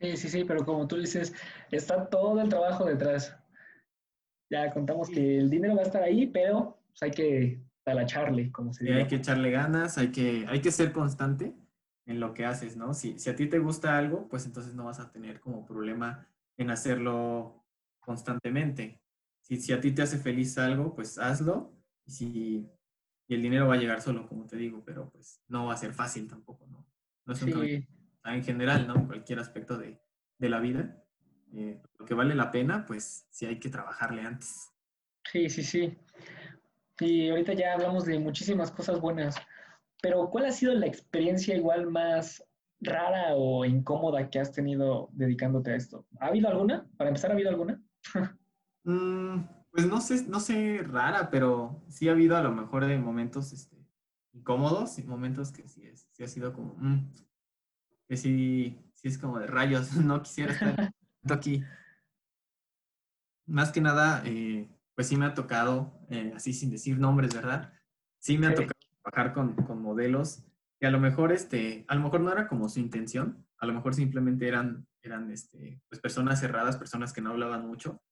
Sí, 0.00 0.16
sí, 0.16 0.28
sí, 0.28 0.44
pero 0.44 0.64
como 0.64 0.86
tú 0.86 0.96
dices, 0.96 1.34
está 1.70 2.08
todo 2.08 2.40
el 2.40 2.48
trabajo 2.48 2.84
detrás. 2.84 3.36
Ya 4.50 4.72
contamos 4.72 5.10
que 5.10 5.38
el 5.38 5.50
dinero 5.50 5.74
va 5.74 5.82
a 5.82 5.86
estar 5.86 6.02
ahí, 6.02 6.26
pero 6.26 6.78
pues, 6.88 7.02
hay 7.02 7.10
que 7.10 7.67
talacharle, 7.88 8.52
como 8.52 8.72
se 8.72 8.84
dice. 8.84 8.96
hay 8.96 9.06
que 9.06 9.16
echarle 9.16 9.50
ganas, 9.50 9.98
hay 9.98 10.10
que, 10.10 10.46
hay 10.48 10.60
que 10.60 10.70
ser 10.70 10.92
constante 10.92 11.54
en 12.06 12.20
lo 12.20 12.34
que 12.34 12.44
haces, 12.44 12.76
¿no? 12.76 12.94
Si, 12.94 13.18
si 13.18 13.30
a 13.30 13.36
ti 13.36 13.46
te 13.46 13.58
gusta 13.58 13.96
algo, 13.96 14.28
pues 14.28 14.46
entonces 14.46 14.74
no 14.74 14.84
vas 14.84 15.00
a 15.00 15.10
tener 15.10 15.40
como 15.40 15.64
problema 15.64 16.26
en 16.56 16.70
hacerlo 16.70 17.64
constantemente. 18.00 19.00
Si, 19.40 19.56
si 19.56 19.72
a 19.72 19.80
ti 19.80 19.92
te 19.92 20.02
hace 20.02 20.18
feliz 20.18 20.56
algo, 20.58 20.94
pues 20.94 21.18
hazlo. 21.18 21.72
Y, 22.06 22.10
si, 22.10 22.70
y 23.26 23.34
el 23.34 23.42
dinero 23.42 23.68
va 23.68 23.74
a 23.74 23.78
llegar 23.78 24.00
solo, 24.00 24.26
como 24.26 24.46
te 24.46 24.56
digo, 24.56 24.82
pero 24.84 25.10
pues 25.10 25.42
no 25.48 25.66
va 25.66 25.74
a 25.74 25.76
ser 25.76 25.92
fácil 25.92 26.26
tampoco, 26.28 26.66
¿no? 26.66 26.86
No 27.26 27.32
es 27.34 27.42
un 27.42 27.86
en 28.24 28.44
general, 28.44 28.86
¿no? 28.86 29.06
Cualquier 29.06 29.38
aspecto 29.38 29.78
de, 29.78 30.00
de 30.38 30.48
la 30.48 30.60
vida. 30.60 31.02
Eh, 31.54 31.80
lo 31.98 32.04
que 32.04 32.14
vale 32.14 32.34
la 32.34 32.50
pena, 32.50 32.84
pues 32.86 33.26
sí 33.30 33.46
hay 33.46 33.58
que 33.58 33.70
trabajarle 33.70 34.22
antes. 34.22 34.70
Sí, 35.30 35.48
sí, 35.50 35.62
sí. 35.62 35.98
Y 37.00 37.30
ahorita 37.30 37.52
ya 37.52 37.74
hablamos 37.74 38.04
de 38.04 38.18
muchísimas 38.18 38.70
cosas 38.70 39.00
buenas, 39.00 39.36
pero 40.02 40.28
¿cuál 40.30 40.46
ha 40.46 40.52
sido 40.52 40.74
la 40.74 40.86
experiencia 40.86 41.56
igual 41.56 41.90
más 41.90 42.42
rara 42.80 43.34
o 43.34 43.64
incómoda 43.64 44.30
que 44.30 44.40
has 44.40 44.52
tenido 44.52 45.08
dedicándote 45.12 45.72
a 45.72 45.76
esto? 45.76 46.06
¿Ha 46.20 46.26
habido 46.26 46.48
alguna? 46.48 46.86
Para 46.96 47.10
empezar, 47.10 47.30
¿ha 47.30 47.34
habido 47.34 47.50
alguna? 47.50 47.80
Mm, 48.84 49.42
pues 49.70 49.86
no 49.86 50.00
sé, 50.00 50.26
no 50.28 50.40
sé 50.40 50.82
rara, 50.82 51.28
pero 51.28 51.84
sí 51.88 52.08
ha 52.08 52.12
habido 52.12 52.38
a 52.38 52.42
lo 52.42 52.52
mejor 52.52 52.86
de 52.86 52.96
momentos 52.96 53.52
este, 53.52 53.76
incómodos 54.32 54.98
y 54.98 55.02
momentos 55.02 55.52
que 55.52 55.68
sí, 55.68 55.86
es, 55.86 56.08
sí 56.12 56.22
ha 56.22 56.28
sido 56.28 56.54
como, 56.54 56.74
mm, 56.78 57.12
que 58.08 58.16
sí, 58.16 58.78
sí 58.94 59.08
es 59.08 59.18
como 59.18 59.38
de 59.38 59.46
rayos, 59.46 59.92
no 59.96 60.22
quisiera 60.22 60.52
estar 60.52 60.94
aquí. 61.30 61.62
Más 63.46 63.72
que 63.72 63.82
nada, 63.82 64.22
eh, 64.24 64.70
pues 64.98 65.06
sí 65.06 65.16
me 65.16 65.26
ha 65.26 65.34
tocado, 65.34 65.96
eh, 66.10 66.32
así 66.34 66.52
sin 66.52 66.72
decir 66.72 66.98
nombres, 66.98 67.32
¿verdad? 67.32 67.72
Sí 68.18 68.36
me 68.36 68.48
ha 68.48 68.50
tocado 68.52 68.72
trabajar 69.00 69.32
con, 69.32 69.54
con, 69.54 69.80
modelos 69.80 70.44
que 70.80 70.88
a 70.88 70.90
lo 70.90 70.98
mejor, 70.98 71.30
este, 71.30 71.84
a 71.86 71.94
lo 71.94 72.00
mejor 72.00 72.20
no 72.20 72.32
era 72.32 72.48
como 72.48 72.68
su 72.68 72.80
intención, 72.80 73.46
a 73.58 73.66
lo 73.66 73.74
mejor 73.74 73.94
simplemente 73.94 74.48
eran, 74.48 74.88
eran 75.00 75.30
este, 75.30 75.80
pues 75.88 76.00
personas 76.00 76.40
cerradas, 76.40 76.76
personas 76.78 77.12
que 77.12 77.20
no 77.20 77.30
hablaban 77.30 77.64
mucho, 77.64 78.02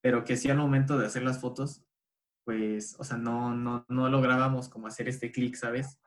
pero 0.00 0.24
que 0.24 0.36
sí 0.36 0.48
al 0.48 0.58
momento 0.58 0.96
de 0.98 1.06
hacer 1.06 1.24
las 1.24 1.40
fotos, 1.40 1.84
pues, 2.44 2.94
o 3.00 3.02
sea, 3.02 3.16
no, 3.16 3.52
no, 3.52 3.84
no 3.88 4.08
lográbamos 4.08 4.68
como 4.68 4.86
hacer 4.86 5.08
este 5.08 5.32
clic, 5.32 5.56
¿sabes? 5.56 5.98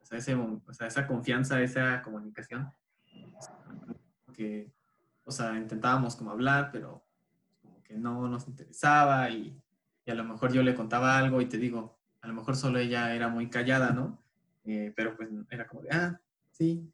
o 0.00 0.72
sea, 0.74 0.88
esa 0.88 1.06
confianza, 1.06 1.62
esa 1.62 2.02
comunicación, 2.02 2.72
que, 4.32 4.72
o 5.22 5.30
sea, 5.30 5.56
intentábamos 5.56 6.16
como 6.16 6.32
hablar, 6.32 6.70
pero 6.72 7.03
que 7.84 7.94
no 7.94 8.28
nos 8.28 8.48
interesaba 8.48 9.30
y, 9.30 9.56
y, 10.04 10.10
a 10.10 10.14
lo 10.14 10.24
mejor 10.24 10.52
yo 10.52 10.62
le 10.62 10.74
contaba 10.74 11.18
algo 11.18 11.40
y 11.40 11.46
te 11.46 11.58
digo, 11.58 11.98
a 12.20 12.28
lo 12.28 12.34
mejor 12.34 12.56
solo 12.56 12.78
ella 12.78 13.14
era 13.14 13.28
muy 13.28 13.48
callada, 13.48 13.90
¿no? 13.90 14.22
Eh, 14.64 14.92
pero 14.96 15.16
pues 15.16 15.28
era 15.50 15.66
como 15.66 15.82
de, 15.82 15.90
ah, 15.92 16.20
sí, 16.50 16.90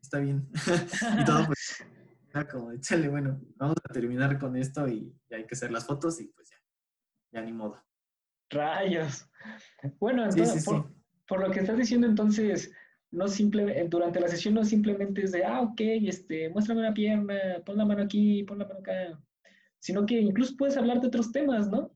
está 0.00 0.18
bien. 0.18 0.48
y 1.20 1.24
todo 1.24 1.46
pues 1.46 1.84
era 2.32 2.48
como, 2.48 2.72
échale, 2.72 3.08
bueno, 3.08 3.40
vamos 3.56 3.76
a 3.88 3.92
terminar 3.92 4.38
con 4.38 4.56
esto 4.56 4.88
y, 4.88 5.14
hay 5.30 5.46
que 5.46 5.54
hacer 5.54 5.70
las 5.70 5.86
fotos 5.86 6.20
y 6.20 6.28
pues 6.28 6.50
ya, 6.50 6.56
ya 7.32 7.42
ni 7.42 7.52
modo. 7.52 7.82
Rayos. 8.48 9.28
Bueno, 9.98 10.24
entonces, 10.24 10.64
sí, 10.64 10.70
sí, 10.70 10.82
por 11.28 11.40
lo 11.40 11.50
que 11.50 11.60
estás 11.60 11.76
diciendo, 11.76 12.06
entonces, 12.06 12.72
no 13.12 13.28
simple, 13.28 13.86
durante 13.88 14.20
la 14.20 14.28
sesión 14.28 14.54
no 14.54 14.64
simplemente 14.64 15.22
es 15.24 15.32
de, 15.32 15.44
ah, 15.44 15.60
ok, 15.60 15.80
este, 15.80 16.48
muéstrame 16.48 16.80
una 16.80 16.94
pierna, 16.94 17.36
pon 17.64 17.76
la 17.76 17.84
mano 17.84 18.02
aquí, 18.02 18.42
pon 18.44 18.58
la 18.58 18.66
mano 18.66 18.80
acá, 18.80 19.20
sino 19.80 20.06
que 20.06 20.20
incluso 20.20 20.56
puedes 20.56 20.76
hablar 20.76 21.00
de 21.00 21.08
otros 21.08 21.32
temas, 21.32 21.68
¿no? 21.68 21.90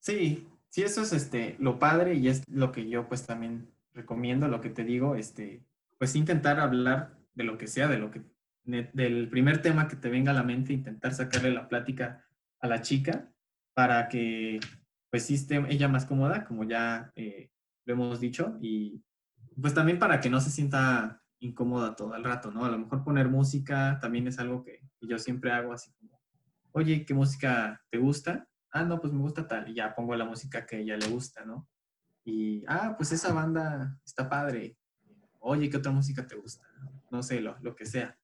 Sí, 0.00 0.48
sí, 0.68 0.82
eso 0.82 1.02
es 1.02 1.12
este, 1.12 1.56
lo 1.58 1.78
padre 1.78 2.14
y 2.14 2.28
es 2.28 2.42
lo 2.48 2.72
que 2.72 2.88
yo 2.88 3.06
pues 3.08 3.26
también 3.26 3.70
recomiendo, 3.92 4.48
lo 4.48 4.60
que 4.60 4.70
te 4.70 4.84
digo, 4.84 5.16
este, 5.16 5.62
pues 5.98 6.16
intentar 6.16 6.58
hablar 6.58 7.18
de 7.34 7.44
lo 7.44 7.58
que 7.58 7.66
sea, 7.66 7.88
de 7.88 7.98
lo 7.98 8.10
que, 8.10 8.22
del 8.64 9.28
primer 9.28 9.60
tema 9.60 9.88
que 9.88 9.96
te 9.96 10.08
venga 10.08 10.30
a 10.30 10.34
la 10.34 10.42
mente, 10.42 10.72
intentar 10.72 11.12
sacarle 11.12 11.50
la 11.50 11.68
plática 11.68 12.24
a 12.60 12.66
la 12.66 12.80
chica 12.80 13.30
para 13.74 14.08
que 14.08 14.60
pues 15.10 15.30
esté 15.30 15.62
ella 15.68 15.88
más 15.88 16.06
cómoda, 16.06 16.44
como 16.44 16.64
ya 16.64 17.12
eh, 17.16 17.50
lo 17.84 17.94
hemos 17.94 18.20
dicho, 18.20 18.56
y 18.60 19.02
pues 19.60 19.74
también 19.74 19.98
para 19.98 20.20
que 20.20 20.30
no 20.30 20.40
se 20.40 20.50
sienta 20.50 21.22
incómoda 21.40 21.96
todo 21.96 22.14
el 22.14 22.22
rato, 22.22 22.50
¿no? 22.50 22.64
A 22.64 22.70
lo 22.70 22.78
mejor 22.78 23.02
poner 23.02 23.28
música 23.28 23.98
también 24.00 24.26
es 24.28 24.38
algo 24.38 24.62
que, 24.62 24.80
yo 25.00 25.18
siempre 25.18 25.50
hago 25.50 25.72
así 25.72 25.90
como, 25.94 26.09
oye, 26.72 27.04
¿qué 27.04 27.14
música 27.14 27.80
te 27.90 27.98
gusta? 27.98 28.48
Ah, 28.70 28.84
no, 28.84 29.00
pues 29.00 29.12
me 29.12 29.20
gusta 29.20 29.46
tal, 29.46 29.68
y 29.68 29.74
ya 29.74 29.94
pongo 29.94 30.14
la 30.14 30.24
música 30.24 30.64
que 30.64 30.76
a 30.76 30.78
ella 30.78 30.96
le 30.96 31.08
gusta, 31.08 31.44
¿no? 31.44 31.68
Y, 32.24 32.64
ah, 32.68 32.94
pues 32.96 33.12
esa 33.12 33.32
banda 33.32 33.98
está 34.04 34.28
padre. 34.28 34.76
Oye, 35.40 35.68
¿qué 35.68 35.78
otra 35.78 35.90
música 35.90 36.26
te 36.26 36.36
gusta? 36.36 36.64
No 37.10 37.22
sé, 37.22 37.40
lo, 37.40 37.58
lo 37.60 37.74
que 37.74 37.86
sea. 37.86 38.16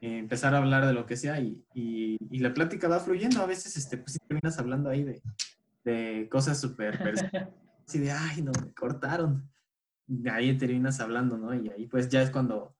Eh, 0.00 0.18
empezar 0.18 0.54
a 0.54 0.58
hablar 0.58 0.86
de 0.86 0.92
lo 0.92 1.06
que 1.06 1.16
sea 1.16 1.40
y, 1.40 1.64
y, 1.74 2.38
la 2.38 2.54
plática 2.54 2.88
va 2.88 3.00
fluyendo. 3.00 3.42
A 3.42 3.46
veces, 3.46 3.76
este, 3.76 3.98
pues 3.98 4.18
terminas 4.26 4.58
hablando 4.58 4.90
ahí 4.90 5.02
de, 5.02 5.22
de 5.84 6.28
cosas 6.30 6.60
súper 6.60 6.98
así 7.86 7.98
de, 7.98 8.12
ay, 8.12 8.42
no, 8.42 8.52
me 8.62 8.72
cortaron. 8.72 9.50
De 10.06 10.30
ahí 10.30 10.56
terminas 10.56 11.00
hablando, 11.00 11.38
¿no? 11.38 11.54
Y 11.54 11.70
ahí 11.70 11.86
pues 11.86 12.08
ya 12.08 12.22
es 12.22 12.30
cuando, 12.30 12.76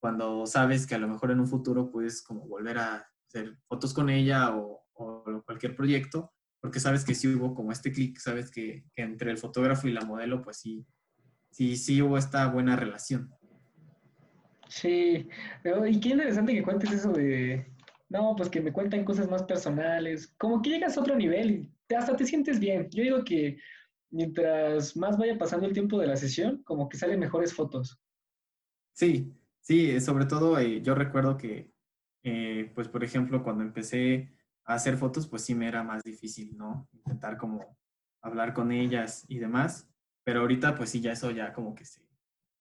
cuando 0.00 0.46
sabes 0.46 0.86
que 0.86 0.94
a 0.94 0.98
lo 0.98 1.08
mejor 1.08 1.30
en 1.30 1.40
un 1.40 1.48
futuro 1.48 1.90
puedes 1.90 2.22
como 2.22 2.46
volver 2.46 2.78
a 2.78 3.08
hacer 3.28 3.56
fotos 3.68 3.94
con 3.94 4.10
ella 4.10 4.56
o, 4.56 4.84
o 4.94 5.42
cualquier 5.44 5.76
proyecto, 5.76 6.32
porque 6.60 6.80
sabes 6.80 7.04
que 7.04 7.14
sí 7.14 7.28
hubo 7.28 7.54
como 7.54 7.70
este 7.70 7.92
clic, 7.92 8.18
sabes 8.18 8.50
que, 8.50 8.84
que, 8.94 9.02
entre 9.02 9.30
el 9.30 9.38
fotógrafo 9.38 9.86
y 9.86 9.92
la 9.92 10.00
modelo, 10.00 10.42
pues 10.42 10.58
sí, 10.58 10.84
sí, 11.50 11.76
sí 11.76 12.02
hubo 12.02 12.18
esta 12.18 12.46
buena 12.48 12.74
relación. 12.74 13.30
Sí, 14.68 15.28
y 15.88 16.00
qué 16.00 16.08
interesante 16.10 16.52
que 16.52 16.62
cuentes 16.62 16.92
eso 16.92 17.12
de, 17.12 17.72
no, 18.08 18.34
pues 18.36 18.50
que 18.50 18.60
me 18.60 18.72
cuentan 18.72 19.04
cosas 19.04 19.30
más 19.30 19.42
personales, 19.44 20.34
como 20.38 20.60
que 20.60 20.70
llegas 20.70 20.96
a 20.96 21.00
otro 21.00 21.16
nivel 21.16 21.70
hasta 21.96 22.16
te 22.16 22.26
sientes 22.26 22.60
bien. 22.60 22.88
Yo 22.90 23.02
digo 23.02 23.24
que 23.24 23.58
mientras 24.10 24.96
más 24.96 25.16
vaya 25.16 25.38
pasando 25.38 25.66
el 25.66 25.72
tiempo 25.72 25.98
de 25.98 26.06
la 26.06 26.16
sesión, 26.16 26.62
como 26.64 26.88
que 26.88 26.98
salen 26.98 27.20
mejores 27.20 27.54
fotos. 27.54 28.00
Sí, 28.92 29.32
sí, 29.60 30.00
sobre 30.00 30.26
todo 30.26 30.58
eh, 30.58 30.82
yo 30.82 30.94
recuerdo 30.94 31.36
que, 31.36 31.70
eh, 32.30 32.70
pues 32.74 32.88
por 32.88 33.02
ejemplo, 33.02 33.42
cuando 33.42 33.64
empecé 33.64 34.30
a 34.66 34.74
hacer 34.74 34.98
fotos, 34.98 35.26
pues 35.26 35.42
sí 35.46 35.54
me 35.54 35.66
era 35.66 35.82
más 35.82 36.02
difícil, 36.04 36.58
¿no? 36.58 36.86
Intentar 36.92 37.38
como 37.38 37.78
hablar 38.20 38.52
con 38.52 38.70
ellas 38.70 39.24
y 39.28 39.38
demás, 39.38 39.90
pero 40.24 40.40
ahorita 40.40 40.74
pues 40.74 40.90
sí, 40.90 41.00
ya 41.00 41.12
eso 41.12 41.30
ya 41.30 41.54
como 41.54 41.74
que 41.74 41.86
se, 41.86 42.02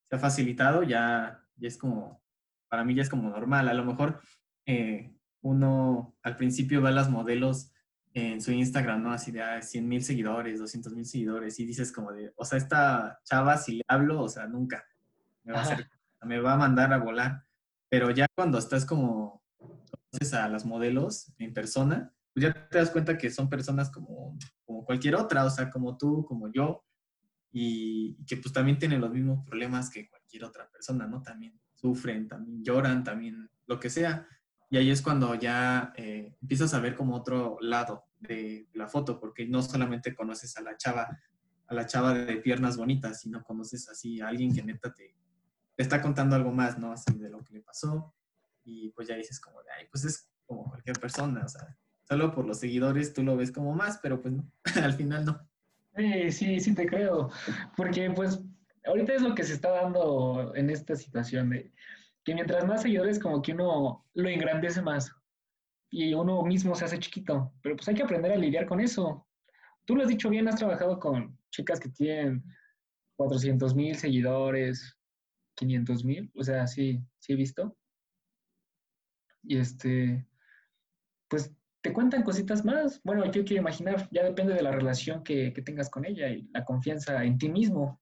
se 0.05 0.15
ha 0.15 0.19
facilitado, 0.19 0.83
ya, 0.83 1.43
ya 1.57 1.67
es 1.67 1.77
como, 1.77 2.23
para 2.69 2.85
mí 2.85 2.95
ya 2.95 3.01
es 3.01 3.09
como 3.09 3.29
normal, 3.29 3.67
a 3.67 3.73
lo 3.73 3.83
mejor 3.83 4.21
eh, 4.65 5.13
uno 5.41 6.15
al 6.23 6.37
principio 6.37 6.81
ve 6.81 6.87
a 6.87 6.93
las 6.93 7.09
modelos 7.09 7.73
en 8.13 8.41
su 8.41 8.53
Instagram, 8.53 9.03
¿no? 9.03 9.11
Así 9.11 9.31
de 9.31 9.41
100 9.61 9.83
ah, 9.83 9.87
mil 9.87 10.01
seguidores, 10.01 10.59
200 10.59 10.93
mil 10.93 11.05
seguidores, 11.05 11.59
y 11.59 11.65
dices 11.65 11.91
como 11.91 12.13
de, 12.13 12.31
o 12.37 12.45
sea, 12.45 12.57
esta 12.57 13.19
chava, 13.25 13.57
si 13.57 13.77
le 13.77 13.83
hablo, 13.89 14.21
o 14.21 14.29
sea, 14.29 14.47
nunca 14.47 14.85
me 15.43 15.51
va, 15.51 15.59
a, 15.59 15.61
hacer, 15.63 15.89
me 16.21 16.39
va 16.39 16.53
a 16.53 16.57
mandar 16.57 16.93
a 16.93 16.99
volar. 16.99 17.43
Pero 17.89 18.11
ya 18.11 18.27
cuando 18.33 18.57
estás 18.57 18.85
como, 18.85 19.41
conoces 20.11 20.33
a 20.33 20.47
las 20.49 20.65
modelos 20.65 21.33
en 21.37 21.53
persona, 21.53 22.13
pues 22.33 22.45
ya 22.45 22.69
te 22.69 22.77
das 22.77 22.91
cuenta 22.91 23.17
que 23.17 23.29
son 23.29 23.49
personas 23.49 23.89
como, 23.89 24.37
como 24.65 24.85
cualquier 24.85 25.15
otra, 25.15 25.45
o 25.45 25.49
sea, 25.49 25.69
como 25.69 25.97
tú, 25.97 26.25
como 26.25 26.51
yo, 26.51 26.85
y, 27.51 28.23
que 28.25 28.37
pues 28.37 28.53
también 28.53 28.77
tienen 28.77 29.01
los 29.01 29.11
mismos 29.11 29.43
problemas 29.45 29.89
que 29.89 30.07
cualquier 30.07 30.43
otra 30.43 30.69
persona, 30.69 31.07
¿no? 31.07 31.21
También 31.21 31.59
sufren, 31.73 32.27
también 32.27 32.63
lloran, 32.63 33.03
también 33.03 33.49
lo 33.65 33.79
que 33.79 33.89
sea. 33.89 34.27
Y 34.69 34.77
ahí 34.77 34.91
es 34.91 35.01
cuando 35.01 35.33
ya 35.35 35.93
eh, 35.95 36.35
empiezas 36.41 36.73
a 36.73 36.79
ver 36.79 36.95
como 36.95 37.15
otro 37.15 37.57
lado 37.61 38.05
de 38.19 38.67
la 38.73 38.87
foto, 38.87 39.19
porque 39.19 39.47
no 39.47 39.61
solamente 39.61 40.13
conoces 40.13 40.57
a 40.57 40.61
la 40.61 40.75
chava, 40.77 41.07
a 41.67 41.73
la 41.73 41.85
chava 41.85 42.13
de 42.13 42.37
piernas 42.37 42.77
bonitas, 42.77 43.21
sino 43.21 43.43
conoces 43.43 43.89
así 43.89 44.19
a 44.21 44.27
alguien 44.27 44.53
que 44.53 44.63
neta 44.63 44.93
te, 44.93 45.15
te 45.75 45.83
está 45.83 46.01
contando 46.01 46.35
algo 46.35 46.51
más, 46.51 46.77
¿no? 46.77 46.91
Así 46.91 47.17
de 47.17 47.29
lo 47.29 47.43
que 47.43 47.53
le 47.53 47.61
pasó. 47.61 48.13
Y 48.69 48.89
pues 48.89 49.07
ya 49.07 49.15
dices 49.15 49.39
como 49.39 49.63
de, 49.63 49.71
ay, 49.71 49.85
pues 49.89 50.03
es 50.03 50.29
como 50.45 50.65
cualquier 50.65 50.99
persona, 50.99 51.45
o 51.45 51.47
sea, 51.47 51.77
solo 52.03 52.33
por 52.33 52.45
los 52.45 52.59
seguidores 52.59 53.13
tú 53.13 53.23
lo 53.23 53.37
ves 53.37 53.51
como 53.51 53.73
más, 53.73 53.99
pero 54.03 54.21
pues 54.21 54.33
no, 54.33 54.51
al 54.83 54.93
final 54.93 55.25
no. 55.25 55.49
Sí, 55.95 56.31
sí, 56.31 56.59
sí 56.59 56.75
te 56.75 56.85
creo, 56.85 57.29
porque 57.77 58.11
pues 58.11 58.41
ahorita 58.85 59.13
es 59.13 59.21
lo 59.21 59.33
que 59.33 59.43
se 59.43 59.53
está 59.53 59.71
dando 59.71 60.53
en 60.53 60.69
esta 60.69 60.95
situación 60.95 61.49
de 61.49 61.71
que 62.23 62.35
mientras 62.35 62.67
más 62.67 62.81
seguidores 62.81 63.19
como 63.19 63.41
que 63.41 63.53
uno 63.53 64.05
lo 64.13 64.29
engrandece 64.29 64.81
más 64.81 65.11
y 65.89 66.13
uno 66.13 66.43
mismo 66.43 66.75
se 66.75 66.85
hace 66.85 66.99
chiquito, 66.99 67.53
pero 67.61 67.77
pues 67.77 67.87
hay 67.87 67.95
que 67.95 68.03
aprender 68.03 68.33
a 68.33 68.37
lidiar 68.37 68.65
con 68.65 68.81
eso. 68.81 69.25
Tú 69.85 69.95
lo 69.95 70.03
has 70.03 70.09
dicho 70.09 70.29
bien, 70.29 70.47
has 70.49 70.57
trabajado 70.57 70.99
con 70.99 71.39
chicas 71.51 71.79
que 71.79 71.87
tienen 71.89 72.43
400 73.15 73.73
mil 73.73 73.95
seguidores, 73.95 74.97
500 75.55 76.03
mil, 76.03 76.31
o 76.35 76.43
sea, 76.43 76.67
sí, 76.67 77.01
sí 77.19 77.33
he 77.33 77.35
visto. 77.37 77.75
Y 79.43 79.57
este, 79.57 80.27
pues 81.27 81.53
te 81.81 81.93
cuentan 81.93 82.23
cositas 82.23 82.65
más. 82.65 83.01
Bueno, 83.03 83.25
yo 83.25 83.43
quiero 83.45 83.61
imaginar, 83.61 84.09
ya 84.11 84.23
depende 84.23 84.53
de 84.53 84.61
la 84.61 84.71
relación 84.71 85.23
que, 85.23 85.51
tengas 85.65 85.89
con 85.89 86.05
ella 86.05 86.29
y 86.29 86.49
la 86.53 86.65
confianza 86.65 87.23
en 87.23 87.37
ti 87.37 87.49
mismo. 87.49 88.01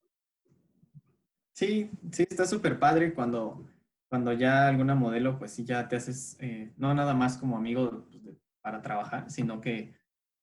Sí, 1.54 1.92
sí, 2.12 2.26
está 2.30 2.46
súper 2.46 2.80
padre 2.80 3.14
cuando, 3.14 3.66
cuando 4.08 4.34
ya 4.34 4.68
alguna 4.68 4.96
modelo, 4.96 5.38
pues 5.38 5.52
sí, 5.52 5.64
ya 5.64 5.88
te 5.88 5.96
haces, 5.96 6.36
eh, 6.40 6.74
no 6.78 6.94
nada 6.94 7.14
más 7.14 7.38
como 7.38 7.58
amigo 7.58 8.08
pues, 8.24 8.38
para 8.62 8.82
trabajar, 8.82 9.30
sino 9.30 9.62
que, 9.62 9.94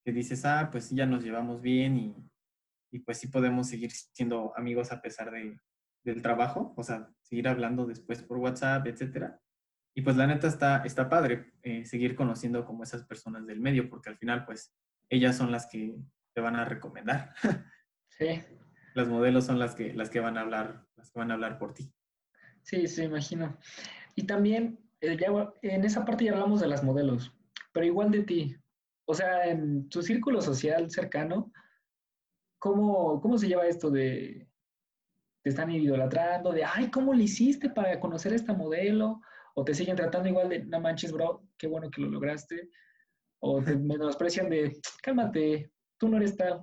que, 0.04 0.12
dices, 0.12 0.44
ah, 0.44 0.68
pues 0.70 0.86
sí, 0.86 0.96
ya 0.96 1.06
nos 1.06 1.22
llevamos 1.22 1.60
bien 1.60 1.96
y, 1.98 2.16
y, 2.90 3.00
pues 3.00 3.18
sí 3.18 3.26
podemos 3.26 3.68
seguir 3.68 3.90
siendo 3.90 4.56
amigos 4.56 4.90
a 4.92 5.02
pesar 5.02 5.30
de, 5.30 5.58
del 6.04 6.22
trabajo, 6.22 6.72
o 6.76 6.82
sea, 6.82 7.10
seguir 7.20 7.48
hablando 7.48 7.86
después 7.86 8.22
por 8.22 8.38
WhatsApp, 8.38 8.86
etcétera. 8.86 9.40
Y 9.94 10.02
pues 10.02 10.16
la 10.16 10.26
neta 10.26 10.46
está, 10.46 10.82
está 10.84 11.08
padre 11.08 11.52
eh, 11.62 11.84
seguir 11.84 12.14
conociendo 12.14 12.64
como 12.64 12.82
esas 12.82 13.04
personas 13.04 13.46
del 13.46 13.60
medio, 13.60 13.88
porque 13.88 14.08
al 14.08 14.16
final 14.16 14.44
pues 14.44 14.74
ellas 15.10 15.36
son 15.36 15.52
las 15.52 15.66
que 15.66 15.96
te 16.34 16.40
van 16.40 16.56
a 16.56 16.64
recomendar. 16.64 17.34
Sí. 18.18 18.42
Las 18.92 19.08
modelos 19.08 19.46
son 19.46 19.58
las 19.58 19.74
que, 19.74 19.94
las 19.94 20.10
que 20.10 20.20
van 20.20 20.36
a 20.36 20.42
hablar, 20.42 20.86
las 20.96 21.10
que 21.10 21.18
van 21.18 21.30
a 21.30 21.34
hablar 21.34 21.58
por 21.58 21.72
ti. 21.72 21.94
Sí, 22.60 22.86
sí, 22.86 23.04
imagino. 23.04 23.56
Y 24.14 24.26
también, 24.26 24.78
eh, 25.00 25.16
en 25.62 25.84
esa 25.84 26.04
parte 26.04 26.26
ya 26.26 26.32
hablamos 26.32 26.60
de 26.60 26.68
las 26.68 26.84
modelos, 26.84 27.34
pero 27.72 27.86
igual 27.86 28.10
de 28.10 28.22
ti. 28.22 28.56
O 29.06 29.14
sea, 29.14 29.46
en 29.46 29.88
tu 29.88 30.02
círculo 30.02 30.42
social 30.42 30.90
cercano, 30.90 31.50
¿cómo, 32.58 33.18
cómo 33.22 33.38
se 33.38 33.48
lleva 33.48 33.66
esto 33.66 33.90
de, 33.90 34.46
te 35.42 35.50
están 35.50 35.70
idolatrando, 35.70 36.52
de, 36.52 36.64
ay, 36.64 36.90
¿cómo 36.90 37.12
le 37.14 37.24
hiciste 37.24 37.68
para 37.70 37.98
conocer 37.98 38.32
a 38.32 38.36
esta 38.36 38.54
modelo? 38.54 39.20
O 39.54 39.64
te 39.64 39.74
siguen 39.74 39.96
tratando 39.96 40.28
igual 40.28 40.48
de, 40.48 40.64
no 40.64 40.80
manches, 40.80 41.12
bro, 41.12 41.42
qué 41.58 41.66
bueno 41.66 41.90
que 41.90 42.00
lo 42.00 42.08
lograste, 42.08 42.70
o 43.40 43.62
te 43.62 43.76
menosprecian 43.76 44.48
de, 44.48 44.80
cálmate, 45.02 45.70
tú 45.98 46.08
no 46.08 46.16
eres 46.16 46.36
tal. 46.36 46.62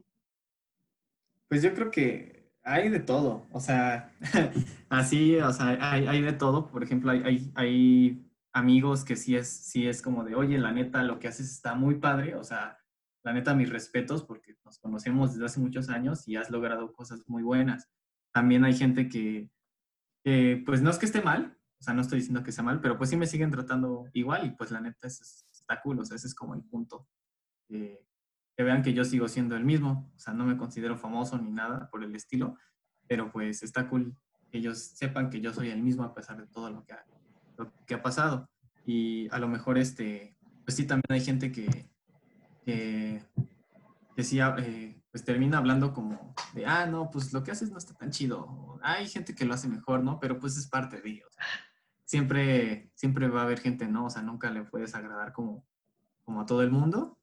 Pues 1.47 1.61
yo 1.63 1.73
creo 1.73 1.91
que 1.91 2.51
hay 2.63 2.89
de 2.89 2.99
todo, 2.99 3.47
o 3.51 3.59
sea, 3.59 4.13
así, 4.89 5.37
o 5.37 5.51
sea, 5.51 5.77
hay, 5.79 6.07
hay, 6.07 6.21
de 6.21 6.33
todo, 6.33 6.69
por 6.69 6.83
ejemplo, 6.83 7.11
hay, 7.11 7.21
hay, 7.23 7.51
hay, 7.55 8.25
amigos 8.51 9.05
que 9.05 9.15
sí 9.15 9.35
es, 9.35 9.47
sí 9.47 9.87
es 9.87 10.01
como 10.01 10.23
de, 10.23 10.35
oye, 10.35 10.57
la 10.57 10.71
neta, 10.71 11.03
lo 11.03 11.19
que 11.19 11.27
haces 11.27 11.51
está 11.51 11.75
muy 11.75 11.95
padre, 11.95 12.35
o 12.35 12.43
sea, 12.43 12.79
la 13.23 13.33
neta, 13.33 13.53
mis 13.53 13.69
respetos, 13.69 14.23
porque 14.23 14.55
nos 14.65 14.79
conocemos 14.79 15.33
desde 15.33 15.45
hace 15.45 15.59
muchos 15.59 15.89
años 15.89 16.27
y 16.27 16.35
has 16.35 16.49
logrado 16.49 16.91
cosas 16.93 17.23
muy 17.27 17.43
buenas. 17.43 17.89
También 18.33 18.63
hay 18.63 18.73
gente 18.73 19.07
que, 19.07 19.49
que 20.23 20.63
pues 20.65 20.81
no 20.81 20.89
es 20.89 20.97
que 20.97 21.05
esté 21.05 21.21
mal, 21.21 21.58
o 21.79 21.83
sea, 21.83 21.93
no 21.93 22.01
estoy 22.01 22.19
diciendo 22.19 22.43
que 22.43 22.51
sea 22.51 22.63
mal, 22.63 22.81
pero 22.81 22.97
pues 22.97 23.09
sí 23.09 23.15
me 23.15 23.27
siguen 23.27 23.51
tratando 23.51 24.05
igual 24.13 24.45
y 24.45 24.51
pues 24.51 24.71
la 24.71 24.81
neta 24.81 25.07
es, 25.07 25.45
está 25.51 25.81
cool, 25.81 25.99
o 25.99 26.05
sea, 26.05 26.15
ese 26.15 26.27
es 26.27 26.35
como 26.35 26.53
el 26.53 26.63
punto. 26.63 27.07
que 27.67 28.05
vean 28.57 28.81
que 28.81 28.93
yo 28.93 29.05
sigo 29.05 29.27
siendo 29.27 29.55
el 29.55 29.63
mismo, 29.63 30.11
o 30.13 30.19
sea, 30.19 30.33
no 30.33 30.45
me 30.45 30.57
considero 30.57 30.97
famoso 30.97 31.37
ni 31.37 31.51
nada 31.51 31.89
por 31.89 32.03
el 32.03 32.13
estilo, 32.13 32.57
pero 33.07 33.31
pues 33.31 33.63
está 33.63 33.87
cool 33.87 34.15
que 34.51 34.57
ellos 34.57 34.79
sepan 34.79 35.29
que 35.29 35.41
yo 35.41 35.53
soy 35.53 35.69
el 35.69 35.81
mismo 35.81 36.03
a 36.03 36.13
pesar 36.13 36.37
de 36.37 36.47
todo 36.47 36.69
lo 36.69 36.83
que 36.83 36.93
ha, 36.93 37.05
lo 37.57 37.71
que 37.85 37.93
ha 37.93 38.01
pasado. 38.01 38.49
Y 38.85 39.29
a 39.31 39.39
lo 39.39 39.47
mejor, 39.47 39.77
este, 39.77 40.35
pues 40.65 40.75
sí, 40.75 40.85
también 40.85 41.11
hay 41.11 41.21
gente 41.21 41.51
que, 41.51 41.89
que, 42.65 43.23
que 44.15 44.23
sí, 44.23 44.39
eh, 44.39 45.01
pues 45.11 45.23
termina 45.23 45.57
hablando 45.57 45.93
como 45.93 46.33
de, 46.53 46.65
ah, 46.65 46.85
no, 46.85 47.09
pues 47.09 47.33
lo 47.33 47.43
que 47.43 47.51
haces 47.51 47.71
no 47.71 47.77
está 47.77 47.93
tan 47.93 48.11
chido. 48.11 48.79
hay 48.81 49.07
gente 49.07 49.35
que 49.35 49.45
lo 49.45 49.53
hace 49.53 49.67
mejor, 49.67 50.03
¿no? 50.03 50.19
Pero 50.19 50.39
pues 50.39 50.57
es 50.57 50.67
parte 50.67 51.01
de, 51.01 51.23
o 51.25 51.31
sea, 51.31 51.45
siempre, 52.09 52.89
siempre 52.95 53.27
va 53.27 53.41
a 53.41 53.43
haber 53.43 53.59
gente, 53.59 53.87
¿no? 53.87 54.05
O 54.07 54.09
sea, 54.09 54.23
nunca 54.23 54.49
le 54.49 54.63
puedes 54.63 54.95
agradar 54.95 55.31
como, 55.31 55.63
como 56.23 56.41
a 56.41 56.45
todo 56.47 56.63
el 56.63 56.71
mundo, 56.71 57.19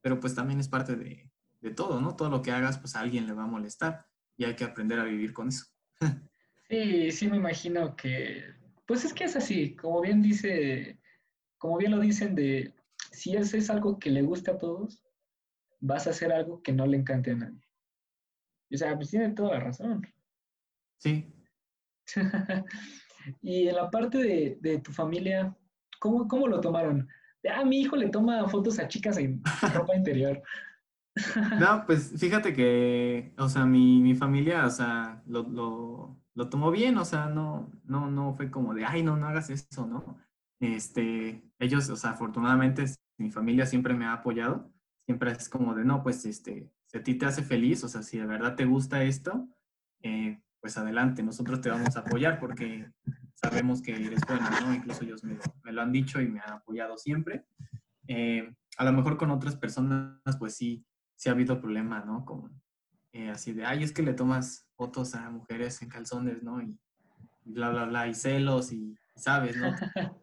pero 0.00 0.20
pues 0.20 0.34
también 0.34 0.58
es 0.58 0.68
parte 0.68 0.96
de, 0.96 1.30
de 1.60 1.70
todo, 1.70 2.00
¿no? 2.00 2.16
Todo 2.16 2.30
lo 2.30 2.40
que 2.40 2.50
hagas, 2.50 2.78
pues 2.78 2.96
a 2.96 3.00
alguien 3.00 3.26
le 3.26 3.34
va 3.34 3.42
a 3.42 3.46
molestar 3.46 4.06
y 4.38 4.44
hay 4.44 4.56
que 4.56 4.64
aprender 4.64 4.98
a 4.98 5.04
vivir 5.04 5.34
con 5.34 5.48
eso. 5.48 5.66
Sí, 6.70 7.12
sí 7.12 7.28
me 7.28 7.36
imagino 7.36 7.94
que, 7.96 8.42
pues 8.86 9.04
es 9.04 9.12
que 9.12 9.24
es 9.24 9.36
así, 9.36 9.76
como 9.76 10.00
bien 10.00 10.22
dice, 10.22 10.98
como 11.58 11.76
bien 11.76 11.90
lo 11.90 12.00
dicen 12.00 12.34
de, 12.34 12.74
si 13.10 13.36
es, 13.36 13.52
es 13.52 13.68
algo 13.68 13.98
que 13.98 14.08
le 14.08 14.22
gusta 14.22 14.52
a 14.52 14.58
todos, 14.58 15.04
vas 15.80 16.06
a 16.06 16.10
hacer 16.10 16.32
algo 16.32 16.62
que 16.62 16.72
no 16.72 16.86
le 16.86 16.96
encante 16.96 17.32
a 17.32 17.34
nadie. 17.34 17.68
O 18.72 18.76
sea, 18.78 18.96
pues 18.96 19.10
tiene 19.10 19.32
toda 19.32 19.58
la 19.58 19.60
razón. 19.60 20.06
Sí. 20.96 21.30
Y 23.42 23.68
en 23.68 23.76
la 23.76 23.90
parte 23.90 24.56
de, 24.60 24.78
tu 24.78 24.92
familia, 24.92 25.56
¿cómo, 25.98 26.28
¿cómo, 26.28 26.48
lo 26.48 26.60
tomaron? 26.60 27.08
Ah, 27.50 27.64
mi 27.64 27.80
hijo 27.80 27.96
le 27.96 28.08
toma 28.08 28.48
fotos 28.48 28.78
a 28.78 28.88
chicas 28.88 29.16
en 29.18 29.42
ropa 29.74 29.96
interior. 29.96 30.42
No, 31.60 31.84
pues 31.84 32.14
fíjate 32.16 32.54
que, 32.54 33.34
o 33.36 33.46
sea, 33.46 33.66
mi, 33.66 34.00
mi 34.00 34.14
familia, 34.14 34.64
o 34.64 34.70
sea, 34.70 35.22
lo, 35.26 35.42
lo, 35.42 36.16
lo, 36.34 36.48
tomó 36.48 36.70
bien, 36.70 36.96
o 36.96 37.04
sea, 37.04 37.26
no, 37.26 37.70
no, 37.84 38.10
no 38.10 38.32
fue 38.34 38.50
como 38.50 38.72
de, 38.72 38.86
ay, 38.86 39.02
no, 39.02 39.18
no 39.18 39.28
hagas 39.28 39.50
eso, 39.50 39.86
¿no? 39.86 40.18
Este, 40.58 41.42
ellos, 41.58 41.90
o 41.90 41.96
sea, 41.96 42.12
afortunadamente 42.12 42.86
mi 43.18 43.30
familia 43.30 43.66
siempre 43.66 43.92
me 43.92 44.06
ha 44.06 44.14
apoyado, 44.14 44.72
siempre 45.04 45.32
es 45.32 45.50
como 45.50 45.74
de, 45.74 45.84
no, 45.84 46.02
pues, 46.02 46.24
este, 46.24 46.70
si 46.86 46.98
a 46.98 47.02
ti 47.02 47.14
te 47.14 47.26
hace 47.26 47.42
feliz, 47.42 47.84
o 47.84 47.88
sea, 47.88 48.02
si 48.02 48.18
de 48.18 48.26
verdad 48.26 48.56
te 48.56 48.64
gusta 48.64 49.02
esto, 49.04 49.48
eh, 50.02 50.40
pues 50.62 50.78
adelante, 50.78 51.24
nosotros 51.24 51.60
te 51.60 51.68
vamos 51.68 51.96
a 51.96 52.00
apoyar 52.00 52.38
porque 52.38 52.88
sabemos 53.34 53.82
que 53.82 53.96
eres 53.96 54.20
bueno, 54.28 54.48
¿no? 54.62 54.72
Incluso 54.72 55.02
ellos 55.02 55.24
me, 55.24 55.36
lo 55.72 55.82
han 55.82 55.90
dicho 55.90 56.20
y 56.20 56.28
me 56.28 56.38
han 56.38 56.52
apoyado 56.52 56.96
siempre. 56.96 57.44
Eh, 58.06 58.54
a 58.78 58.84
lo 58.84 58.92
mejor 58.92 59.16
con 59.16 59.32
otras 59.32 59.56
personas, 59.56 60.20
pues 60.38 60.54
sí, 60.54 60.86
sí 61.16 61.28
ha 61.28 61.32
habido 61.32 61.60
problema, 61.60 62.04
¿no? 62.04 62.24
Como 62.24 62.48
eh, 63.12 63.28
así 63.28 63.52
de, 63.52 63.66
ay, 63.66 63.82
es 63.82 63.90
que 63.90 64.04
le 64.04 64.14
tomas 64.14 64.68
fotos 64.76 65.16
a 65.16 65.28
mujeres 65.30 65.82
en 65.82 65.88
calzones, 65.88 66.44
¿no? 66.44 66.62
Y, 66.62 66.78
bla, 67.44 67.70
bla, 67.70 67.84
bla, 67.84 68.06
y 68.06 68.14
celos 68.14 68.72
y, 68.72 68.96
sabes, 69.16 69.56
¿no? 69.56 69.74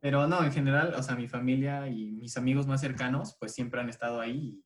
Pero 0.00 0.28
no, 0.28 0.44
en 0.44 0.52
general, 0.52 0.92
o 0.94 1.02
sea, 1.02 1.16
mi 1.16 1.26
familia 1.26 1.88
y 1.88 2.12
mis 2.12 2.36
amigos 2.36 2.66
más 2.66 2.82
cercanos, 2.82 3.34
pues 3.40 3.54
siempre 3.54 3.80
han 3.80 3.88
estado 3.88 4.20
ahí 4.20 4.62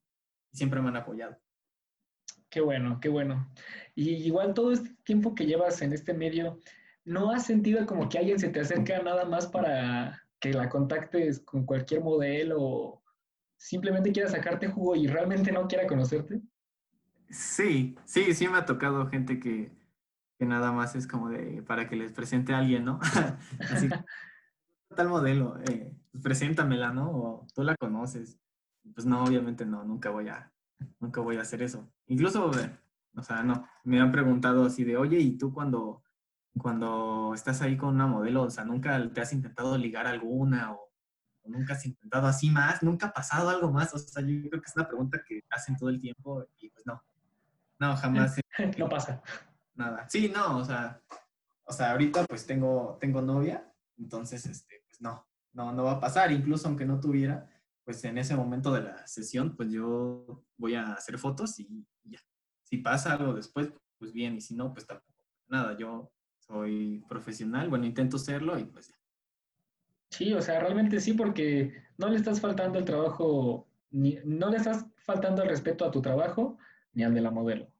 y 0.51 0.57
siempre 0.57 0.81
me 0.81 0.89
han 0.89 0.97
apoyado. 0.97 1.37
Qué 2.53 2.61
bueno, 2.61 2.99
qué 2.99 3.09
bueno. 3.09 3.49
Y 3.95 4.11
igual 4.11 4.53
todo 4.53 4.73
este 4.73 4.91
tiempo 5.03 5.33
que 5.33 5.47
llevas 5.47 5.81
en 5.81 5.91
este 5.91 6.13
medio, 6.13 6.59
¿no 7.03 7.31
has 7.31 7.47
sentido 7.47 7.83
como 7.87 8.07
que 8.07 8.19
alguien 8.19 8.37
se 8.37 8.49
te 8.49 8.59
acerca 8.59 9.01
nada 9.01 9.25
más 9.25 9.47
para 9.47 10.23
que 10.39 10.53
la 10.53 10.69
contactes 10.69 11.39
con 11.39 11.65
cualquier 11.65 12.01
modelo 12.01 12.57
o 12.61 13.03
simplemente 13.57 14.11
quiera 14.11 14.29
sacarte 14.29 14.67
jugo 14.67 14.95
y 14.95 15.07
realmente 15.07 15.51
no 15.51 15.67
quiera 15.67 15.87
conocerte? 15.87 16.43
Sí, 17.31 17.95
sí, 18.05 18.35
sí 18.35 18.47
me 18.47 18.59
ha 18.59 18.65
tocado 18.67 19.07
gente 19.07 19.39
que, 19.39 19.71
que 20.37 20.45
nada 20.45 20.71
más 20.71 20.95
es 20.95 21.07
como 21.07 21.29
de 21.29 21.63
para 21.63 21.89
que 21.89 21.95
les 21.95 22.11
presente 22.11 22.53
a 22.53 22.59
alguien, 22.59 22.85
¿no? 22.85 22.99
Así, 23.71 23.89
tal 24.95 25.09
modelo, 25.09 25.57
eh, 25.71 25.91
preséntamela, 26.21 26.93
¿no? 26.93 27.09
O 27.09 27.47
tú 27.55 27.63
la 27.63 27.75
conoces. 27.77 28.37
Pues 28.93 29.07
no, 29.07 29.23
obviamente 29.23 29.65
no, 29.65 29.83
nunca 29.83 30.11
voy 30.11 30.27
a, 30.27 30.53
nunca 30.99 31.19
voy 31.19 31.37
a 31.37 31.41
hacer 31.41 31.63
eso. 31.63 31.91
Incluso, 32.07 32.51
o 33.15 33.23
sea, 33.23 33.43
no, 33.43 33.67
me 33.83 33.99
han 33.99 34.11
preguntado 34.11 34.65
así 34.65 34.83
de, 34.83 34.97
oye, 34.97 35.19
¿y 35.19 35.37
tú 35.37 35.53
cuando, 35.53 36.03
cuando 36.57 37.33
estás 37.33 37.61
ahí 37.61 37.77
con 37.77 37.95
una 37.95 38.07
modelo, 38.07 38.43
o 38.43 38.49
sea, 38.49 38.65
nunca 38.65 39.11
te 39.11 39.21
has 39.21 39.33
intentado 39.33 39.77
ligar 39.77 40.07
alguna 40.07 40.73
o, 40.73 40.91
nunca 41.45 41.73
has 41.73 41.85
intentado 41.85 42.27
así 42.27 42.49
más? 42.49 42.83
¿Nunca 42.83 43.07
ha 43.07 43.13
pasado 43.13 43.49
algo 43.49 43.71
más? 43.71 43.93
O 43.93 43.97
sea, 43.97 44.23
yo 44.23 44.49
creo 44.49 44.61
que 44.61 44.69
es 44.69 44.75
una 44.75 44.87
pregunta 44.87 45.21
que 45.27 45.41
hacen 45.49 45.75
todo 45.77 45.89
el 45.89 45.99
tiempo 45.99 46.45
y 46.59 46.69
pues 46.69 46.85
no. 46.85 47.03
No, 47.79 47.95
jamás. 47.97 48.39
no 48.77 48.89
pasa. 48.89 49.21
Nada. 49.75 50.07
Sí, 50.07 50.31
no, 50.33 50.57
o 50.57 50.65
sea, 50.65 51.01
o 51.65 51.73
sea, 51.73 51.91
ahorita 51.91 52.25
pues 52.25 52.45
tengo, 52.45 52.97
tengo 52.99 53.21
novia, 53.21 53.69
entonces, 53.97 54.45
este, 54.45 54.83
pues 54.87 55.01
no, 55.01 55.27
no, 55.53 55.71
no 55.71 55.83
va 55.83 55.93
a 55.93 55.99
pasar. 55.99 56.31
Incluso 56.31 56.67
aunque 56.67 56.85
no 56.85 56.99
tuviera, 56.99 57.49
pues 57.83 58.03
en 58.05 58.17
ese 58.17 58.35
momento 58.35 58.71
de 58.71 58.83
la 58.83 59.05
sesión, 59.07 59.55
pues 59.55 59.71
yo 59.71 60.45
voy 60.57 60.75
a 60.75 60.93
hacer 60.93 61.17
fotos 61.17 61.59
y 61.59 61.85
ya. 62.03 62.19
Si 62.63 62.77
pasa 62.77 63.13
algo 63.13 63.33
después, 63.33 63.71
pues 63.99 64.13
bien, 64.13 64.35
y 64.35 64.41
si 64.41 64.55
no, 64.55 64.73
pues 64.73 64.87
tampoco. 64.87 65.13
Nada, 65.47 65.77
yo 65.77 66.11
soy 66.39 67.03
profesional, 67.07 67.69
bueno, 67.69 67.85
intento 67.85 68.17
serlo 68.17 68.57
y 68.57 68.65
pues 68.65 68.87
ya. 68.87 68.95
Sí, 70.11 70.33
o 70.33 70.41
sea, 70.41 70.59
realmente 70.59 70.99
sí, 70.99 71.13
porque 71.13 71.73
no 71.97 72.09
le 72.09 72.17
estás 72.17 72.39
faltando 72.39 72.79
el 72.79 72.85
trabajo, 72.85 73.67
ni, 73.91 74.19
no 74.23 74.49
le 74.49 74.57
estás 74.57 74.85
faltando 74.97 75.41
el 75.41 75.49
respeto 75.49 75.85
a 75.85 75.91
tu 75.91 76.01
trabajo 76.01 76.57
ni 76.93 77.03
al 77.03 77.13
de 77.13 77.21
la 77.21 77.31
modelo. 77.31 77.73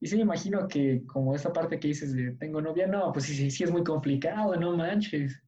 Y 0.00 0.08
sí, 0.08 0.16
me 0.16 0.22
imagino 0.22 0.68
que 0.68 1.04
como 1.06 1.34
esa 1.34 1.52
parte 1.52 1.78
que 1.78 1.88
dices 1.88 2.12
de 2.12 2.32
tengo 2.32 2.60
novia, 2.60 2.86
no, 2.86 3.12
pues 3.12 3.24
sí, 3.24 3.50
sí, 3.50 3.64
es 3.64 3.70
muy 3.70 3.84
complicado, 3.84 4.54
no 4.56 4.76
manches. 4.76 5.40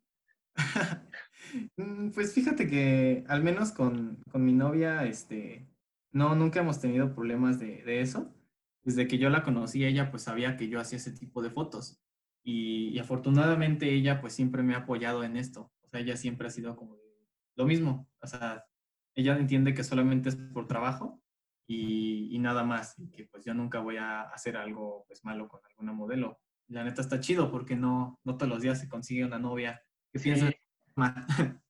Mm, 1.76 2.10
pues 2.10 2.32
fíjate 2.32 2.68
que 2.68 3.24
al 3.28 3.42
menos 3.42 3.72
con, 3.72 4.22
con, 4.30 4.44
mi 4.44 4.52
novia, 4.52 5.04
este, 5.04 5.68
no, 6.12 6.34
nunca 6.34 6.60
hemos 6.60 6.80
tenido 6.80 7.14
problemas 7.14 7.58
de, 7.58 7.82
de, 7.84 8.00
eso. 8.00 8.32
Desde 8.82 9.08
que 9.08 9.18
yo 9.18 9.30
la 9.30 9.42
conocí, 9.42 9.84
ella 9.84 10.10
pues 10.10 10.24
sabía 10.24 10.56
que 10.56 10.68
yo 10.68 10.80
hacía 10.80 10.98
ese 10.98 11.12
tipo 11.12 11.42
de 11.42 11.50
fotos. 11.50 12.00
Y, 12.42 12.88
y, 12.88 12.98
afortunadamente 12.98 13.90
ella 13.92 14.20
pues 14.20 14.34
siempre 14.34 14.62
me 14.62 14.74
ha 14.74 14.78
apoyado 14.78 15.24
en 15.24 15.36
esto. 15.36 15.72
O 15.82 15.88
sea, 15.88 16.00
ella 16.00 16.16
siempre 16.16 16.48
ha 16.48 16.50
sido 16.50 16.76
como 16.76 16.96
lo 17.56 17.66
mismo. 17.66 18.08
O 18.20 18.26
sea, 18.26 18.64
ella 19.14 19.36
entiende 19.38 19.74
que 19.74 19.84
solamente 19.84 20.28
es 20.28 20.36
por 20.36 20.66
trabajo 20.66 21.22
y, 21.66 22.28
y, 22.34 22.38
nada 22.38 22.64
más. 22.64 22.98
Y 22.98 23.10
que 23.10 23.24
pues 23.26 23.44
yo 23.44 23.54
nunca 23.54 23.80
voy 23.80 23.96
a 23.96 24.22
hacer 24.22 24.56
algo 24.56 25.04
pues 25.06 25.24
malo 25.24 25.48
con 25.48 25.60
alguna 25.64 25.92
modelo. 25.92 26.40
La 26.68 26.84
neta 26.84 27.02
está 27.02 27.20
chido 27.20 27.50
porque 27.50 27.76
no, 27.76 28.18
no 28.24 28.36
todos 28.36 28.50
los 28.50 28.62
días 28.62 28.80
se 28.80 28.88
consigue 28.88 29.24
una 29.24 29.38
novia 29.38 29.82
que 30.12 30.18
sí. 30.18 30.30
piensa 30.30 30.50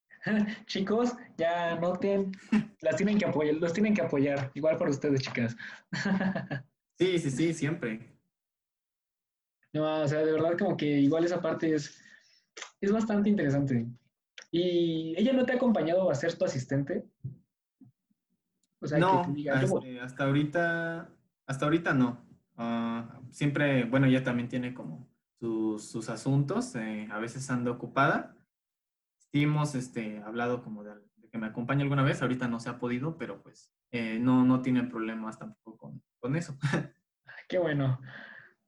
Chicos, 0.65 1.15
ya 1.37 1.75
noten, 1.75 2.31
las 2.81 2.95
tienen 2.95 3.17
que 3.17 3.25
apoyar, 3.25 3.55
los 3.55 3.73
tienen 3.73 3.93
que 3.93 4.01
apoyar, 4.01 4.51
igual 4.55 4.77
para 4.77 4.91
ustedes, 4.91 5.21
chicas. 5.21 5.55
sí, 6.97 7.19
sí, 7.19 7.31
sí, 7.31 7.53
siempre. 7.53 8.15
No, 9.73 10.01
o 10.01 10.07
sea, 10.07 10.23
de 10.25 10.31
verdad 10.31 10.57
como 10.57 10.77
que 10.77 10.85
igual 10.85 11.25
esa 11.25 11.41
parte 11.41 11.73
es, 11.73 12.01
es 12.81 12.91
bastante 12.91 13.29
interesante. 13.29 13.85
¿Y 14.51 15.13
ella 15.17 15.33
no 15.33 15.45
te 15.45 15.53
ha 15.53 15.55
acompañado 15.57 16.09
a 16.09 16.15
ser 16.15 16.37
tu 16.37 16.45
asistente? 16.45 17.03
O 18.79 18.87
sea, 18.87 18.99
no, 18.99 19.33
que 19.33 19.49
este, 19.49 19.99
hasta 19.99 20.23
ahorita, 20.25 21.09
hasta 21.45 21.65
ahorita 21.65 21.93
no. 21.93 22.25
Ah, 22.55 23.19
siempre, 23.31 23.83
bueno, 23.85 24.07
ella 24.07 24.23
también 24.23 24.47
tiene 24.47 24.73
como 24.73 25.09
sus, 25.39 25.89
sus 25.89 26.09
asuntos, 26.09 26.75
eh, 26.75 27.07
a 27.11 27.19
veces 27.19 27.49
anda 27.49 27.71
ocupada, 27.71 28.34
sí 29.35 29.43
hemos 29.43 29.75
este, 29.75 30.21
hablado 30.25 30.63
como 30.63 30.85
de, 30.85 30.93
que 31.29 31.37
me 31.37 31.47
acompañe 31.47 31.83
alguna 31.83 32.03
vez, 32.03 32.21
ahorita 32.21 32.47
no 32.47 32.61
se 32.61 32.69
ha 32.69 32.79
podido, 32.79 33.17
pero 33.17 33.43
pues 33.43 33.69
eh, 33.91 34.17
no, 34.17 34.45
no 34.45 34.61
tienen 34.61 34.87
problemas 34.87 35.37
tampoco 35.37 35.75
con, 35.75 36.01
con 36.21 36.37
eso. 36.37 36.57
qué 37.49 37.57
bueno, 37.57 37.99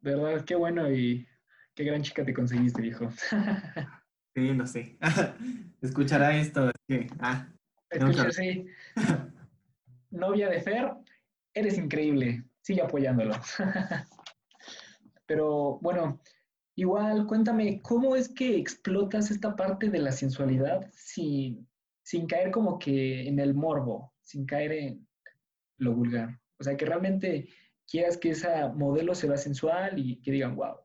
de 0.01 0.15
verdad, 0.15 0.43
qué 0.43 0.55
bueno 0.55 0.91
y 0.91 1.26
qué 1.74 1.86
gran 1.86 2.01
chica 2.01 2.26
te 2.26 2.34
conseguiste, 2.34 2.82
viejo. 2.82 3.09
sí, 4.36 4.51
no 4.51 4.68
sé. 4.68 4.97
Escuchará 5.82 6.36
esto, 6.36 6.70
que, 6.86 7.07
ah, 7.22 7.47
Escucha, 7.89 8.30
sí. 8.30 8.68
Novia 10.09 10.49
de 10.49 10.59
Fer, 10.59 10.91
eres 11.53 11.78
increíble, 11.78 12.43
sigue 12.59 12.82
apoyándolo. 12.82 13.36
pero 15.26 15.80
bueno, 15.80 16.20
Igual, 16.78 17.25
cuéntame, 17.25 17.82
¿cómo 17.82 18.15
es 18.15 18.30
que 18.30 18.55
explotas 18.55 19.32
esta 19.32 19.55
parte 19.55 19.89
de 19.89 19.97
la 19.97 20.11
sensualidad 20.11 20.88
sin, 20.93 21.67
sin 22.03 22.28
caer 22.28 22.51
como 22.51 22.78
que 22.78 23.28
en 23.28 23.39
el 23.39 23.55
morbo, 23.55 24.13
sin 24.21 24.45
caer 24.45 24.71
en 24.73 25.07
lo 25.80 25.95
vulgar? 25.95 26.39
O 26.59 26.63
sea, 26.63 26.78
que 26.78 26.86
realmente 26.86 27.49
quieras 27.88 28.15
que 28.17 28.30
esa 28.30 28.67
modelo 28.67 29.15
se 29.15 29.28
vea 29.28 29.38
sensual 29.38 29.97
y 29.97 30.21
que 30.21 30.32
digan, 30.32 30.55
wow. 30.55 30.75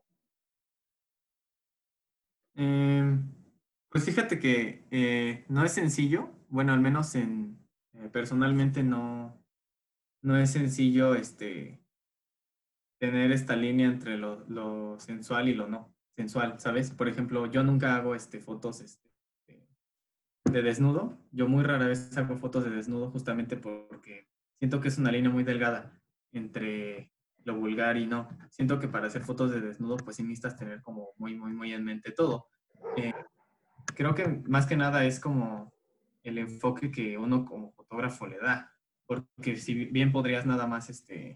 Em, 2.55 3.31
pues 3.89 4.03
fíjate 4.03 4.39
que 4.39 4.87
eh, 4.89 5.45
no 5.47 5.63
es 5.63 5.73
sencillo, 5.73 6.31
bueno, 6.49 6.73
al 6.73 6.81
menos 6.81 7.13
en, 7.13 7.59
eh, 7.93 8.09
personalmente 8.11 8.81
no, 8.81 9.39
no 10.23 10.37
es 10.37 10.49
sencillo 10.49 11.13
este, 11.13 11.82
tener 13.03 13.33
esta 13.33 13.57
línea 13.57 13.89
entre 13.89 14.17
lo, 14.17 14.97
sensual 14.97 15.49
y 15.49 15.53
lo 15.53 15.67
no 15.67 15.93
sensual, 16.15 16.57
¿sabes? 16.61 16.89
Por 16.89 17.09
ejemplo, 17.09 17.47
yo 17.47 17.61
nunca 17.61 17.97
hago 17.97 18.15
este, 18.15 18.39
fotos 18.39 18.79
este, 18.79 19.11
de 20.49 20.61
desnudo. 20.61 21.17
Yo 21.33 21.49
muy 21.49 21.65
rara 21.65 21.87
vez 21.87 22.15
hago 22.17 22.37
fotos 22.37 22.63
de 22.63 22.69
desnudo 22.69 23.11
justamente 23.11 23.57
porque 23.57 24.29
siento 24.57 24.79
que 24.79 24.87
es 24.87 24.97
una 24.97 25.11
línea 25.11 25.29
muy 25.29 25.43
delgada 25.43 25.99
entre 26.31 27.11
lo 27.43 27.57
vulgar 27.57 27.97
y 27.97 28.07
no. 28.07 28.29
Siento 28.49 28.79
que 28.79 28.87
para 28.87 29.07
hacer 29.07 29.23
fotos 29.23 29.51
de 29.51 29.59
desnudo, 29.59 29.97
pues 29.97 30.15
sí 30.15 30.23
necesitas 30.23 30.55
tener 30.55 30.81
como 30.81 31.09
muy, 31.17 31.35
muy, 31.35 31.51
muy 31.51 31.73
en 31.73 31.83
mente 31.83 32.13
todo. 32.13 32.47
Eh, 32.95 33.11
creo 33.93 34.15
que 34.15 34.29
más 34.47 34.65
que 34.65 34.77
nada 34.77 35.03
es 35.03 35.19
como 35.19 35.73
el 36.23 36.37
enfoque 36.37 36.89
que 36.89 37.17
uno 37.17 37.43
como 37.43 37.73
fotógrafo 37.73 38.27
le 38.27 38.37
da. 38.37 38.71
Porque 39.05 39.57
si 39.57 39.73
bien 39.73 40.13
podrías 40.13 40.45
nada 40.45 40.67
más 40.67 40.89
este, 40.89 41.33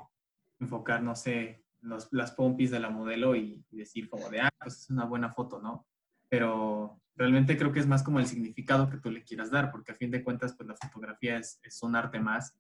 enfocar, 0.59 1.01
no 1.03 1.15
sé, 1.15 1.63
las 2.11 2.31
pompis 2.31 2.71
de 2.71 2.79
la 2.79 2.89
modelo 2.89 3.35
y, 3.35 3.63
decir 3.71 4.09
como 4.09 4.29
de, 4.29 4.41
ah, 4.41 4.49
pues 4.59 4.81
es 4.81 4.89
una 4.89 5.05
buena 5.05 5.31
foto, 5.31 5.61
¿no? 5.61 5.85
Pero 6.29 6.99
realmente 7.15 7.57
creo 7.57 7.71
que 7.71 7.79
es 7.79 7.87
más 7.87 8.03
como 8.03 8.19
el 8.19 8.27
significado 8.27 8.89
que 8.89 8.97
tú 8.97 9.09
le 9.11 9.23
quieras 9.23 9.51
dar, 9.51 9.71
porque 9.71 9.91
a 9.91 9.95
fin 9.95 10.11
de 10.11 10.23
cuentas, 10.23 10.55
pues 10.55 10.67
la 10.67 10.75
fotografía 10.75 11.37
es, 11.37 11.59
es 11.63 11.81
un 11.83 11.95
arte 11.95 12.19
más 12.19 12.55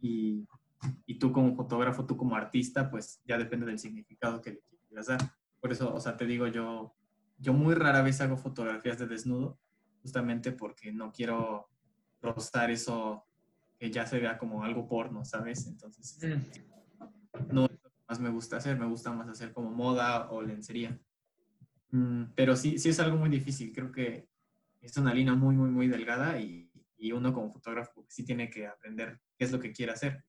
y, 0.00 0.46
y, 1.06 1.18
tú 1.18 1.32
como 1.32 1.54
fotógrafo, 1.54 2.06
tú 2.06 2.16
como 2.16 2.36
artista, 2.36 2.90
pues 2.90 3.20
ya 3.24 3.36
depende 3.36 3.66
del 3.66 3.78
significado 3.78 4.40
que 4.40 4.52
le 4.52 4.62
quieras 4.88 5.06
dar. 5.06 5.20
Por 5.60 5.72
eso, 5.72 5.94
o 5.94 6.00
sea, 6.00 6.16
te 6.16 6.26
digo, 6.26 6.46
yo, 6.46 6.94
yo 7.38 7.52
muy 7.52 7.74
rara 7.74 8.02
vez 8.02 8.20
hago 8.20 8.36
fotografías 8.36 8.98
de 8.98 9.06
desnudo, 9.06 9.58
justamente 10.02 10.52
porque 10.52 10.92
no 10.92 11.12
quiero 11.12 11.68
rozar 12.22 12.70
eso 12.70 13.24
que 13.78 13.90
ya 13.90 14.06
se 14.06 14.18
vea 14.18 14.38
como 14.38 14.62
algo 14.62 14.88
porno, 14.88 15.24
¿sabes? 15.24 15.66
Entonces, 15.66 16.18
mm. 16.22 16.70
No 17.50 17.66
es 17.66 17.72
lo 17.82 17.90
que 17.90 17.96
más 18.08 18.20
me 18.20 18.30
gusta 18.30 18.56
hacer, 18.56 18.78
me 18.78 18.86
gusta 18.86 19.12
más 19.12 19.28
hacer 19.28 19.52
como 19.52 19.70
moda 19.70 20.30
o 20.30 20.42
lencería. 20.42 20.98
Mm, 21.90 22.24
pero 22.34 22.56
sí, 22.56 22.78
sí 22.78 22.88
es 22.88 23.00
algo 23.00 23.16
muy 23.16 23.28
difícil, 23.28 23.72
creo 23.72 23.90
que 23.90 24.28
es 24.80 24.96
una 24.96 25.12
línea 25.14 25.34
muy, 25.34 25.54
muy, 25.56 25.70
muy 25.70 25.88
delgada 25.88 26.40
y, 26.40 26.70
y 26.96 27.12
uno 27.12 27.32
como 27.32 27.50
fotógrafo 27.50 28.04
sí 28.08 28.24
tiene 28.24 28.48
que 28.50 28.66
aprender 28.66 29.20
qué 29.36 29.44
es 29.44 29.52
lo 29.52 29.58
que 29.58 29.72
quiere 29.72 29.92
hacer. 29.92 30.24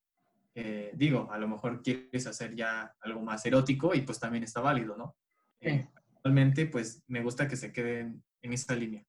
Eh, 0.53 0.91
digo, 0.95 1.31
a 1.31 1.37
lo 1.37 1.47
mejor 1.47 1.81
quieres 1.81 2.27
hacer 2.27 2.55
ya 2.55 2.93
algo 3.01 3.21
más 3.21 3.45
erótico 3.45 3.95
y 3.95 4.01
pues 4.01 4.19
también 4.19 4.43
está 4.43 4.59
válido, 4.59 4.97
¿no? 4.97 5.15
Eh, 5.61 5.87
actualmente, 5.95 6.65
pues 6.65 7.03
me 7.07 7.21
gusta 7.21 7.47
que 7.47 7.55
se 7.55 7.71
queden 7.71 8.23
en 8.41 8.53
esa 8.53 8.75
línea. 8.75 9.05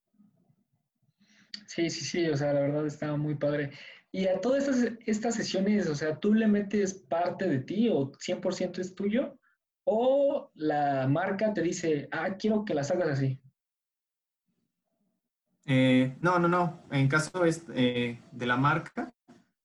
Sí, 1.67 1.91
sí, 1.91 2.05
sí, 2.05 2.29
o 2.29 2.37
sea, 2.37 2.53
la 2.53 2.61
verdad 2.61 2.87
está 2.87 3.17
muy 3.17 3.35
padre. 3.35 3.73
Y 4.15 4.27
a 4.27 4.41
todas 4.43 4.69
estas, 4.69 4.93
estas 5.07 5.35
sesiones, 5.35 5.89
o 5.89 5.95
sea, 5.95 6.21
¿tú 6.21 6.35
le 6.35 6.47
metes 6.47 6.93
parte 6.93 7.49
de 7.49 7.61
ti 7.61 7.89
o 7.89 8.13
100% 8.13 8.79
es 8.79 8.95
tuyo? 8.95 9.39
¿O 9.85 10.51
la 10.55 11.09
marca 11.09 11.55
te 11.55 11.63
dice, 11.63 12.09
ah, 12.13 12.37
quiero 12.37 12.63
que 12.63 12.75
las 12.75 12.91
hagas 12.91 13.09
así? 13.09 13.41
Eh, 15.65 16.15
no, 16.21 16.39
no, 16.39 16.47
no. 16.47 16.83
En 16.91 17.09
caso 17.09 17.47
es, 17.47 17.65
eh, 17.75 18.21
de 18.31 18.47
la 18.47 18.59
marca, 18.59 19.11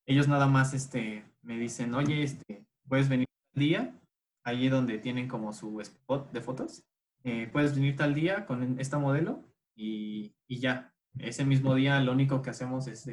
ellos 0.06 0.28
nada 0.28 0.46
más 0.46 0.72
este, 0.72 1.24
me 1.42 1.58
dicen, 1.58 1.94
oye, 1.94 2.22
este, 2.22 2.64
puedes 2.88 3.10
venir 3.10 3.26
tal 3.52 3.60
día, 3.60 4.00
allí 4.44 4.70
donde 4.70 4.98
tienen 4.98 5.28
como 5.28 5.52
su 5.52 5.78
spot 5.82 6.32
de 6.32 6.40
fotos. 6.40 6.84
Eh, 7.22 7.50
puedes 7.52 7.74
venir 7.74 7.96
tal 7.96 8.14
día 8.14 8.46
con 8.46 8.80
esta 8.80 8.98
modelo 8.98 9.44
y, 9.76 10.34
y 10.46 10.58
ya, 10.58 10.94
ese 11.18 11.44
mismo 11.44 11.74
día 11.74 12.00
lo 12.00 12.12
único 12.12 12.40
que 12.40 12.50
hacemos 12.50 12.86
es, 12.86 13.06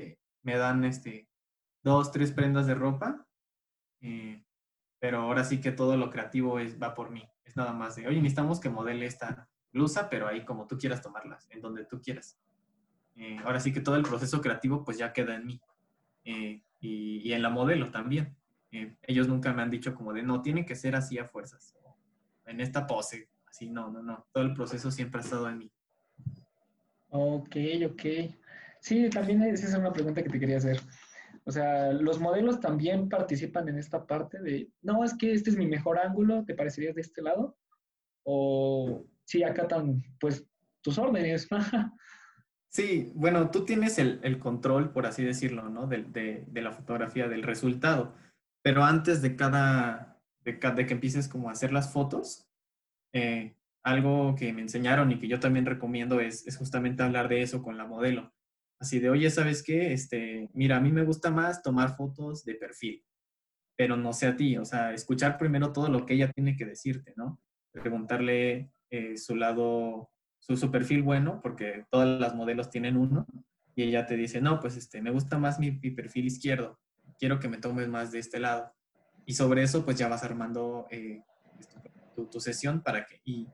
me 0.45 0.57
dan 0.57 0.85
este, 0.85 1.27
dos, 1.83 2.11
tres 2.11 2.31
prendas 2.31 2.67
de 2.67 2.75
ropa, 2.75 3.27
eh, 4.01 4.45
pero 4.99 5.21
ahora 5.21 5.43
sí 5.43 5.59
que 5.59 5.71
todo 5.71 5.97
lo 5.97 6.11
creativo 6.11 6.59
es, 6.59 6.81
va 6.81 6.93
por 6.93 7.09
mí. 7.09 7.27
Es 7.43 7.57
nada 7.57 7.73
más 7.73 7.95
de, 7.95 8.07
oye, 8.07 8.17
necesitamos 8.17 8.59
que 8.59 8.69
modele 8.69 9.07
esta 9.07 9.49
blusa, 9.73 10.07
pero 10.07 10.27
ahí 10.27 10.45
como 10.45 10.67
tú 10.67 10.77
quieras 10.77 11.01
tomarlas, 11.01 11.47
en 11.49 11.61
donde 11.61 11.85
tú 11.85 11.99
quieras. 11.99 12.39
Eh, 13.15 13.37
ahora 13.43 13.59
sí 13.59 13.73
que 13.73 13.81
todo 13.81 13.95
el 13.95 14.03
proceso 14.03 14.39
creativo 14.39 14.83
pues 14.83 14.97
ya 14.97 15.13
queda 15.13 15.35
en 15.35 15.47
mí. 15.47 15.61
y, 16.23 16.61
y, 16.79 17.33
en 17.33 17.41
la 17.41 17.49
modelo 17.49 17.89
también. 17.89 18.37
ellos 19.01 19.27
nunca 19.27 19.51
me 19.51 19.63
han 19.63 19.71
dicho 19.71 19.95
como 19.95 20.13
de, 20.13 20.21
no, 20.21 20.43
tiene 20.43 20.65
que 20.65 20.75
ser 20.75 20.95
así 20.95 21.17
a 21.17 21.25
fuerzas. 21.25 21.75
En 22.45 22.61
esta 22.61 22.85
pose, 22.85 23.29
así, 23.47 23.69
no, 23.69 23.89
no, 23.89 24.03
no. 24.03 24.27
Todo 24.31 24.43
el 24.43 24.53
proceso 24.53 24.91
siempre 24.91 25.21
ha 25.21 25.23
estado 25.23 25.49
en 25.49 25.57
mí. 25.57 25.71
Ok, 27.09 27.55
ok. 27.89 28.05
Sí, 28.85 29.09
también 29.09 29.41
esa 29.41 29.65
es 29.65 29.73
una 29.73 29.91
pregunta 29.91 30.21
que 30.21 30.29
te 30.29 30.39
quería 30.39 30.57
hacer. 30.57 30.79
O 31.43 31.51
sea, 31.51 31.91
los 31.91 32.19
modelos 32.19 32.59
también 32.59 33.09
participan 33.09 33.67
en 33.67 33.79
esta 33.79 34.05
parte 34.05 34.39
de, 34.39 34.69
no, 34.83 35.03
es 35.03 35.17
que 35.17 35.33
este 35.33 35.49
es 35.49 35.57
mi 35.57 35.65
mejor 35.65 35.97
ángulo, 35.97 36.45
¿te 36.45 36.53
parecerías 36.53 36.93
de 36.93 37.01
este 37.01 37.23
lado? 37.23 37.57
O 38.23 39.03
sí, 39.23 39.41
acatan 39.41 40.03
pues 40.19 40.45
tus 40.81 40.99
órdenes. 40.99 41.47
sí, 42.69 43.11
bueno, 43.15 43.49
tú 43.49 43.65
tienes 43.65 43.97
el, 43.97 44.37
control, 44.37 44.91
por 44.91 45.07
así 45.07 45.23
decirlo, 45.23 45.67
¿no? 45.67 45.87
De, 45.87 46.45
la 46.53 46.71
fotografía, 46.71 47.27
del 47.27 47.41
resultado. 47.41 48.13
Pero 48.61 48.83
antes 48.83 49.23
de 49.23 49.35
cada, 49.35 50.21
de, 50.43 50.59
que 50.59 50.93
empieces 50.93 51.27
como 51.27 51.49
a 51.49 51.53
hacer 51.53 51.73
las 51.73 51.91
fotos, 51.91 52.47
eh, 53.13 53.55
algo 53.81 54.35
que 54.35 54.53
me 54.53 54.61
enseñaron 54.61 55.11
y 55.11 55.19
que 55.19 55.27
yo 55.27 55.39
también 55.39 55.65
recomiendo 55.65 56.19
es, 56.19 56.45
es 56.45 56.55
justamente 56.55 57.01
hablar 57.01 57.29
de 57.29 57.41
eso 57.41 57.63
con 57.63 57.79
la 57.79 57.87
modelo 57.87 58.34
Así 58.79 58.99
de, 58.99 59.09
oye, 59.09 59.29
¿sabes 59.29 59.63
qué? 59.63 59.93
Este, 59.93 60.49
mira, 60.53 60.77
a 60.77 60.81
mí 60.81 60.91
me 60.91 61.03
gusta 61.03 61.31
más 61.31 61.61
tomar 61.61 61.95
fotos 61.95 62.43
de 62.43 62.55
perfil, 62.55 63.03
pero 63.75 63.95
no 63.95 64.11
sé 64.11 64.27
a 64.27 64.35
ti, 64.35 64.57
o 64.57 64.65
sea, 64.65 64.93
escuchar 64.93 65.37
primero 65.37 65.71
todo 65.71 65.89
lo 65.89 66.05
que 66.05 66.15
ella 66.15 66.31
tiene 66.31 66.57
que 66.57 66.65
decirte, 66.65 67.13
¿no? 67.15 67.39
Preguntarle 67.71 68.71
eh, 68.89 69.17
su 69.17 69.35
lado, 69.35 70.11
su, 70.39 70.71
perfil 70.71 71.03
bueno, 71.03 71.39
porque 71.41 71.85
todas 71.89 72.19
las 72.19 72.35
modelos 72.35 72.69
tienen 72.69 72.97
uno, 72.97 73.25
y 73.75 73.83
ella 73.83 74.05
te 74.05 74.17
dice, 74.17 74.41
no, 74.41 74.59
pues 74.59 74.75
este, 74.77 75.01
me 75.01 75.11
gusta 75.11 75.37
más 75.37 75.59
mi, 75.59 75.71
perfil 75.71 76.25
izquierdo, 76.25 76.79
quiero 77.17 77.39
que 77.39 77.49
me 77.49 77.57
tomes 77.57 77.87
más 77.87 78.11
de 78.11 78.19
este 78.19 78.39
lado. 78.39 78.73
Y 79.25 79.33
sobre 79.33 79.63
eso, 79.63 79.83
pues 79.83 79.97
ya 79.97 80.07
vas 80.07 80.23
armando 80.23 80.85
eh, 80.91 81.23
tu, 82.15 82.27
tu, 82.27 82.39
sesión 82.39 82.81
para 82.81 83.05
que, 83.05 83.19
y 83.25 83.47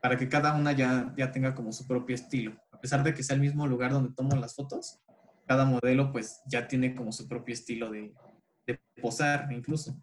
para 0.00 0.16
que 0.16 0.28
cada 0.28 0.54
una 0.54 0.72
ya, 0.72 1.12
ya 1.16 1.30
tenga 1.30 1.54
como 1.54 1.72
su 1.72 1.86
propio 1.86 2.14
estilo 2.14 2.63
pesar 2.84 3.02
de 3.02 3.14
que 3.14 3.22
sea 3.22 3.34
el 3.34 3.40
mismo 3.40 3.66
lugar 3.66 3.92
donde 3.92 4.12
tomo 4.12 4.36
las 4.36 4.54
fotos, 4.54 5.00
cada 5.46 5.64
modelo 5.64 6.12
pues 6.12 6.42
ya 6.46 6.68
tiene 6.68 6.94
como 6.94 7.12
su 7.12 7.26
propio 7.26 7.54
estilo 7.54 7.90
de, 7.90 8.12
de 8.66 8.78
posar 9.00 9.50
incluso. 9.50 9.98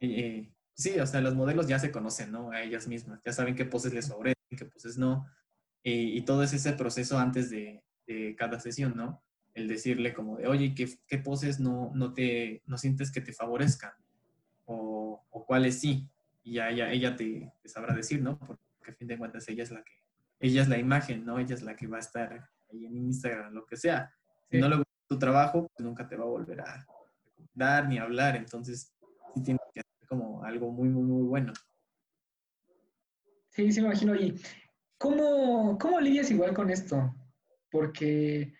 Eh, 0.00 0.50
sí, 0.72 0.98
o 0.98 1.06
sea, 1.06 1.20
los 1.20 1.34
modelos 1.34 1.68
ya 1.68 1.78
se 1.78 1.90
conocen, 1.90 2.32
¿no? 2.32 2.52
A 2.52 2.62
ellas 2.62 2.88
mismas, 2.88 3.20
ya 3.22 3.34
saben 3.34 3.54
qué 3.54 3.66
poses 3.66 3.92
les 3.92 4.08
favorecen, 4.08 4.34
qué 4.56 4.64
poses 4.64 4.96
no. 4.96 5.26
y 5.82 6.22
todo 6.22 6.42
es 6.42 6.54
ese 6.54 6.72
proceso 6.72 7.18
antes 7.18 7.50
de, 7.50 7.84
de, 8.06 8.34
cada 8.34 8.60
sesión, 8.60 8.96
¿no? 8.96 9.22
El 9.52 9.68
decirle 9.68 10.14
como 10.14 10.38
de, 10.38 10.46
oye, 10.46 10.74
¿qué, 10.74 10.88
qué 11.06 11.18
poses 11.18 11.60
no, 11.60 11.92
no, 11.94 12.14
te, 12.14 12.62
no 12.64 12.78
sientes 12.78 13.12
que 13.12 13.20
te 13.20 13.34
favorezcan? 13.34 13.92
O, 14.64 15.22
o 15.28 15.44
cuáles 15.44 15.80
sí. 15.80 16.08
Y 16.42 16.54
ya 16.54 16.70
ella, 16.70 16.90
ella 16.90 17.14
te, 17.14 17.52
te, 17.60 17.68
sabrá 17.68 17.94
decir, 17.94 18.22
¿no? 18.22 18.38
Porque 18.38 18.92
a 18.92 18.94
fin 18.94 19.06
de 19.06 19.18
cuentas 19.18 19.46
ella 19.48 19.64
es 19.64 19.70
la 19.70 19.84
que 19.84 20.05
ella 20.38 20.62
es 20.62 20.68
la 20.68 20.78
imagen, 20.78 21.24
¿no? 21.24 21.38
Ella 21.38 21.54
es 21.54 21.62
la 21.62 21.76
que 21.76 21.86
va 21.86 21.96
a 21.96 22.00
estar 22.00 22.50
ahí 22.70 22.86
en 22.86 22.96
Instagram, 22.96 23.52
lo 23.52 23.66
que 23.66 23.76
sea. 23.76 24.12
Si 24.50 24.58
no 24.58 24.68
le 24.68 24.76
gusta 24.76 24.92
tu 25.08 25.18
trabajo, 25.18 25.68
pues 25.68 25.84
nunca 25.84 26.06
te 26.08 26.16
va 26.16 26.24
a 26.24 26.28
volver 26.28 26.60
a 26.60 26.86
dar 27.54 27.88
ni 27.88 27.98
hablar. 27.98 28.36
Entonces, 28.36 28.94
sí 29.34 29.42
tienes 29.42 29.62
que 29.72 29.80
hacer 29.80 30.08
como 30.08 30.44
algo 30.44 30.70
muy, 30.70 30.88
muy, 30.88 31.02
muy 31.02 31.22
bueno. 31.22 31.52
Sí, 33.50 33.72
sí 33.72 33.80
me 33.80 33.88
imagino. 33.88 34.14
¿Y 34.14 34.40
cómo, 34.98 35.78
cómo 35.78 36.00
lidias 36.00 36.30
igual 36.30 36.54
con 36.54 36.70
esto? 36.70 37.14
Porque 37.70 38.52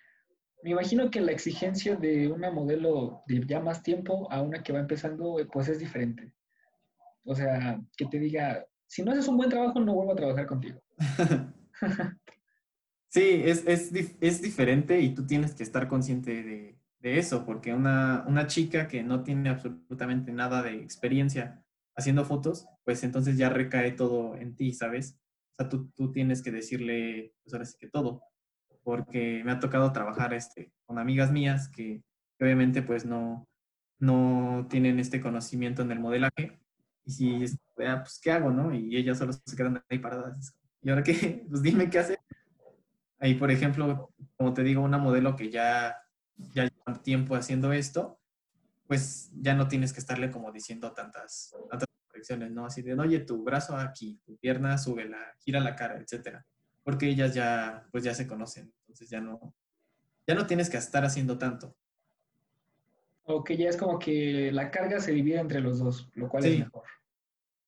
me 0.63 0.71
imagino 0.71 1.11
que 1.11 1.21
la 1.21 1.33
exigencia 1.33 1.97
de 1.97 2.29
una 2.29 2.51
modelo 2.51 3.23
de 3.27 3.45
ya 3.47 3.61
más 3.61 3.83
tiempo 3.83 4.31
a 4.33 4.41
una 4.41 4.63
que 4.63 4.73
va 4.73 4.81
empezando, 4.81 5.37
pues 5.53 5.69
es 5.69 5.79
diferente. 5.79 6.33
O 7.25 7.35
sea, 7.35 7.81
que 7.97 8.07
te 8.07 8.19
diga, 8.19 8.67
si 8.87 9.03
no 9.03 9.13
haces 9.13 9.29
un 9.29 9.37
buen 9.37 9.51
trabajo, 9.51 9.81
no 9.81 9.95
vuelvo 9.95 10.13
a 10.13 10.17
trabajar 10.17 10.47
contigo. 10.47 10.81
sí, 13.09 13.43
es, 13.45 13.65
es, 13.67 13.93
es, 14.21 14.43
diferente 14.43 15.01
y 15.01 15.15
tú 15.15 15.27
tienes 15.27 15.55
que 15.55 15.63
estar 15.63 15.89
consciente 15.89 16.43
de, 16.43 16.79
de 17.01 17.19
eso, 17.19 17.45
porque 17.45 17.75
una, 17.75 18.25
una, 18.27 18.47
chica 18.47 18.89
que 18.89 19.03
no 19.03 19.23
tiene 19.23 19.51
absolutamente 19.51 20.33
nada 20.33 20.63
de 20.63 20.75
experiencia 20.77 21.63
haciendo 21.97 22.25
fotos, 22.25 22.67
pues 22.85 23.03
entonces 23.05 23.39
ya 23.39 23.49
recae 23.49 23.93
todo 23.93 24.37
en 24.37 24.55
ti, 24.55 24.73
¿sabes? 24.73 25.19
O 25.53 25.63
sea, 25.63 25.69
tú, 25.69 25.91
tú 25.93 26.13
tienes 26.13 26.43
que 26.43 26.51
decirle, 26.51 27.35
pues 27.43 27.55
ahora 27.55 27.65
sí 27.65 27.77
que 27.79 27.89
todo, 27.89 28.23
porque 28.83 29.43
me 29.45 29.53
ha 29.53 29.59
tocado 29.61 29.93
trabajar 29.93 30.35
este, 30.35 30.73
con 30.85 30.99
amigas 30.99 31.33
mías 31.33 31.69
que, 31.69 32.03
obviamente 32.39 32.83
pues 32.83 33.07
no, 33.07 33.49
no 33.99 34.67
tienen 34.69 35.01
este 35.01 35.21
conocimiento 35.21 35.83
en 35.83 35.91
el 35.91 36.01
modelaje 36.01 36.61
y 37.07 37.11
si, 37.11 37.59
ah, 37.87 38.03
pues, 38.03 38.21
¿qué 38.23 38.33
hago, 38.33 38.51
no? 38.51 38.75
Y 38.75 38.97
ellas 38.97 39.19
solo 39.19 39.33
se 39.33 39.57
quedan 39.57 39.83
ahí 39.89 39.99
paradas. 39.99 40.55
¿Y 40.87 40.91
ahora 40.91 41.03
qué? 41.03 41.45
Pues 41.51 41.63
dime 41.63 41.91
qué 41.91 41.99
hacer. 41.99 42.21
Ahí, 43.19 43.35
por 43.35 43.51
ejemplo, 43.51 44.13
como 44.37 44.55
te 44.55 44.63
digo, 44.63 44.83
una 44.83 44.99
modelo 44.99 45.35
que 45.35 45.51
ya, 45.51 45.97
ya 46.55 46.69
lleva 46.69 47.03
tiempo 47.03 47.35
haciendo 47.35 47.73
esto, 47.73 48.21
pues 48.87 49.33
ya 49.35 49.55
no 49.55 49.67
tienes 49.67 49.93
que 49.93 49.99
estarle 49.99 50.31
como 50.31 50.53
diciendo 50.53 50.93
tantas, 50.93 51.57
tantas 51.69 51.89
correcciones, 52.07 52.53
¿no? 52.53 52.67
Así 52.67 52.83
de, 52.83 52.95
oye, 52.95 53.19
tu 53.19 53.43
brazo 53.43 53.77
aquí, 53.77 54.21
tu 54.25 54.37
pierna, 54.37 54.79
súbela, 54.79 55.19
gira 55.41 55.59
la 55.59 55.75
cara, 55.75 55.99
etcétera. 55.99 56.47
Porque 56.85 57.09
ellas 57.09 57.35
ya, 57.35 57.89
pues 57.91 58.05
ya 58.05 58.15
se 58.15 58.29
conocen, 58.29 58.73
entonces 58.83 59.11
ya 59.11 59.21
no, 59.21 59.57
ya 60.25 60.37
no 60.37 60.47
tienes 60.47 60.71
que 60.71 60.77
estar 60.77 61.05
haciendo 61.05 61.37
tanto. 61.37 61.75
O 63.25 63.43
que 63.43 63.57
ya 63.57 63.69
es 63.69 63.77
como 63.77 63.99
que 63.99 64.53
la 64.53 64.71
carga 64.71 65.01
se 65.01 65.11
divide 65.11 65.41
entre 65.41 65.61
los 65.61 65.81
dos, 65.81 66.09
lo 66.15 66.29
cual 66.29 66.45
es 66.45 66.61
mejor. 66.61 66.85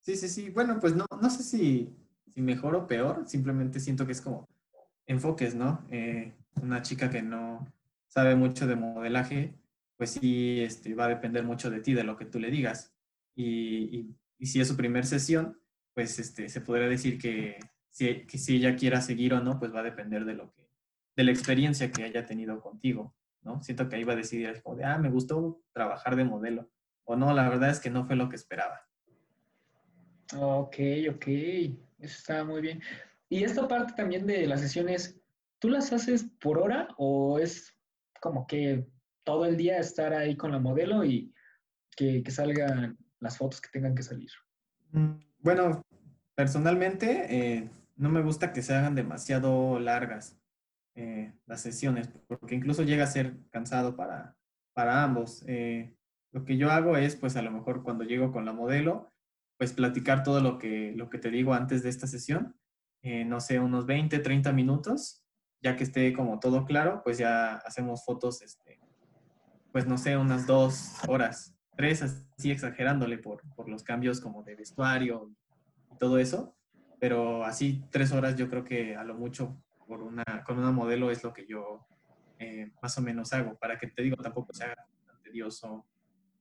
Sí, 0.03 0.15
sí, 0.15 0.29
sí. 0.29 0.51
Bueno, 0.51 0.79
pues 0.79 0.95
no, 0.95 1.05
no 1.21 1.31
sé 1.31 1.43
si 1.43 1.97
mejor 2.43 2.75
o 2.75 2.87
peor, 2.87 3.25
simplemente 3.27 3.81
siento 3.81 4.07
que 4.07 4.13
es 4.13 4.21
como 4.21 4.49
enfoques, 5.07 5.55
¿no? 5.55 5.85
Eh, 5.91 6.35
una 6.63 6.83
chica 6.83 7.11
que 7.11 7.23
no 7.23 7.67
sabe 8.07 8.35
mucho 8.37 8.67
de 8.67 8.77
modelaje, 8.77 9.55
pues 9.97 10.11
sí 10.11 10.61
este, 10.61 10.95
va 10.95 11.07
a 11.07 11.09
depender 11.09 11.45
mucho 11.45 11.71
de 11.71 11.81
ti, 11.81 11.95
de 11.95 12.05
lo 12.05 12.17
que 12.17 12.27
tú 12.27 12.39
le 12.39 12.51
digas. 12.51 12.95
Y, 13.35 14.15
y, 14.39 14.47
si 14.47 14.61
es 14.61 14.69
su 14.69 14.77
primer 14.77 15.05
sesión, 15.05 15.59
pues 15.95 16.19
este, 16.19 16.49
se 16.49 16.61
podría 16.61 16.89
decir 16.89 17.19
que 17.19 17.59
si, 17.91 18.27
que 18.27 18.39
si 18.39 18.57
ella 18.57 18.77
quiera 18.77 19.01
seguir 19.01 19.35
o 19.35 19.41
no, 19.41 19.59
pues 19.59 19.75
va 19.75 19.81
a 19.81 19.85
depender 19.85 20.25
de 20.25 20.35
lo 20.35 20.53
que, 20.53 20.69
de 21.17 21.25
la 21.25 21.33
experiencia 21.33 21.91
que 21.91 22.05
haya 22.05 22.25
tenido 22.25 22.61
contigo, 22.61 23.15
¿no? 23.43 23.61
Siento 23.63 23.89
que 23.89 23.97
ahí 23.97 24.05
va 24.05 24.13
a 24.13 24.17
decidir 24.17 24.63
como 24.63 24.77
de, 24.77 24.85
ah, 24.85 24.99
me 24.99 25.11
gustó 25.11 25.61
trabajar 25.73 26.15
de 26.15 26.25
modelo, 26.25 26.71
o 27.05 27.17
no, 27.17 27.33
la 27.33 27.49
verdad 27.49 27.71
es 27.71 27.81
que 27.81 27.91
no 27.91 28.07
fue 28.07 28.17
lo 28.17 28.29
que 28.29 28.37
esperaba. 28.37 28.87
Ok, 30.37 30.77
ok. 31.11 31.27
Eso 31.99 32.17
está 32.19 32.45
muy 32.45 32.61
bien. 32.61 32.81
Y 33.29 33.45
esta 33.45 33.67
parte 33.69 33.93
también 33.95 34.27
de 34.27 34.47
las 34.47 34.61
sesiones, 34.61 35.21
¿tú 35.59 35.69
las 35.69 35.93
haces 35.93 36.25
por 36.41 36.59
hora 36.59 36.89
o 36.97 37.39
es 37.39 37.77
como 38.21 38.47
que 38.47 38.87
todo 39.25 39.45
el 39.45 39.57
día 39.57 39.79
estar 39.79 40.13
ahí 40.15 40.37
con 40.37 40.53
la 40.53 40.59
modelo 40.59 41.05
y 41.05 41.35
que, 41.97 42.23
salgan 42.31 42.97
las 43.21 43.37
fotos 43.37 43.61
que 43.61 43.69
tengan 43.71 43.95
que 43.95 44.03
salir? 44.03 44.31
Mm, 44.93 45.19
bueno, 45.41 45.83
personalmente 46.35 47.27
eh, 47.29 47.69
no 47.97 48.09
me 48.09 48.23
gusta 48.23 48.53
que 48.53 48.63
se 48.63 48.75
hagan 48.75 48.95
demasiado 48.95 49.79
largas 49.81 50.39
eh, 50.95 51.33
las 51.47 51.61
sesiones, 51.61 52.09
porque 52.27 52.55
incluso 52.55 52.83
llega 52.83 53.05
a 53.05 53.09
ser 53.09 53.37
cansado 53.51 53.97
para, 53.97 54.37
para 54.73 55.05
ambos. 55.05 55.45
Eh, 55.47 55.95
lo 56.33 56.45
que 56.45 56.57
yo 56.57 56.71
hago 56.71 56.97
es, 56.97 57.17
pues 57.17 57.37
a 57.37 57.43
lo 57.43 57.51
mejor 57.51 57.83
cuando 57.83 58.05
llego 58.05 58.33
con 58.33 58.45
la 58.45 58.53
modelo, 58.53 59.11
pues 59.59 59.73
platicar 59.73 60.23
todo 60.23 60.41
lo 60.41 60.59
que, 60.59 60.93
lo 60.97 61.11
que 61.11 61.19
te 61.19 61.31
digo 61.31 61.53
antes 61.53 61.83
de 61.83 61.91
esta 61.91 62.07
sesión, 62.07 62.57
eh, 63.03 63.25
no 63.25 63.41
sé, 63.41 63.59
unos 63.61 63.87
20, 63.87 64.21
30 64.21 64.53
minutos, 64.53 65.25
ya 65.61 65.77
que 65.77 65.85
esté 65.85 66.13
como 66.13 66.39
todo 66.39 66.65
claro, 66.65 67.03
pues 67.05 67.19
ya 67.19 67.57
hacemos 67.57 68.05
fotos, 68.05 68.41
este, 68.41 68.81
pues 69.73 69.87
no 69.87 69.99
sé, 69.99 70.17
unas 70.17 70.47
dos 70.47 70.93
horas, 71.09 71.57
tres, 71.77 72.03
así 72.03 72.51
exagerándole 72.51 73.19
por, 73.19 73.43
por 73.55 73.69
los 73.69 73.83
cambios 73.83 74.21
como 74.21 74.45
de 74.45 74.55
vestuario 74.55 75.31
y 75.93 75.97
todo 75.99 76.19
eso, 76.19 76.57
pero 77.01 77.45
así 77.45 77.85
tres 77.91 78.13
horas 78.13 78.37
yo 78.37 78.49
creo 78.49 78.65
que 78.65 78.97
a 78.97 79.03
lo 79.03 79.15
mucho 79.15 79.61
por 79.87 80.03
una, 80.03 80.25
con 80.47 80.59
una 80.59 80.71
modelo 80.71 81.11
es 81.11 81.25
lo 81.25 81.33
que 81.33 81.47
yo 81.47 81.87
eh, 82.39 82.71
más 82.81 82.97
o 82.99 83.03
menos 83.03 83.33
hago, 83.33 83.57
para 83.59 83.79
que 83.79 83.89
te 83.89 84.03
digo 84.03 84.17
tampoco 84.17 84.53
sea 84.53 84.77
tedioso 85.23 85.85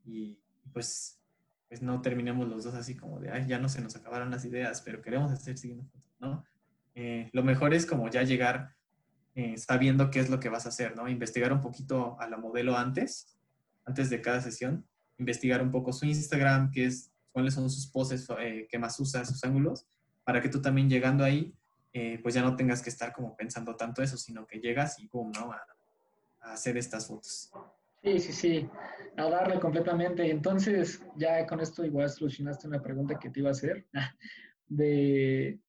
y 0.06 0.40
pues 0.72 1.20
pues 1.68 1.82
no 1.82 2.02
terminemos 2.02 2.48
los 2.48 2.64
dos 2.64 2.74
así 2.74 2.96
como 2.96 3.20
de, 3.20 3.30
ay, 3.30 3.46
ya 3.48 3.60
no 3.60 3.70
se 3.70 3.82
nos 3.82 3.96
acabaron 3.96 4.32
las 4.32 4.46
ideas, 4.46 4.82
pero 4.82 5.02
queremos 5.02 5.32
hacer 5.32 5.58
siguiendo 5.58 5.86
fotos, 5.86 6.16
¿no? 6.20 6.46
Eh, 6.96 7.30
lo 7.34 7.44
mejor 7.44 7.74
es 7.74 7.86
como 7.86 8.10
ya 8.10 8.24
llegar 8.24 8.76
eh, 9.36 9.58
sabiendo 9.58 10.10
qué 10.10 10.20
es 10.20 10.30
lo 10.30 10.40
que 10.40 10.50
vas 10.50 10.66
a 10.66 10.70
hacer, 10.70 10.96
¿no? 10.96 11.08
Investigar 11.08 11.52
un 11.52 11.62
poquito 11.62 12.20
a 12.20 12.28
la 12.30 12.38
modelo 12.38 12.78
antes, 12.78 13.38
antes 13.86 14.10
de 14.10 14.22
cada 14.22 14.42
sesión, 14.42 14.88
investigar 15.18 15.62
un 15.62 15.72
poco 15.72 15.94
su 15.94 16.06
Instagram, 16.06 16.72
qué 16.72 16.86
es, 16.86 17.12
cuáles 17.32 17.54
son 17.54 17.70
sus 17.70 17.88
poses 17.88 18.28
eh, 18.40 18.68
que 18.70 18.80
más 18.80 19.00
usa, 19.00 19.26
sus 19.26 19.44
ángulos, 19.44 19.86
para 20.24 20.42
que 20.42 20.50
tú 20.50 20.62
también 20.62 20.90
llegando 20.90 21.24
ahí, 21.24 21.54
pues 22.22 22.36
ya 22.36 22.44
no 22.44 22.56
tengas 22.56 22.84
que 22.84 22.92
estar 22.92 23.12
como 23.12 23.36
pensando 23.36 23.76
tanto 23.76 24.04
eso, 24.04 24.18
sino 24.18 24.46
que 24.46 24.60
llegas 24.60 25.00
y 25.00 25.08
boom, 25.08 25.32
¿no? 25.32 25.52
a 25.52 26.54
hacer 26.54 26.78
estas 26.78 27.08
fotos. 27.08 27.50
Sí, 28.04 28.20
sí, 28.20 28.34
sí, 28.34 28.70
a 29.18 29.30
darle 29.30 29.60
completamente. 29.60 30.30
Entonces, 30.30 31.04
ya 31.16 31.46
con 31.46 31.60
esto 31.60 31.84
igual 31.86 32.10
solucionaste 32.10 32.68
una 32.68 32.82
pregunta 32.82 33.20
que 33.20 33.30
te 33.30 33.40
iba 33.40 33.50
a 33.50 33.52
hacer, 33.52 33.86
de 34.68 35.60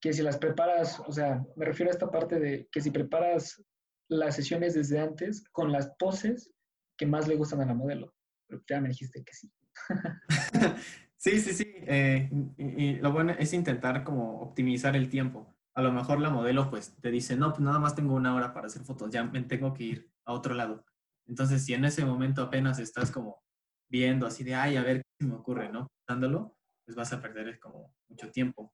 que 0.00 0.12
si 0.12 0.22
las 0.22 0.38
preparas, 0.38 1.00
o 1.00 1.12
sea, 1.12 1.44
me 1.56 1.64
refiero 1.64 1.90
a 1.90 1.94
esta 1.94 2.10
parte 2.10 2.38
de 2.38 2.68
que 2.70 2.80
si 2.80 2.90
preparas 2.90 3.62
las 4.08 4.36
sesiones 4.36 4.74
desde 4.74 5.00
antes 5.00 5.44
con 5.52 5.70
las 5.72 5.90
poses 5.98 6.50
que 6.96 7.06
más 7.06 7.28
le 7.28 7.36
gustan 7.36 7.60
a 7.60 7.66
la 7.66 7.74
modelo. 7.74 8.14
Pero 8.46 8.62
ya 8.68 8.80
me 8.80 8.88
dijiste 8.88 9.22
que 9.22 9.34
sí. 9.34 9.52
sí, 11.16 11.38
sí, 11.40 11.52
sí. 11.52 11.74
Eh, 11.86 12.98
lo 13.00 13.12
bueno 13.12 13.32
es 13.38 13.52
intentar 13.52 14.04
como 14.04 14.40
optimizar 14.40 14.96
el 14.96 15.08
tiempo. 15.08 15.54
A 15.74 15.82
lo 15.82 15.92
mejor 15.92 16.20
la 16.20 16.30
modelo 16.30 16.70
pues 16.70 16.96
te 17.00 17.10
dice, 17.10 17.36
no, 17.36 17.50
pues 17.50 17.60
nada 17.60 17.78
más 17.78 17.94
tengo 17.94 18.14
una 18.14 18.34
hora 18.34 18.52
para 18.52 18.66
hacer 18.66 18.82
fotos, 18.82 19.10
ya 19.10 19.24
me 19.24 19.42
tengo 19.42 19.74
que 19.74 19.84
ir 19.84 20.10
a 20.24 20.32
otro 20.32 20.54
lado. 20.54 20.84
Entonces, 21.28 21.64
si 21.64 21.74
en 21.74 21.84
ese 21.84 22.04
momento 22.04 22.42
apenas 22.42 22.78
estás 22.78 23.10
como 23.10 23.42
viendo 23.88 24.26
así 24.26 24.44
de, 24.44 24.54
ay, 24.54 24.76
a 24.76 24.82
ver 24.82 25.02
qué 25.18 25.26
me 25.26 25.34
ocurre, 25.34 25.70
¿no? 25.70 25.86
Dándolo, 26.06 26.56
pues 26.84 26.96
vas 26.96 27.12
a 27.12 27.20
perder 27.20 27.60
como 27.60 27.94
mucho 28.08 28.30
tiempo. 28.30 28.72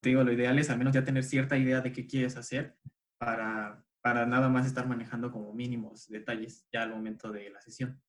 te 0.00 0.10
digo, 0.10 0.22
lo 0.22 0.32
ideal 0.32 0.58
es 0.58 0.70
al 0.70 0.78
menos 0.78 0.94
ya 0.94 1.04
tener 1.04 1.24
cierta 1.24 1.56
idea 1.56 1.80
de 1.80 1.92
qué 1.92 2.06
quieres 2.06 2.36
hacer 2.36 2.76
para, 3.18 3.82
para 4.02 4.26
nada 4.26 4.48
más 4.48 4.66
estar 4.66 4.86
manejando 4.86 5.32
como 5.32 5.54
mínimos 5.54 6.06
detalles 6.08 6.66
ya 6.70 6.82
al 6.82 6.90
momento 6.90 7.32
de 7.32 7.50
la 7.50 7.60
sesión. 7.60 8.00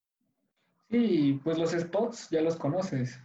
Sí, 0.90 1.40
pues 1.44 1.58
los 1.58 1.72
spots 1.72 2.30
ya 2.30 2.42
los 2.42 2.58
conoces. 2.58 3.20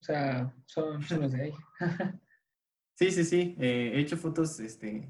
O 0.00 0.04
sea, 0.04 0.54
son, 0.66 1.00
los 1.00 1.32
de 1.32 1.42
ahí. 1.42 1.52
sí, 2.94 3.10
sí, 3.10 3.24
sí. 3.24 3.56
Eh, 3.58 3.92
he 3.94 4.00
hecho 4.00 4.16
fotos, 4.16 4.58
este, 4.60 5.08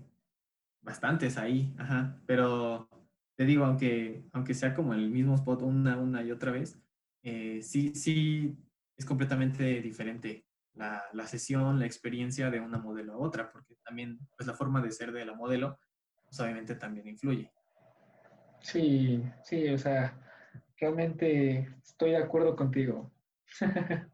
bastantes 0.82 1.38
ahí, 1.38 1.74
ajá. 1.78 2.20
Pero 2.26 2.88
te 3.36 3.44
digo, 3.44 3.64
aunque, 3.64 4.24
aunque 4.32 4.54
sea 4.54 4.74
como 4.74 4.94
el 4.94 5.10
mismo 5.10 5.34
spot 5.34 5.62
una, 5.62 5.96
una 5.96 6.22
y 6.22 6.30
otra 6.30 6.52
vez, 6.52 6.78
eh, 7.22 7.60
sí, 7.62 7.94
sí 7.94 8.56
es 8.96 9.04
completamente 9.04 9.80
diferente 9.80 10.44
la, 10.74 11.02
la, 11.12 11.26
sesión, 11.26 11.78
la 11.78 11.86
experiencia 11.86 12.50
de 12.50 12.60
una 12.60 12.78
modelo 12.78 13.14
a 13.14 13.18
otra, 13.18 13.50
porque 13.50 13.74
también 13.84 14.18
pues 14.36 14.46
la 14.46 14.54
forma 14.54 14.80
de 14.80 14.90
ser 14.90 15.12
de 15.12 15.24
la 15.24 15.34
modelo, 15.34 15.78
pues 16.24 16.38
obviamente 16.40 16.74
también 16.74 17.08
influye. 17.08 17.50
Sí, 18.60 19.22
sí, 19.42 19.68
o 19.68 19.78
sea, 19.78 20.18
realmente 20.78 21.68
estoy 21.82 22.12
de 22.12 22.16
acuerdo 22.18 22.56
contigo. 22.56 23.12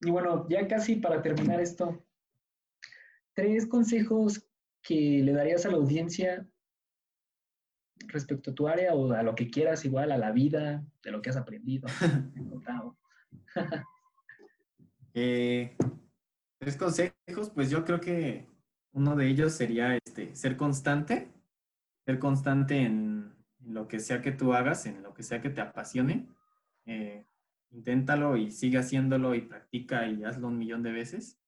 y 0.00 0.10
bueno, 0.10 0.46
ya 0.48 0.66
casi 0.66 0.96
para 0.96 1.22
terminar 1.22 1.60
esto, 1.60 2.04
tres 3.34 3.66
consejos 3.66 4.46
que 4.82 5.22
le 5.22 5.32
darías 5.32 5.64
a 5.66 5.70
la 5.70 5.76
audiencia 5.76 6.46
respecto 8.08 8.50
a 8.50 8.54
tu 8.54 8.68
área 8.68 8.94
o 8.94 9.12
a 9.12 9.22
lo 9.22 9.34
que 9.34 9.50
quieras, 9.50 9.84
igual 9.84 10.12
a 10.12 10.18
la 10.18 10.32
vida, 10.32 10.84
de 11.02 11.10
lo 11.10 11.22
que 11.22 11.30
has 11.30 11.36
aprendido, 11.36 11.86
eh, 15.14 15.76
tres 16.58 16.76
consejos, 16.76 17.50
pues 17.54 17.70
yo 17.70 17.84
creo 17.84 18.00
que 18.00 18.46
uno 18.92 19.16
de 19.16 19.28
ellos 19.28 19.52
sería 19.52 19.96
este, 19.96 20.34
ser 20.34 20.56
constante, 20.56 21.30
ser 22.04 22.18
constante 22.18 22.80
en, 22.80 23.36
lo 23.66 23.88
que 23.88 24.00
sea 24.00 24.22
que 24.22 24.32
tú 24.32 24.54
hagas, 24.54 24.86
en 24.86 25.02
lo 25.02 25.12
que 25.12 25.22
sea 25.22 25.40
que 25.40 25.50
te 25.50 25.60
apasione. 25.60 26.26
Eh, 26.86 27.26
inténtalo 27.70 28.36
y 28.36 28.50
sigue 28.50 28.78
haciéndolo 28.78 29.34
y 29.34 29.42
practica 29.42 30.06
y 30.06 30.24
hazlo 30.24 30.48
un 30.48 30.58
millón 30.58 30.82
de 30.82 30.92
veces, 30.92 31.40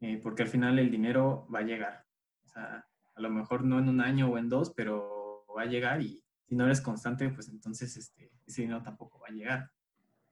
eh, 0.00 0.18
porque 0.22 0.42
al 0.42 0.48
final 0.48 0.78
el 0.78 0.90
dinero 0.90 1.46
va 1.54 1.60
a 1.60 1.64
llegar. 1.64 2.06
O 2.44 2.48
sea, 2.48 2.88
a 3.14 3.20
lo 3.20 3.30
mejor 3.30 3.64
no 3.64 3.78
en 3.78 3.88
un 3.88 4.00
año 4.00 4.28
o 4.28 4.38
en 4.38 4.48
dos, 4.48 4.72
pero 4.74 5.15
va 5.56 5.62
a 5.62 5.66
llegar 5.66 6.02
y 6.02 6.22
si 6.46 6.54
no 6.54 6.64
eres 6.64 6.80
constante, 6.80 7.28
pues 7.30 7.48
entonces 7.48 7.96
este, 7.96 8.30
ese 8.46 8.62
dinero 8.62 8.82
tampoco 8.82 9.18
va 9.18 9.28
a 9.28 9.32
llegar. 9.32 9.70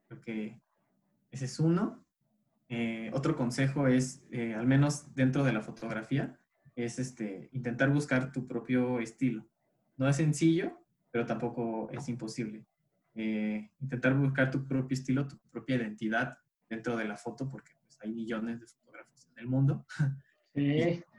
Creo 0.07 0.20
que 0.20 0.61
ese 1.31 1.47
es 1.47 1.59
uno. 1.59 2.05
Eh, 2.68 3.11
otro 3.12 3.37
consejo 3.37 3.89
es, 3.89 4.25
eh, 4.31 4.55
al 4.55 4.66
menos 4.66 5.14
dentro 5.14 5.43
de 5.45 5.53
la 5.53 5.61
fotografía, 5.61 6.39
es 6.77 6.99
este, 6.99 7.49
intentar 7.53 7.91
buscar 7.91 8.33
tu 8.33 8.47
propio 8.47 9.01
estilo. 9.01 9.47
No 9.97 10.09
es 10.09 10.16
sencillo, 10.16 10.79
pero 11.11 11.27
tampoco 11.27 11.91
es 11.91 12.09
imposible. 12.09 12.66
Eh, 13.14 13.70
intentar 13.81 14.14
buscar 14.14 14.51
tu 14.51 14.66
propio 14.66 14.95
estilo, 14.95 15.27
tu 15.27 15.39
propia 15.51 15.77
identidad 15.77 16.39
dentro 16.68 16.97
de 16.97 17.07
la 17.07 17.16
foto, 17.16 17.51
porque 17.51 17.72
pues, 17.83 17.99
hay 18.01 18.12
millones 18.12 18.61
de 18.61 18.66
fotógrafos 18.66 19.27
en 19.29 19.39
el 19.39 19.47
mundo. 19.47 19.87
Sí 20.55 21.03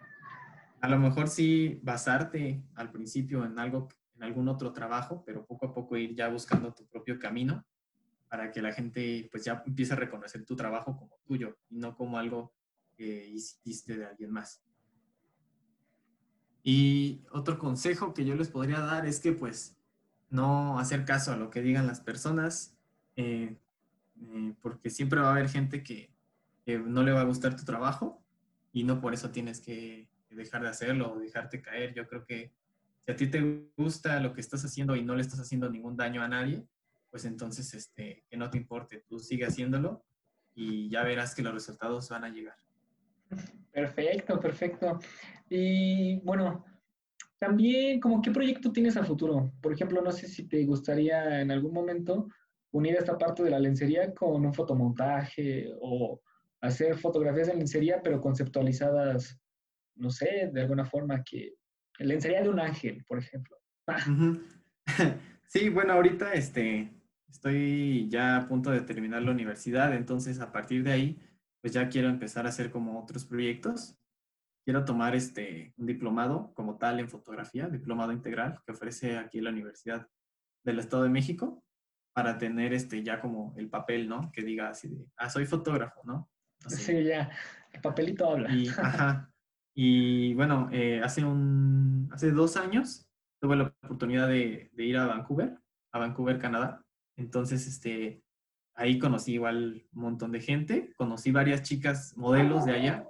a 0.86 0.88
lo 0.88 1.00
mejor 1.00 1.28
sí 1.30 1.80
basarte 1.82 2.64
al 2.76 2.92
principio 2.92 3.44
en 3.44 3.58
algo, 3.58 3.90
en 4.18 4.22
algún 4.22 4.48
otro 4.48 4.72
trabajo, 4.72 5.24
pero 5.26 5.44
poco 5.44 5.66
a 5.66 5.74
poco 5.74 5.98
ir 5.98 6.16
ya 6.16 6.30
buscando 6.30 6.72
tu 6.76 6.86
propio 6.86 7.18
camino 7.18 7.66
para 8.30 8.52
que 8.52 8.62
la 8.62 8.72
gente 8.72 9.28
pues 9.32 9.44
ya 9.44 9.64
empiece 9.66 9.94
a 9.94 9.96
reconocer 9.96 10.46
tu 10.46 10.56
trabajo 10.56 10.96
como 10.96 11.18
tuyo 11.26 11.58
y 11.72 11.78
no 11.78 11.96
como 11.96 12.20
algo 12.20 12.54
que 12.96 13.28
hiciste 13.30 13.98
de 13.98 14.06
alguien 14.06 14.30
más. 14.30 14.64
Y 16.62 17.24
otro 17.32 17.58
consejo 17.58 18.14
que 18.14 18.24
yo 18.24 18.36
les 18.36 18.50
podría 18.50 18.80
dar 18.80 19.08
es 19.08 19.20
que 19.20 19.32
pues 19.32 19.76
no 20.30 20.78
hacer 20.78 21.04
caso 21.04 21.32
a 21.32 21.38
lo 21.38 21.50
que 21.50 21.64
digan 21.64 21.88
las 21.88 22.00
personas, 22.00 22.78
eh, 23.16 23.58
eh, 24.22 24.54
porque 24.62 24.92
siempre 24.92 25.20
va 25.20 25.30
a 25.30 25.32
haber 25.32 25.50
gente 25.50 25.82
que, 25.82 26.14
que 26.64 26.78
no 26.78 27.02
le 27.02 27.12
va 27.12 27.22
a 27.22 27.26
gustar 27.26 27.56
tu 27.56 27.64
trabajo 27.64 28.24
y 28.72 28.84
no 28.84 29.02
por 29.02 29.16
eso 29.16 29.32
tienes 29.32 29.60
que 29.60 30.14
dejar 30.36 30.62
de 30.62 30.70
hacerlo 30.70 31.14
o 31.14 31.20
dejarte 31.20 31.62
caer. 31.62 31.94
Yo 31.94 32.08
creo 32.08 32.26
que 32.26 32.54
si 33.06 33.12
a 33.12 33.16
ti 33.16 33.28
te 33.28 33.70
gusta 33.78 34.20
lo 34.20 34.34
que 34.34 34.42
estás 34.42 34.64
haciendo 34.66 34.96
y 34.96 35.04
no 35.04 35.16
le 35.16 35.22
estás 35.22 35.40
haciendo 35.40 35.70
ningún 35.70 35.96
daño 35.96 36.22
a 36.22 36.28
nadie, 36.28 36.66
pues 37.10 37.26
entonces 37.26 37.74
este, 37.74 38.26
que 38.30 38.38
no 38.38 38.50
te 38.50 38.58
importe, 38.58 39.04
tú 39.08 39.20
sigue 39.20 39.46
haciéndolo 39.46 40.04
y 40.54 40.90
ya 40.90 41.04
verás 41.04 41.36
que 41.36 41.42
los 41.44 41.54
resultados 41.54 42.10
van 42.10 42.24
a 42.24 42.30
llegar. 42.30 42.58
Perfecto, 43.72 44.40
perfecto. 44.40 45.00
Y 45.50 46.20
bueno, 46.22 46.66
también, 47.38 48.00
como 48.00 48.22
qué 48.22 48.32
proyecto 48.32 48.72
tienes 48.72 48.98
a 48.98 49.04
futuro? 49.04 49.52
Por 49.62 49.74
ejemplo, 49.74 50.02
no 50.02 50.12
sé 50.12 50.28
si 50.28 50.48
te 50.48 50.66
gustaría 50.66 51.42
en 51.42 51.52
algún 51.52 51.74
momento 51.74 52.28
unir 52.72 52.96
esta 52.96 53.18
parte 53.18 53.44
de 53.44 53.50
la 53.50 53.60
lencería 53.60 54.14
con 54.14 54.46
un 54.46 54.54
fotomontaje 54.54 55.72
o 55.82 56.22
hacer 56.62 56.98
fotografías 56.98 57.50
en 57.50 57.60
lencería, 57.60 58.02
pero 58.02 58.20
conceptualizadas 58.20 59.40
no 59.96 60.10
sé, 60.10 60.50
de 60.54 60.62
alguna 60.62 60.86
forma 60.86 61.24
que 61.24 61.56
le 62.00 62.16
enseñaría 62.16 62.44
de 62.44 62.50
un 62.50 62.60
ángel, 62.60 63.04
por 63.06 63.20
ejemplo. 63.20 63.58
Sí, 65.48 65.70
bueno, 65.70 65.94
ahorita 65.94 66.34
este, 66.34 66.92
estoy 67.30 68.10
ya 68.10 68.38
a 68.38 68.46
punto 68.48 68.72
de 68.72 68.82
terminar 68.82 69.22
la 69.22 69.32
universidad, 69.32 69.94
entonces 69.94 70.40
a 70.40 70.52
partir 70.52 70.84
de 70.84 70.92
ahí, 70.92 71.22
pues 71.62 71.72
ya 71.72 71.88
quiero 71.88 72.10
empezar 72.10 72.46
a 72.46 72.50
hacer 72.50 72.72
como 72.72 73.00
otros 73.00 73.26
proyectos. 73.26 73.98
Quiero 74.66 74.84
tomar 74.84 75.16
este, 75.16 75.74
un 75.78 75.86
diplomado 75.86 76.52
como 76.56 76.78
tal 76.78 77.00
en 77.00 77.10
fotografía, 77.10 77.70
diplomado 77.70 78.12
integral 78.12 78.60
que 78.66 78.72
ofrece 78.72 79.18
aquí 79.18 79.40
la 79.40 79.52
Universidad 79.52 80.08
del 80.64 80.80
Estado 80.80 81.04
de 81.04 81.10
México 81.10 81.64
para 82.14 82.38
tener 82.38 82.74
este 82.74 83.04
ya 83.04 83.22
como 83.22 83.54
el 83.58 83.70
papel, 83.70 84.10
¿no? 84.10 84.32
Que 84.32 84.42
diga 84.42 84.70
así 84.70 84.90
de, 84.90 85.06
ah, 85.18 85.30
soy 85.30 85.46
fotógrafo, 85.46 86.02
¿no? 86.04 86.30
Sí, 86.68 87.04
ya, 87.04 87.30
el 87.72 87.82
papelito 87.82 88.30
habla. 88.30 88.54
Y, 88.54 88.68
ajá, 88.68 89.32
y 89.78 90.34
bueno, 90.36 90.70
eh, 90.72 91.02
hace, 91.04 91.26
un, 91.26 92.10
hace 92.14 92.32
dos 92.32 92.56
años 92.56 93.06
tuve 93.42 93.58
la 93.58 93.64
oportunidad 93.84 94.30
de, 94.30 94.72
de, 94.72 94.86
ir 94.86 94.98
a 94.98 95.06
Vancouver, 95.06 95.60
a 95.92 96.00
Vancouver, 96.00 96.40
Canadá. 96.40 96.82
Entonces, 97.18 97.68
este, 97.68 98.24
ahí 98.74 98.98
conocí 98.98 99.34
igual 99.34 99.86
un 99.94 100.02
montón 100.02 100.32
de 100.32 100.40
gente, 100.40 100.94
conocí 100.96 101.32
varias 101.32 101.62
chicas 101.62 102.16
modelos 102.16 102.66
de 102.66 102.72
allá. 102.72 103.08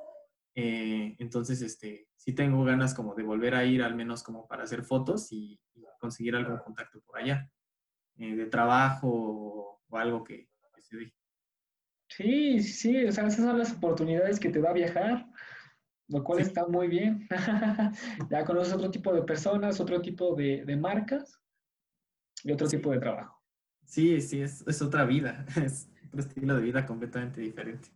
Eh, 0.56 1.16
entonces, 1.20 1.62
este, 1.62 2.08
sí 2.16 2.34
tengo 2.34 2.64
ganas 2.64 2.96
como 2.96 3.14
de 3.14 3.22
volver 3.22 3.54
a 3.54 3.64
ir, 3.64 3.84
al 3.84 3.94
menos 3.94 4.24
como 4.24 4.48
para 4.48 4.64
hacer 4.64 4.82
fotos 4.82 5.32
y, 5.32 5.60
conseguir 6.00 6.36
algún 6.36 6.58
contacto 6.58 7.02
por 7.02 7.18
allá, 7.18 7.50
eh, 8.18 8.36
de 8.36 8.46
trabajo 8.46 9.82
o, 9.90 9.98
algo 9.98 10.24
que, 10.24 10.50
que 10.76 10.84
se 10.84 10.98
dé. 10.98 11.14
Sí, 12.10 12.62
sí, 12.62 13.06
o 13.06 13.12
sea, 13.12 13.26
esas 13.26 13.44
son 13.44 13.58
las 13.58 13.72
oportunidades 13.74 14.40
que 14.40 14.50
te 14.50 14.62
da 14.62 14.72
viajar 14.72 15.26
lo 16.08 16.24
cual 16.24 16.40
está 16.40 16.68
muy 16.68 16.88
bien. 16.88 17.28
ya 18.30 18.46
conoces 18.46 18.74
otro 18.74 18.92
tipo 18.92 19.14
de 19.14 19.24
personas, 19.24 19.80
otro 19.80 20.02
tipo 20.02 20.36
de, 20.36 20.64
de 20.66 20.78
marcas 20.78 21.42
y 22.44 22.52
otro 22.52 22.68
tipo 22.68 22.92
de 22.92 23.00
trabajo. 23.00 23.42
Sí, 23.86 24.22
sí, 24.22 24.42
es, 24.42 24.66
es, 24.68 24.82
otra 24.82 25.06
vida, 25.06 25.46
es 25.64 25.90
otro 26.08 26.20
estilo 26.20 26.56
de 26.56 26.62
vida 26.62 26.86
completamente 26.86 27.42
diferente. 27.42 27.90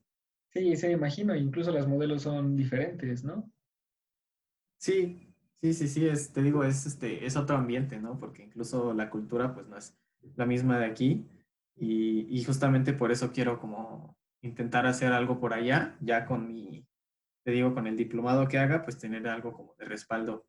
Sí, 0.51 0.75
se 0.75 0.91
imagino, 0.91 1.35
incluso 1.35 1.71
los 1.71 1.87
modelos 1.87 2.23
son 2.23 2.55
diferentes, 2.55 3.23
¿no? 3.23 3.51
Sí, 4.77 5.35
sí, 5.61 5.73
sí, 5.73 5.87
sí, 5.87 6.07
es, 6.07 6.31
te 6.31 6.41
digo, 6.41 6.63
es, 6.63 6.85
este, 6.85 7.25
es 7.25 7.35
otro 7.35 7.57
ambiente, 7.57 7.99
¿no? 7.99 8.19
Porque 8.19 8.43
incluso 8.43 8.93
la 8.93 9.09
cultura 9.09 9.53
pues 9.53 9.67
no 9.67 9.77
es 9.77 9.95
la 10.35 10.45
misma 10.45 10.79
de 10.79 10.85
aquí 10.85 11.27
y, 11.75 12.27
y 12.29 12.43
justamente 12.43 12.93
por 12.93 13.11
eso 13.11 13.31
quiero 13.31 13.59
como 13.59 14.17
intentar 14.41 14.87
hacer 14.87 15.11
algo 15.11 15.39
por 15.39 15.53
allá, 15.53 15.97
ya 16.01 16.25
con 16.25 16.47
mi, 16.47 16.88
te 17.43 17.51
digo, 17.51 17.73
con 17.73 17.87
el 17.87 17.95
diplomado 17.95 18.47
que 18.47 18.57
haga, 18.57 18.83
pues 18.83 18.97
tener 18.97 19.27
algo 19.27 19.53
como 19.53 19.75
de 19.75 19.85
respaldo 19.85 20.45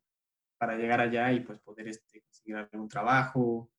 para 0.57 0.77
llegar 0.77 1.01
allá 1.01 1.31
y 1.31 1.39
pues 1.39 1.59
poder 1.59 1.87
este, 1.87 2.21
conseguir 2.21 2.55
algún 2.55 2.87
trabajo, 2.87 3.71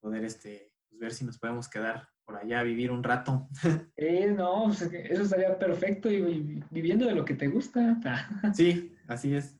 poder 0.00 0.24
este, 0.24 0.72
pues, 0.88 1.00
ver 1.00 1.12
si 1.12 1.24
nos 1.24 1.38
podemos 1.38 1.68
quedar 1.68 2.08
por 2.24 2.36
allá, 2.36 2.62
vivir 2.62 2.90
un 2.90 3.02
rato. 3.02 3.48
Eh, 3.96 4.32
no, 4.32 4.64
pues, 4.66 4.82
eso 4.82 5.22
estaría 5.22 5.58
perfecto 5.58 6.10
y, 6.10 6.62
viviendo 6.70 7.06
de 7.06 7.14
lo 7.14 7.24
que 7.24 7.34
te 7.34 7.48
gusta. 7.48 7.98
sí, 8.54 8.96
así 9.08 9.34
es. 9.34 9.58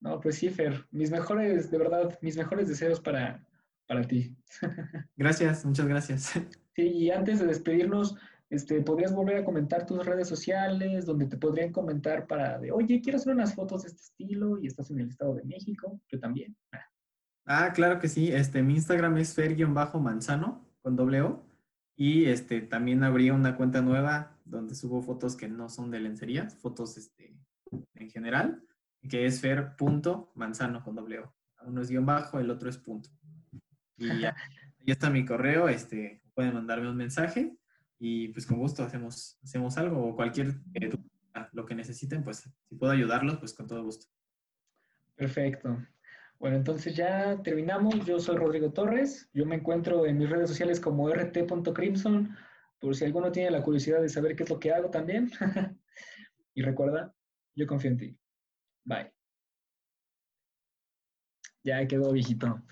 No, 0.00 0.20
pues 0.20 0.36
sí, 0.36 0.50
Fer, 0.50 0.86
mis 0.90 1.10
mejores, 1.10 1.70
de 1.70 1.78
verdad, 1.78 2.18
mis 2.20 2.36
mejores 2.36 2.68
deseos 2.68 3.00
para, 3.00 3.44
para 3.86 4.02
ti. 4.02 4.36
Gracias, 5.16 5.64
muchas 5.64 5.86
gracias. 5.86 6.32
Sí, 6.74 6.82
y 6.82 7.10
antes 7.10 7.40
de 7.40 7.46
despedirnos, 7.46 8.16
este, 8.48 8.80
¿podrías 8.82 9.12
volver 9.12 9.38
a 9.38 9.44
comentar 9.44 9.86
tus 9.86 10.04
redes 10.06 10.28
sociales 10.28 11.04
donde 11.04 11.26
te 11.26 11.36
podrían 11.36 11.72
comentar 11.72 12.26
para 12.26 12.58
de, 12.58 12.70
oye, 12.70 13.00
quiero 13.00 13.18
hacer 13.18 13.32
unas 13.32 13.54
fotos 13.54 13.82
de 13.82 13.88
este 13.88 14.02
estilo 14.02 14.58
y 14.60 14.68
estás 14.68 14.90
en 14.90 15.00
el 15.00 15.08
Estado 15.08 15.34
de 15.34 15.44
México? 15.44 16.00
Yo 16.08 16.20
también. 16.20 16.56
Ah, 17.44 17.72
claro 17.74 17.98
que 17.98 18.08
sí. 18.08 18.30
Este, 18.32 18.62
mi 18.62 18.74
Instagram 18.74 19.16
es 19.18 19.34
fer-manzano 19.34 20.64
con 20.80 20.96
doble 20.96 21.22
O. 21.22 21.44
Y 21.96 22.26
este, 22.26 22.60
también 22.60 23.02
abrí 23.02 23.30
una 23.30 23.56
cuenta 23.56 23.80
nueva 23.80 24.38
donde 24.44 24.74
subo 24.74 25.02
fotos 25.02 25.34
que 25.34 25.48
no 25.48 25.68
son 25.68 25.90
de 25.90 25.98
lencería, 25.98 26.48
fotos 26.50 26.96
este, 26.98 27.36
en 27.94 28.10
general, 28.10 28.62
que 29.08 29.26
es 29.26 29.40
fer.manzano 29.40 30.84
con 30.84 30.94
doble 30.94 31.20
O. 31.20 31.34
Uno 31.64 31.80
es 31.80 31.88
guion 31.88 32.06
bajo, 32.06 32.38
el 32.38 32.50
otro 32.50 32.68
es 32.68 32.78
punto. 32.78 33.10
Y 33.96 34.20
ya, 34.20 34.36
está 34.86 35.10
mi 35.10 35.24
correo, 35.24 35.68
este, 35.68 36.22
pueden 36.34 36.54
mandarme 36.54 36.88
un 36.88 36.96
mensaje 36.96 37.56
y 37.98 38.28
pues 38.28 38.46
con 38.46 38.58
gusto 38.58 38.82
hacemos, 38.82 39.38
hacemos 39.42 39.76
algo 39.78 40.08
o 40.08 40.16
cualquier 40.16 40.54
eh, 40.74 40.90
lo 41.52 41.66
que 41.66 41.74
necesiten, 41.74 42.22
pues 42.22 42.48
si 42.68 42.74
puedo 42.76 42.92
ayudarlos, 42.92 43.38
pues 43.38 43.54
con 43.54 43.66
todo 43.66 43.82
gusto. 43.82 44.06
Perfecto. 45.14 45.78
Bueno, 46.38 46.56
entonces 46.56 46.94
ya 46.94 47.40
terminamos. 47.42 48.04
Yo 48.04 48.18
soy 48.20 48.36
Rodrigo 48.36 48.72
Torres. 48.72 49.30
Yo 49.32 49.46
me 49.46 49.56
encuentro 49.56 50.06
en 50.06 50.18
mis 50.18 50.28
redes 50.28 50.50
sociales 50.50 50.80
como 50.80 51.08
rt.crimson, 51.08 52.36
por 52.78 52.94
si 52.94 53.04
alguno 53.04 53.32
tiene 53.32 53.50
la 53.50 53.62
curiosidad 53.62 54.02
de 54.02 54.08
saber 54.08 54.36
qué 54.36 54.42
es 54.42 54.50
lo 54.50 54.58
que 54.58 54.72
hago 54.72 54.90
también. 54.90 55.30
y 56.54 56.62
recuerda, 56.62 57.14
yo 57.54 57.66
confío 57.66 57.90
en 57.90 57.96
ti. 57.96 58.18
Bye. 58.84 59.12
Ya 61.64 61.86
quedó 61.86 62.12
viejito. 62.12 62.62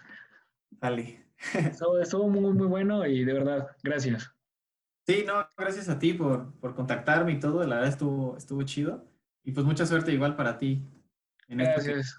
Vale. 0.72 1.24
Estuvo, 2.00 2.28
muy, 2.28 2.52
muy 2.52 2.66
bueno 2.66 3.06
y 3.06 3.24
de 3.24 3.32
verdad, 3.32 3.68
gracias. 3.82 4.33
Sí, 5.06 5.24
no, 5.26 5.46
gracias 5.56 5.88
a 5.88 5.98
ti 5.98 6.14
por, 6.14 6.58
por 6.60 6.74
contactarme 6.74 7.32
y 7.32 7.40
todo. 7.40 7.64
La 7.66 7.76
verdad 7.76 7.90
estuvo, 7.90 8.36
estuvo 8.36 8.62
chido. 8.62 9.06
Y 9.42 9.52
pues 9.52 9.66
mucha 9.66 9.84
suerte 9.84 10.12
igual 10.12 10.36
para 10.36 10.56
ti. 10.56 10.82
En 11.48 11.60
este 11.60 11.92
gracias. 11.92 12.18